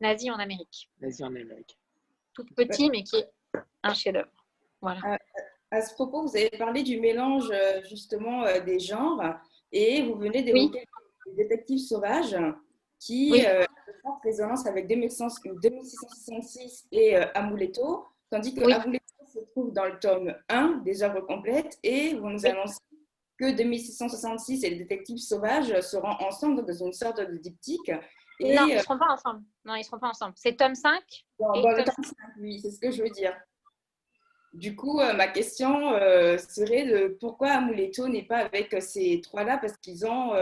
[0.00, 0.88] nazie en Amérique.
[1.00, 1.78] Nazie en Amérique.
[2.34, 3.30] Tout petit, mais qui est
[3.82, 4.30] un chef-d'œuvre.
[4.80, 5.18] Voilà.
[5.70, 9.22] À, ce propos, vous avez parlé du mélange euh, justement euh, des genres
[9.70, 10.86] et vous venez d'évoquer
[11.26, 11.32] oui.
[11.34, 12.36] les détectives sauvages
[12.98, 13.46] qui oui.
[13.46, 13.64] euh,
[14.04, 18.72] en résonance avec 2666 et euh, Amuleto, tandis que oui.
[18.72, 22.78] Amuleto se trouve dans le tome 1 des œuvres complètes et vous nous annoncez
[23.38, 27.90] que 2666 et les détectives sauvages seront ensemble dans une sorte de diptyque.
[28.40, 29.42] Et, non, ils ne seront pas ensemble.
[29.64, 30.34] Non, ils seront pas ensemble.
[30.36, 31.02] C'est tome 5
[31.38, 33.34] Dans, dans le tome 5, oui, c'est ce que je veux dire.
[34.52, 39.22] Du coup, euh, ma question euh, serait de pourquoi Amuleto n'est pas avec euh, ces
[39.22, 39.56] trois-là?
[39.56, 40.32] Parce qu'ils ont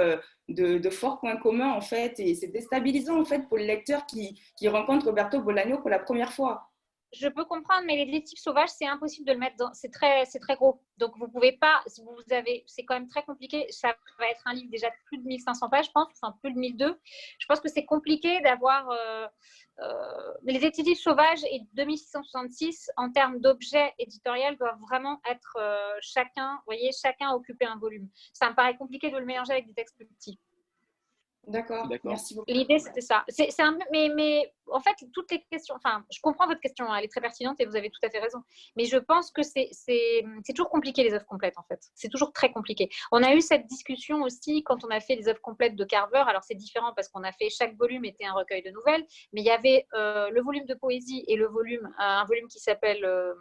[0.48, 4.40] de, forts points communs en fait et c'est déstabilisant en fait pour le lecteur qui,
[4.56, 6.69] qui rencontre Roberto Bolaño pour la première fois.
[7.12, 9.72] Je peux comprendre, mais les détectives sauvages, c'est impossible de le mettre dans.
[9.74, 10.24] C'est très,
[10.54, 10.80] gros.
[10.96, 11.82] Donc, vous pouvez pas.
[11.98, 13.66] Vous avez, c'est quand même très compliqué.
[13.70, 16.52] Ça va être un livre déjà de plus de 1500 pages, je pense, enfin plus
[16.52, 17.00] de 1002.
[17.38, 18.88] Je pense que c'est compliqué d'avoir.
[18.90, 19.26] Euh,
[19.82, 26.56] euh, les détectives sauvages et 2666, en termes d'objets éditoriaux, doivent vraiment être euh, chacun,
[26.56, 28.08] vous voyez, chacun occuper un volume.
[28.34, 30.38] Ça me paraît compliqué de le mélanger avec des textes plus petits.
[31.46, 32.50] D'accord, merci beaucoup.
[32.50, 33.24] L'idée, c'était ça.
[33.28, 37.04] C'est, un, mais, mais en fait, toutes les questions, enfin, je comprends votre question, elle
[37.04, 38.42] est très pertinente et vous avez tout à fait raison.
[38.76, 41.80] Mais je pense que c'est, c'est, c'est toujours compliqué les œuvres complètes, en fait.
[41.94, 42.88] C'est toujours très compliqué.
[43.10, 46.22] On a eu cette discussion aussi quand on a fait les œuvres complètes de Carver.
[46.26, 49.40] Alors, c'est différent parce qu'on a fait, chaque volume était un recueil de nouvelles, mais
[49.40, 53.04] il y avait euh, le volume de poésie et le volume, un volume qui s'appelle.
[53.04, 53.34] Euh,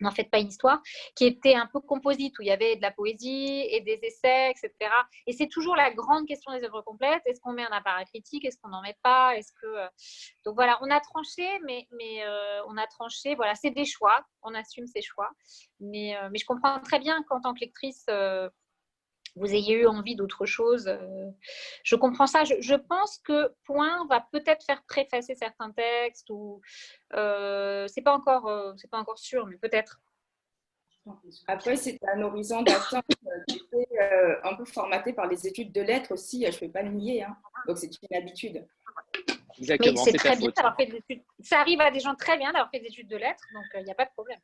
[0.00, 0.80] n'en faites pas une histoire,
[1.16, 4.50] qui était un peu composite, où il y avait de la poésie et des essais,
[4.50, 4.72] etc.
[5.26, 7.22] Et c'est toujours la grande question des œuvres complètes.
[7.26, 8.44] Est-ce qu'on met un appareil critique?
[8.44, 9.36] Est-ce qu'on n'en met pas?
[9.36, 9.88] Est-ce que
[10.44, 11.86] Donc voilà, on a tranché, mais,
[12.24, 13.34] euh, on a tranché.
[13.34, 14.24] Voilà, c'est des choix.
[14.42, 15.30] On assume ces choix.
[15.80, 18.48] Mais, euh, mais je comprends très bien qu'en tant que lectrice, euh,
[19.38, 20.90] vous ayez eu envie d'autre chose.
[21.82, 22.44] Je comprends ça.
[22.44, 26.60] Je, je, pense que Point va peut-être faire préfacer certains textes ou
[27.14, 30.00] euh, c'est pas encore, euh, c'est pas encore sûr, mais peut-être.
[31.46, 33.04] Après, c'est un horizon d'attente
[33.48, 36.44] qui était euh, un peu formaté par les études de lettres aussi.
[36.44, 37.22] Je ne vais pas le nier.
[37.22, 37.36] Hein.
[37.66, 38.66] Donc, c'est une habitude.
[39.58, 40.04] Exactement.
[40.04, 41.22] Mais c'est très bien d'avoir fait des études.
[41.40, 43.84] Ça arrive à des gens très bien d'avoir fait des études de lettres, donc il
[43.84, 44.38] n'y a pas de problème.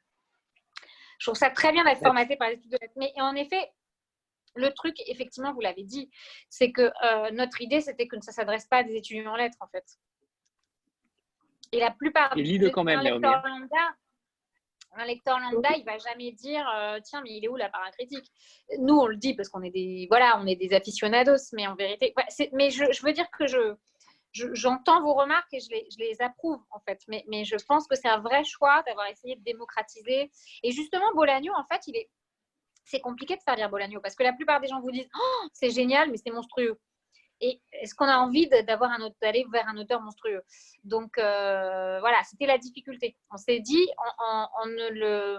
[1.18, 2.94] Je trouve ça très bien d'être formaté par les études de lettres.
[2.96, 3.70] Mais en effet,
[4.54, 6.10] le truc, effectivement, vous l'avez dit,
[6.48, 9.36] c'est que euh, notre idée, c'était que ça ne s'adresse pas à des étudiants en
[9.36, 9.84] lettres, en fait.
[11.72, 13.96] Et la plupart des lecteurs lambda,
[14.96, 18.30] un lecteur lambda, il va jamais dire euh, tiens, mais il est où la critique
[18.78, 21.74] Nous, on le dit parce qu'on est des voilà, on est des aficionados, mais en
[21.74, 23.74] vérité, ouais, mais je, je, veux dire que je
[24.32, 27.86] j'entends vos remarques et je les, je les, approuve en fait, mais, mais je pense
[27.86, 30.30] que c'est un vrai choix d'avoir essayé de démocratiser.
[30.62, 32.10] Et justement, Bolagno, en fait, il est
[32.84, 35.48] c'est compliqué de faire lire Bolagno parce que la plupart des gens vous disent oh,
[35.52, 36.78] c'est génial, mais c'est monstrueux.
[37.40, 40.42] Et est-ce qu'on a envie d'avoir un d'aller vers un auteur monstrueux?
[40.84, 43.16] Donc euh, voilà, c'était la difficulté.
[43.30, 43.86] On s'est dit
[44.18, 45.38] en, ne le,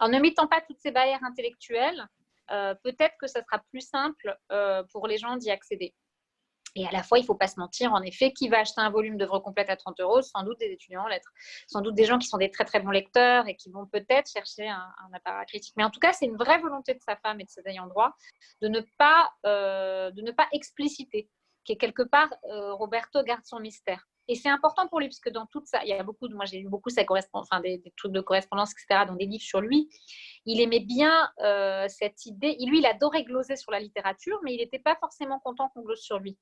[0.00, 2.08] en mettant pas toutes ces barrières intellectuelles,
[2.50, 5.94] euh, peut-être que ça sera plus simple euh, pour les gens d'y accéder.
[6.76, 8.82] Et à la fois, il ne faut pas se mentir, en effet, qui va acheter
[8.82, 10.20] un volume d'œuvres complètes à 30 euros?
[10.20, 11.32] Sans doute des étudiants en lettres.
[11.66, 14.30] Sans doute des gens qui sont des très très bons lecteurs et qui vont peut-être
[14.30, 15.74] chercher un, appareil critique.
[15.78, 17.86] Mais en tout cas, c'est une vraie volonté de sa femme et de ses ayants
[17.86, 18.12] droit
[18.60, 21.30] de ne pas, euh, de ne pas expliciter.
[21.64, 24.06] Qui quelque part, euh, Roberto garde son mystère.
[24.28, 26.34] Et c'est important pour lui, parce que dans tout ça, il y a beaucoup de,
[26.34, 29.26] moi j'ai lu beaucoup sa correspondance, enfin des, des, trucs de correspondance, etc., dans des
[29.26, 29.88] livres sur lui.
[30.44, 32.56] Il aimait bien euh, cette idée.
[32.66, 36.00] Lui, il adorait gloser sur la littérature, mais il n'était pas forcément content qu'on glose
[36.00, 36.36] sur lui.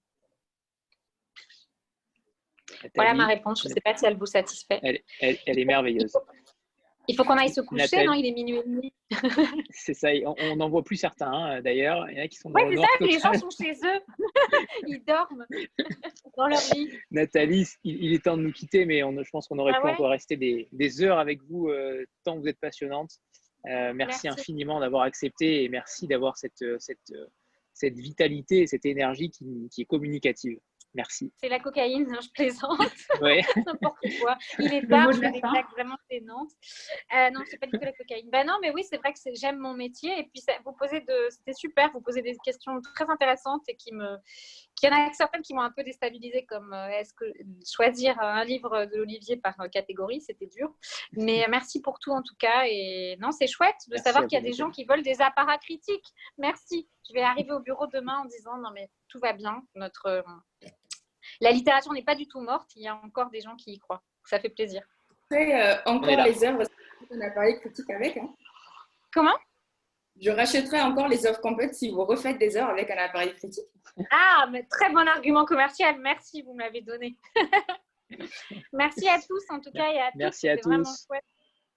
[2.95, 3.63] Voilà ma réponse.
[3.63, 4.81] Je ne sais pas si elle vous satisfait.
[4.83, 6.17] Elle, elle, elle est merveilleuse.
[7.07, 8.07] Il faut qu'on aille se coucher, Nathalie.
[8.07, 8.93] non Il est minuit et demi.
[9.71, 12.09] c'est ça, on n'en voit plus certains hein, d'ailleurs.
[12.11, 14.01] Il y en a qui sont dans Oui, c'est ça, les gens sont chez eux.
[14.87, 15.47] Ils dorment
[16.37, 16.91] dans leur lit.
[17.11, 19.81] Nathalie, il, il, est temps de nous quitter, mais on, je pense qu'on aurait ah
[19.81, 19.93] pu ouais?
[19.93, 23.11] encore rester des, des, heures avec vous euh, tant que vous êtes passionnante.
[23.67, 27.13] Euh, merci, merci, infiniment d'avoir accepté et merci d'avoir cette, cette,
[27.75, 30.59] cette vitalité et cette énergie qui, qui est communicative.
[30.95, 31.33] Merci.
[31.41, 32.79] C'est la cocaïne, non, je plaisante.
[33.21, 33.43] Ouais.
[33.67, 34.37] N'importe quoi.
[34.59, 35.41] Il est tard, je fais
[35.73, 36.51] vraiment gênantes.
[37.15, 38.29] Euh, non, c'est pas du tout la cocaïne.
[38.31, 40.19] Ben non, mais oui, c'est vrai que j'aime mon métier.
[40.19, 41.91] Et puis, ça, vous posez de, c'était super.
[41.93, 44.19] Vous posez des questions très intéressantes et qui me,
[44.85, 47.25] il y en a certaines qui m'ont un peu déstabilisée, comme euh, est-ce que
[47.67, 50.75] choisir un livre de l'Olivier par euh, catégorie, c'était dur.
[51.13, 52.65] Mais merci pour tout en tout cas.
[52.67, 55.23] Et non, c'est chouette de merci savoir qu'il y a des gens qui veulent des
[55.23, 56.13] apparats critiques.
[56.37, 56.87] Merci.
[57.09, 59.63] Je vais arriver au bureau demain en disant non mais tout va bien.
[59.75, 60.23] Notre
[61.41, 62.71] la littérature n'est pas du tout morte.
[62.77, 64.03] Il y a encore des gens qui y croient.
[64.25, 64.83] ça fait plaisir.
[65.31, 66.63] Après, encore les œuvres,
[67.11, 68.17] on a parlé critique avec.
[68.17, 68.35] Hein.
[69.13, 69.37] Comment?
[70.21, 73.65] Je rachèterai encore les œuvres complètes si vous refaites des œuvres avec un appareil critique.
[74.11, 75.99] Ah, mais très bon argument commercial.
[76.01, 77.17] Merci, vous m'avez donné.
[78.73, 80.69] Merci à tous, en tout cas, et à Merci à tous.
[80.69, 81.25] vraiment chouette.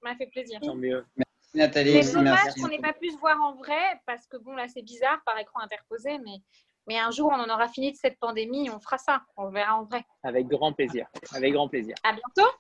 [0.04, 0.60] Ça m'a fait plaisir.
[0.76, 1.06] mieux.
[1.16, 2.04] Merci Nathalie.
[2.04, 4.84] C'est dommage qu'on n'ait pas pu se voir en vrai, parce que bon, là, c'est
[4.84, 6.38] bizarre par écran interposé, mais,
[6.88, 9.22] mais un jour, on en aura fini de cette pandémie, on fera ça.
[9.36, 10.06] On verra en vrai.
[10.24, 11.06] Avec grand plaisir.
[11.34, 11.96] Avec grand plaisir.
[12.04, 12.52] À bientôt.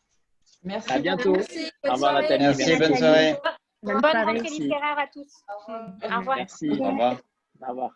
[0.63, 0.91] Merci.
[0.91, 1.33] À bientôt.
[1.33, 1.71] Merci.
[1.87, 2.43] Au revoir, Nathalie.
[2.43, 3.39] Merci, bonne soirée.
[3.83, 5.31] Bonne rentrée littéraire à tous.
[5.47, 6.37] Au revoir.
[6.37, 6.69] Merci.
[6.69, 7.17] Au revoir.
[7.61, 7.91] Au revoir.